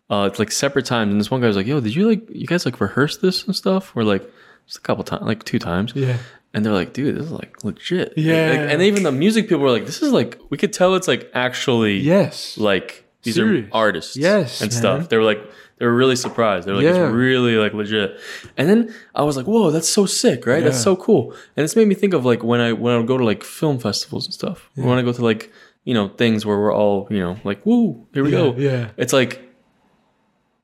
uh, 0.09 0.27
it's 0.31 0.39
like 0.39 0.51
separate 0.51 0.85
times, 0.85 1.11
and 1.11 1.19
this 1.19 1.31
one 1.31 1.41
guy 1.41 1.47
was 1.47 1.55
like, 1.57 1.67
"Yo, 1.67 1.79
did 1.79 1.95
you 1.95 2.07
like 2.07 2.27
you 2.29 2.47
guys 2.47 2.65
like 2.65 2.79
rehearse 2.79 3.17
this 3.17 3.45
and 3.45 3.55
stuff?" 3.55 3.95
We're 3.95 4.03
like, 4.03 4.23
just 4.67 4.77
a 4.77 4.81
couple 4.81 5.03
times, 5.03 5.23
like 5.23 5.43
two 5.43 5.59
times, 5.59 5.93
Yeah. 5.95 6.17
and 6.53 6.63
they're 6.65 6.73
like, 6.73 6.93
"Dude, 6.93 7.15
this 7.15 7.25
is 7.25 7.31
like 7.31 7.63
legit." 7.63 8.13
Yeah. 8.17 8.49
Like, 8.51 8.59
and 8.73 8.81
even 8.83 9.03
the 9.03 9.11
music 9.11 9.45
people 9.49 9.59
were 9.63 9.71
like, 9.71 9.85
"This 9.87 10.01
is 10.03 10.11
like 10.11 10.39
we 10.49 10.57
could 10.57 10.73
tell 10.73 10.93
it's 10.95 11.07
like 11.07 11.29
actually 11.33 11.97
Yes. 11.99 12.57
like 12.57 13.03
these 13.23 13.35
Serious. 13.35 13.65
are 13.71 13.77
artists 13.87 14.15
Yes, 14.15 14.61
and 14.61 14.71
man. 14.71 14.79
stuff 14.79 15.09
they 15.09 15.17
were 15.17 15.23
like 15.23 15.41
they 15.77 15.85
were 15.85 15.93
really 15.95 16.15
surprised. 16.15 16.67
They 16.67 16.71
were 16.71 16.77
like 16.77 16.85
Yeah. 16.85 17.05
it's 17.05 17.13
really 17.13 17.55
like 17.57 17.73
legit. 17.73 18.17
And 18.57 18.69
then 18.69 18.93
i 19.13 19.23
was 19.23 19.35
like 19.37 19.45
whoa 19.47 19.71
that's 19.71 19.89
so 19.89 20.05
sick 20.05 20.45
right? 20.45 20.63
That's 20.63 20.81
so 20.81 20.95
cool. 20.95 21.33
And 21.55 21.63
it's 21.63 21.75
made 21.75 21.87
me 21.87 21.95
think 21.95 22.13
of 22.13 22.23
like 22.25 22.43
when 22.43 22.59
i 22.61 22.71
when 22.73 22.93
i 22.93 22.97
would 22.97 23.07
go 23.07 23.17
to 23.17 23.25
like 23.25 23.43
film 23.43 23.79
festivals 23.79 24.25
and 24.25 24.33
stuff. 24.33 24.69
Or 24.77 24.85
when 24.89 24.97
i 24.97 25.01
go 25.01 25.11
to 25.13 25.23
like 25.23 25.51
you 25.83 25.93
know 25.93 26.07
things 26.09 26.45
where 26.45 26.57
we're 26.57 26.73
all 26.73 27.07
you 27.11 27.19
know 27.19 27.37
like 27.43 27.65
woo 27.65 28.07
here 28.13 28.23
we 28.23 28.31
Yeah, 28.31 28.37
go. 28.37 28.55
yeah. 28.57 28.89
it's 28.97 29.13
like 29.13 29.41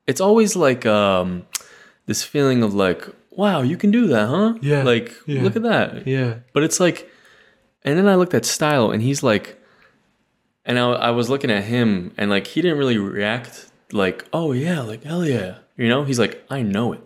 it's 0.08 0.22
always 0.22 0.56
like 0.56 0.86
um 0.86 1.46
this 2.08 2.24
feeling 2.24 2.64
of 2.64 2.74
like 2.74 3.06
wow 3.32 3.62
you 3.62 3.78
can 3.78 3.92
do 3.92 4.08
that 4.08 4.28
huh? 4.28 4.54
Yeah, 4.62 4.84
like 4.84 5.14
yeah. 5.28 5.42
look 5.44 5.56
at 5.56 5.64
that. 5.64 6.08
Yeah. 6.08 6.40
but 6.54 6.64
it's 6.64 6.80
like, 6.80 7.10
and 7.86 7.98
then 7.98 8.08
I 8.08 8.16
looked 8.16 8.34
at 8.34 8.46
Style, 8.46 8.92
and 8.92 9.02
he's 9.02 9.24
like, 9.24 9.58
and 10.66 10.78
I, 10.78 10.92
I 10.92 11.12
was 11.12 11.30
looking 11.30 11.50
at 11.50 11.64
him, 11.64 12.14
and 12.18 12.30
like 12.30 12.46
he 12.48 12.62
didn't 12.62 12.78
really 12.78 12.98
react 12.98 13.71
like, 13.94 14.26
oh 14.34 14.52
yeah, 14.52 14.82
like 14.82 15.04
hell 15.04 15.26
yeah, 15.26 15.58
you 15.78 15.88
know. 15.90 16.04
He's 16.04 16.20
like, 16.20 16.44
I 16.50 16.62
know 16.62 16.94
it, 16.94 17.02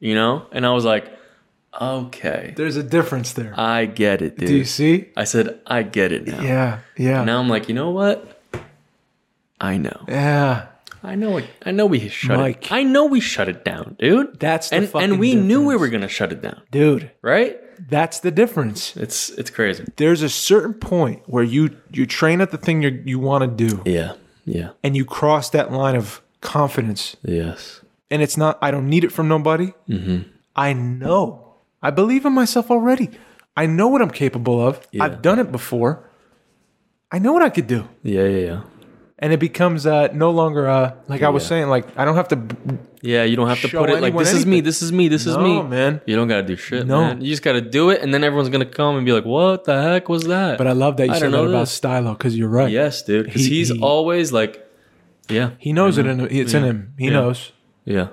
you 0.00 0.14
know, 0.14 0.46
and 0.52 0.66
I 0.66 0.72
was 0.72 0.84
like, 0.84 1.10
okay, 1.80 2.54
There's 2.56 2.76
a 2.76 2.82
difference 2.82 3.32
there. 3.34 3.52
I 3.58 3.86
get 3.86 4.22
it, 4.22 4.38
dude. 4.38 4.48
Do 4.48 4.56
you 4.56 4.64
see? 4.64 5.08
I 5.16 5.24
said, 5.24 5.60
I 5.66 5.82
get 5.82 6.12
it 6.12 6.26
now. 6.26 6.40
Yeah. 6.40 6.78
Yeah. 6.96 7.24
Now 7.24 7.38
I'm 7.38 7.48
like, 7.48 7.68
you 7.68 7.74
know 7.74 7.90
what? 7.90 8.40
I 9.60 9.76
know. 9.78 10.04
Yeah. 10.08 10.66
I 11.02 11.14
know. 11.14 11.36
It, 11.36 11.44
I 11.64 11.70
know 11.70 11.86
we 11.86 12.08
shut 12.08 12.36
Mike. 12.36 12.66
it. 12.66 12.72
I 12.72 12.82
know 12.82 13.04
we 13.06 13.20
shut 13.20 13.48
it 13.48 13.64
down, 13.64 13.96
dude. 13.98 14.40
That's 14.40 14.70
the 14.70 14.76
and 14.76 14.88
fucking 14.88 15.10
and 15.12 15.20
we 15.20 15.34
knew 15.34 15.64
we 15.64 15.76
were 15.76 15.88
gonna 15.88 16.08
shut 16.08 16.32
it 16.32 16.42
down, 16.42 16.62
Dude, 16.70 17.10
right? 17.22 17.60
that's 17.88 18.20
the 18.20 18.30
difference. 18.30 18.96
It's 18.96 19.28
it's 19.30 19.50
crazy. 19.50 19.84
There's 19.96 20.22
a 20.22 20.28
certain 20.30 20.74
point 20.74 21.22
where 21.26 21.44
you 21.44 21.76
you 21.92 22.06
train 22.06 22.40
at 22.40 22.50
the 22.50 22.56
thing 22.58 22.82
you 22.82 23.02
you 23.04 23.18
want 23.20 23.42
to 23.44 23.68
do 23.68 23.82
Yeah. 23.84 24.14
Yeah. 24.46 24.70
and 24.82 24.96
you 24.96 25.04
cross 25.04 25.50
that 25.50 25.70
line 25.72 25.96
of 25.96 26.22
confidence 26.40 27.16
Yes. 27.22 27.82
and 28.10 28.22
it's 28.22 28.36
not 28.36 28.58
I 28.62 28.70
don't 28.70 28.88
need 28.88 29.04
it 29.04 29.10
from 29.12 29.26
nobody. 29.28 29.74
Mm-hmm. 29.88 30.30
I 30.54 30.72
know. 30.72 31.54
I 31.82 31.90
believe 31.90 32.24
in 32.24 32.32
myself 32.32 32.70
already. 32.70 33.10
I 33.56 33.66
know 33.66 33.88
what 33.88 34.00
I'm 34.00 34.10
capable 34.10 34.60
of. 34.66 34.80
Yeah. 34.92 35.04
I've 35.04 35.20
done 35.20 35.38
it 35.38 35.50
before. 35.52 36.08
I 37.12 37.18
know 37.18 37.32
what 37.32 37.42
I 37.42 37.50
could 37.50 37.66
do. 37.66 37.88
Yeah, 38.02 38.24
yeah, 38.24 38.46
yeah. 38.46 38.60
And 39.18 39.32
it 39.32 39.40
becomes 39.40 39.86
uh, 39.86 40.08
no 40.12 40.30
longer 40.30 40.68
uh, 40.68 40.92
like 41.08 41.22
I 41.22 41.30
was 41.30 41.42
Yeah. 41.44 41.48
saying. 41.48 41.68
Like 41.68 41.86
I 41.96 42.04
don't 42.04 42.16
have 42.16 42.28
to. 42.28 42.36
b- 42.36 42.76
Yeah, 43.00 43.24
you 43.24 43.34
don't 43.36 43.48
have 43.48 43.60
to 43.62 43.68
Show 43.68 43.80
put 43.80 43.88
it 43.88 43.94
like 43.94 44.02
anyone 44.12 44.24
this 44.24 44.34
is 44.34 44.44
me, 44.44 44.56
anything. 44.56 44.64
this 44.64 44.82
is 44.82 44.92
me, 44.92 45.08
this 45.08 45.24
is 45.26 45.36
No, 45.36 45.62
me. 45.62 45.62
man. 45.62 46.00
You 46.06 46.16
don't 46.16 46.28
gotta 46.28 46.42
do 46.42 46.54
shit, 46.56 46.86
No. 46.86 47.00
man. 47.00 47.20
You 47.22 47.30
just 47.30 47.42
gotta 47.42 47.62
do 47.62 47.88
it, 47.90 48.02
and 48.02 48.12
then 48.12 48.22
everyone's 48.24 48.50
gonna 48.50 48.66
come 48.66 48.96
and 48.96 49.06
be 49.06 49.12
like, 49.12 49.24
"What 49.24 49.64
the 49.64 49.80
heck 49.80 50.08
was 50.10 50.24
that?" 50.24 50.58
But 50.58 50.66
I 50.66 50.72
love 50.72 50.98
that 50.98 51.06
you 51.06 51.12
I 51.12 51.18
said 51.18 51.22
don't 51.30 51.32
that 51.32 51.36
know 51.44 51.48
about 51.48 51.60
this. 51.60 51.70
Stylo 51.72 52.12
because 52.12 52.36
you're 52.36 52.48
right. 52.50 52.70
yes, 52.70 53.02
dude, 53.02 53.24
because 53.24 53.44
He- 53.44 53.50
he's 53.56 53.68
he- 53.70 53.80
always 53.80 54.32
like, 54.32 54.62
yeah, 55.30 55.50
He 55.58 55.72
knows 55.72 55.96
it. 55.96 56.04
In, 56.06 56.20
it's 56.30 56.52
in 56.52 56.64
him. 56.64 56.92
He 56.98 57.08
knows. 57.08 57.52
yeah, 57.86 58.08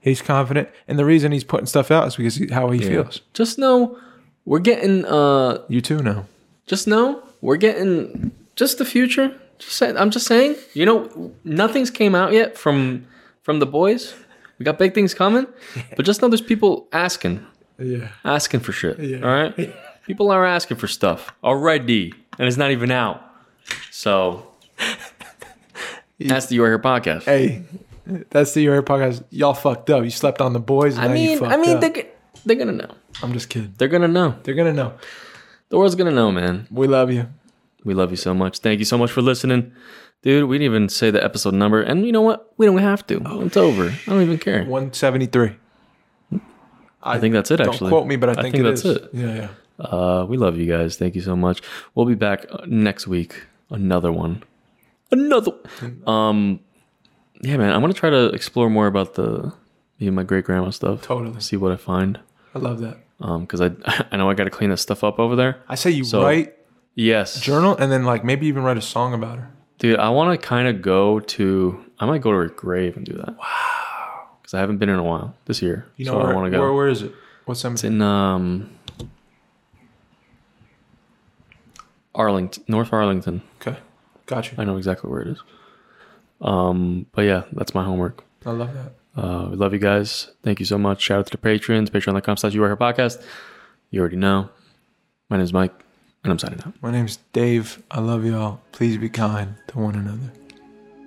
He's 0.00 0.22
confident, 0.22 0.68
and 0.88 0.98
the 0.98 1.04
reason 1.04 1.30
he's 1.30 1.44
putting 1.44 1.66
stuff 1.66 1.90
out 1.92 2.08
is 2.08 2.16
because 2.16 2.34
he, 2.36 2.48
how 2.48 2.70
he 2.70 2.80
feels. 2.80 3.20
Just 3.32 3.58
know 3.60 3.96
we're 4.44 4.58
getting. 4.58 5.04
uh 5.04 5.58
You 5.68 5.80
too 5.80 6.02
now. 6.02 6.24
Just 6.66 6.88
know 6.88 7.22
we're 7.42 7.56
getting 7.58 8.32
just 8.56 8.78
the 8.78 8.84
future. 8.84 9.34
Just 9.58 9.76
say, 9.76 9.94
I'm 9.94 10.10
just 10.10 10.26
saying. 10.26 10.56
You 10.74 10.86
know, 10.86 11.32
nothing's 11.44 11.90
came 11.90 12.14
out 12.14 12.32
yet 12.32 12.56
from 12.56 13.06
from 13.42 13.58
the 13.58 13.66
boys. 13.66 14.14
We 14.58 14.64
got 14.64 14.78
big 14.78 14.94
things 14.94 15.14
coming, 15.14 15.46
but 15.96 16.04
just 16.04 16.22
know 16.22 16.28
there's 16.28 16.40
people 16.40 16.88
asking. 16.92 17.44
Yeah. 17.80 18.08
asking 18.24 18.60
for 18.60 18.72
shit. 18.72 18.98
Yeah. 18.98 19.18
All 19.18 19.30
right, 19.30 19.74
people 20.06 20.32
are 20.32 20.44
asking 20.44 20.78
for 20.78 20.88
stuff 20.88 21.32
already, 21.44 22.12
and 22.38 22.48
it's 22.48 22.56
not 22.56 22.72
even 22.72 22.90
out. 22.90 23.22
So 23.92 24.48
that's 26.18 26.46
the 26.46 26.56
Your 26.56 26.66
Hair 26.66 26.80
podcast. 26.80 27.24
Hey, 27.24 27.62
that's 28.30 28.52
the 28.54 28.62
Your 28.62 28.82
podcast. 28.82 29.22
Y'all 29.30 29.54
fucked 29.54 29.90
up. 29.90 30.02
You 30.02 30.10
slept 30.10 30.40
on 30.40 30.54
the 30.54 30.60
boys. 30.60 30.96
And 30.98 31.12
I 31.12 31.16
you 31.16 31.40
mean, 31.40 31.44
I 31.44 31.56
mean, 31.56 31.78
they're, 31.78 32.06
they're 32.44 32.56
gonna 32.56 32.72
know. 32.72 32.94
I'm 33.22 33.32
just 33.32 33.48
kidding. 33.48 33.74
They're 33.78 33.88
gonna 33.88 34.08
know. 34.08 34.36
They're 34.42 34.54
gonna 34.54 34.72
know. 34.72 34.94
The 35.68 35.78
world's 35.78 35.94
gonna 35.94 36.10
know, 36.10 36.32
man. 36.32 36.66
We 36.70 36.86
love 36.88 37.12
you. 37.12 37.28
We 37.84 37.94
love 37.94 38.10
you 38.10 38.16
so 38.16 38.34
much. 38.34 38.58
Thank 38.58 38.78
you 38.80 38.84
so 38.84 38.98
much 38.98 39.10
for 39.10 39.22
listening, 39.22 39.72
dude. 40.22 40.48
We 40.48 40.58
didn't 40.58 40.72
even 40.74 40.88
say 40.88 41.10
the 41.10 41.22
episode 41.22 41.54
number, 41.54 41.80
and 41.82 42.04
you 42.04 42.12
know 42.12 42.22
what? 42.22 42.52
We 42.56 42.66
don't 42.66 42.78
have 42.78 43.06
to. 43.08 43.22
Oh. 43.24 43.42
It's 43.42 43.56
over. 43.56 43.88
I 43.90 44.10
don't 44.10 44.22
even 44.22 44.38
care. 44.38 44.60
173. 44.64 45.56
I 47.02 47.18
think 47.18 47.32
that's 47.32 47.50
it. 47.50 47.58
Don't 47.58 47.68
Actually, 47.68 47.90
quote 47.90 48.06
me, 48.06 48.16
but 48.16 48.28
I 48.36 48.42
think, 48.42 48.54
it 48.56 48.62
that's 48.62 48.84
is. 48.84 48.96
it. 48.96 49.10
Yeah, 49.12 49.34
yeah. 49.34 49.84
Uh, 49.84 50.26
we 50.28 50.36
love 50.36 50.56
you 50.58 50.66
guys. 50.66 50.96
Thank 50.96 51.14
you 51.14 51.20
so 51.22 51.36
much. 51.36 51.62
We'll 51.94 52.06
be 52.06 52.16
back 52.16 52.46
uh, 52.50 52.64
next 52.66 53.06
week. 53.06 53.44
Another 53.70 54.10
one. 54.10 54.42
Another. 55.12 55.52
Um, 56.06 56.60
yeah, 57.40 57.56
man. 57.56 57.72
I'm 57.72 57.80
gonna 57.80 57.92
try 57.94 58.10
to 58.10 58.26
explore 58.30 58.68
more 58.68 58.88
about 58.88 59.14
the 59.14 59.52
me 60.00 60.08
and 60.08 60.16
my 60.16 60.24
great 60.24 60.44
grandma 60.44 60.70
stuff. 60.70 61.02
Totally. 61.02 61.40
See 61.40 61.56
what 61.56 61.70
I 61.70 61.76
find. 61.76 62.18
I 62.54 62.58
love 62.58 62.80
that. 62.80 62.98
Um, 63.20 63.42
because 63.42 63.60
I 63.60 63.70
I 64.10 64.16
know 64.16 64.28
I 64.28 64.34
got 64.34 64.44
to 64.44 64.50
clean 64.50 64.70
that 64.70 64.78
stuff 64.78 65.04
up 65.04 65.18
over 65.20 65.36
there. 65.36 65.62
I 65.68 65.76
say 65.76 65.90
you 65.92 66.02
So- 66.04 66.22
write 66.24 66.54
Yes, 67.00 67.40
journal 67.40 67.76
and 67.76 67.92
then 67.92 68.04
like 68.04 68.24
maybe 68.24 68.48
even 68.48 68.64
write 68.64 68.76
a 68.76 68.82
song 68.82 69.14
about 69.14 69.38
her. 69.38 69.50
dude. 69.78 70.00
I 70.00 70.08
want 70.10 70.38
to 70.38 70.46
kind 70.46 70.66
of 70.66 70.82
go 70.82 71.20
to. 71.20 71.84
I 72.00 72.06
might 72.06 72.22
go 72.22 72.32
to 72.32 72.36
her 72.38 72.48
grave 72.48 72.96
and 72.96 73.06
do 73.06 73.12
that. 73.12 73.38
Wow. 73.38 74.28
Because 74.42 74.54
I 74.54 74.58
haven't 74.58 74.78
been 74.78 74.88
in 74.88 74.96
a 74.96 75.04
while 75.04 75.36
this 75.44 75.62
year. 75.62 75.86
You 75.96 76.06
know 76.06 76.12
so 76.12 76.18
where, 76.18 76.32
I 76.32 76.34
want 76.34 76.52
to 76.52 76.58
where 76.58 76.68
go. 76.70 76.74
where 76.74 76.88
is 76.88 77.02
it? 77.02 77.12
What's 77.44 77.64
It's 77.64 77.82
some 77.82 77.92
in 77.92 78.02
um 78.02 78.76
Arlington, 82.16 82.64
North 82.66 82.92
Arlington. 82.92 83.42
Okay. 83.60 83.78
Got 84.26 84.50
you. 84.50 84.58
I 84.58 84.64
know 84.64 84.76
exactly 84.76 85.08
where 85.08 85.22
it 85.22 85.28
is. 85.28 85.42
Um, 86.40 87.06
but 87.12 87.22
yeah, 87.22 87.44
that's 87.52 87.74
my 87.74 87.84
homework. 87.84 88.24
I 88.44 88.50
love 88.50 88.74
that. 88.74 88.92
Uh, 89.20 89.48
we 89.50 89.56
love 89.56 89.72
you 89.72 89.78
guys. 89.78 90.32
Thank 90.42 90.58
you 90.58 90.66
so 90.66 90.78
much. 90.78 91.00
Shout 91.00 91.20
out 91.20 91.26
to 91.26 91.30
the 91.30 91.38
patrons, 91.38 91.90
patreon.com 91.90 92.36
slash 92.36 92.54
you 92.54 92.60
podcast. 92.60 93.22
You 93.90 94.00
already 94.00 94.16
know. 94.16 94.50
My 95.30 95.36
name 95.36 95.44
is 95.44 95.52
Mike, 95.52 95.72
and 96.24 96.32
I'm 96.32 96.38
signing 96.38 96.60
out. 96.64 96.74
My 96.82 96.90
name's 96.90 97.18
Dave. 97.32 97.82
I 97.90 98.00
love 98.00 98.24
y'all. 98.24 98.60
Please 98.72 98.98
be 98.98 99.08
kind 99.08 99.54
to 99.68 99.78
one 99.78 99.94
another. 99.94 100.32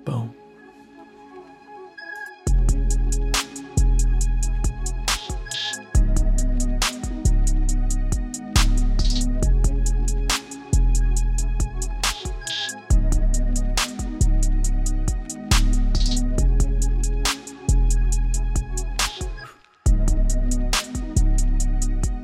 Boom. 0.04 0.34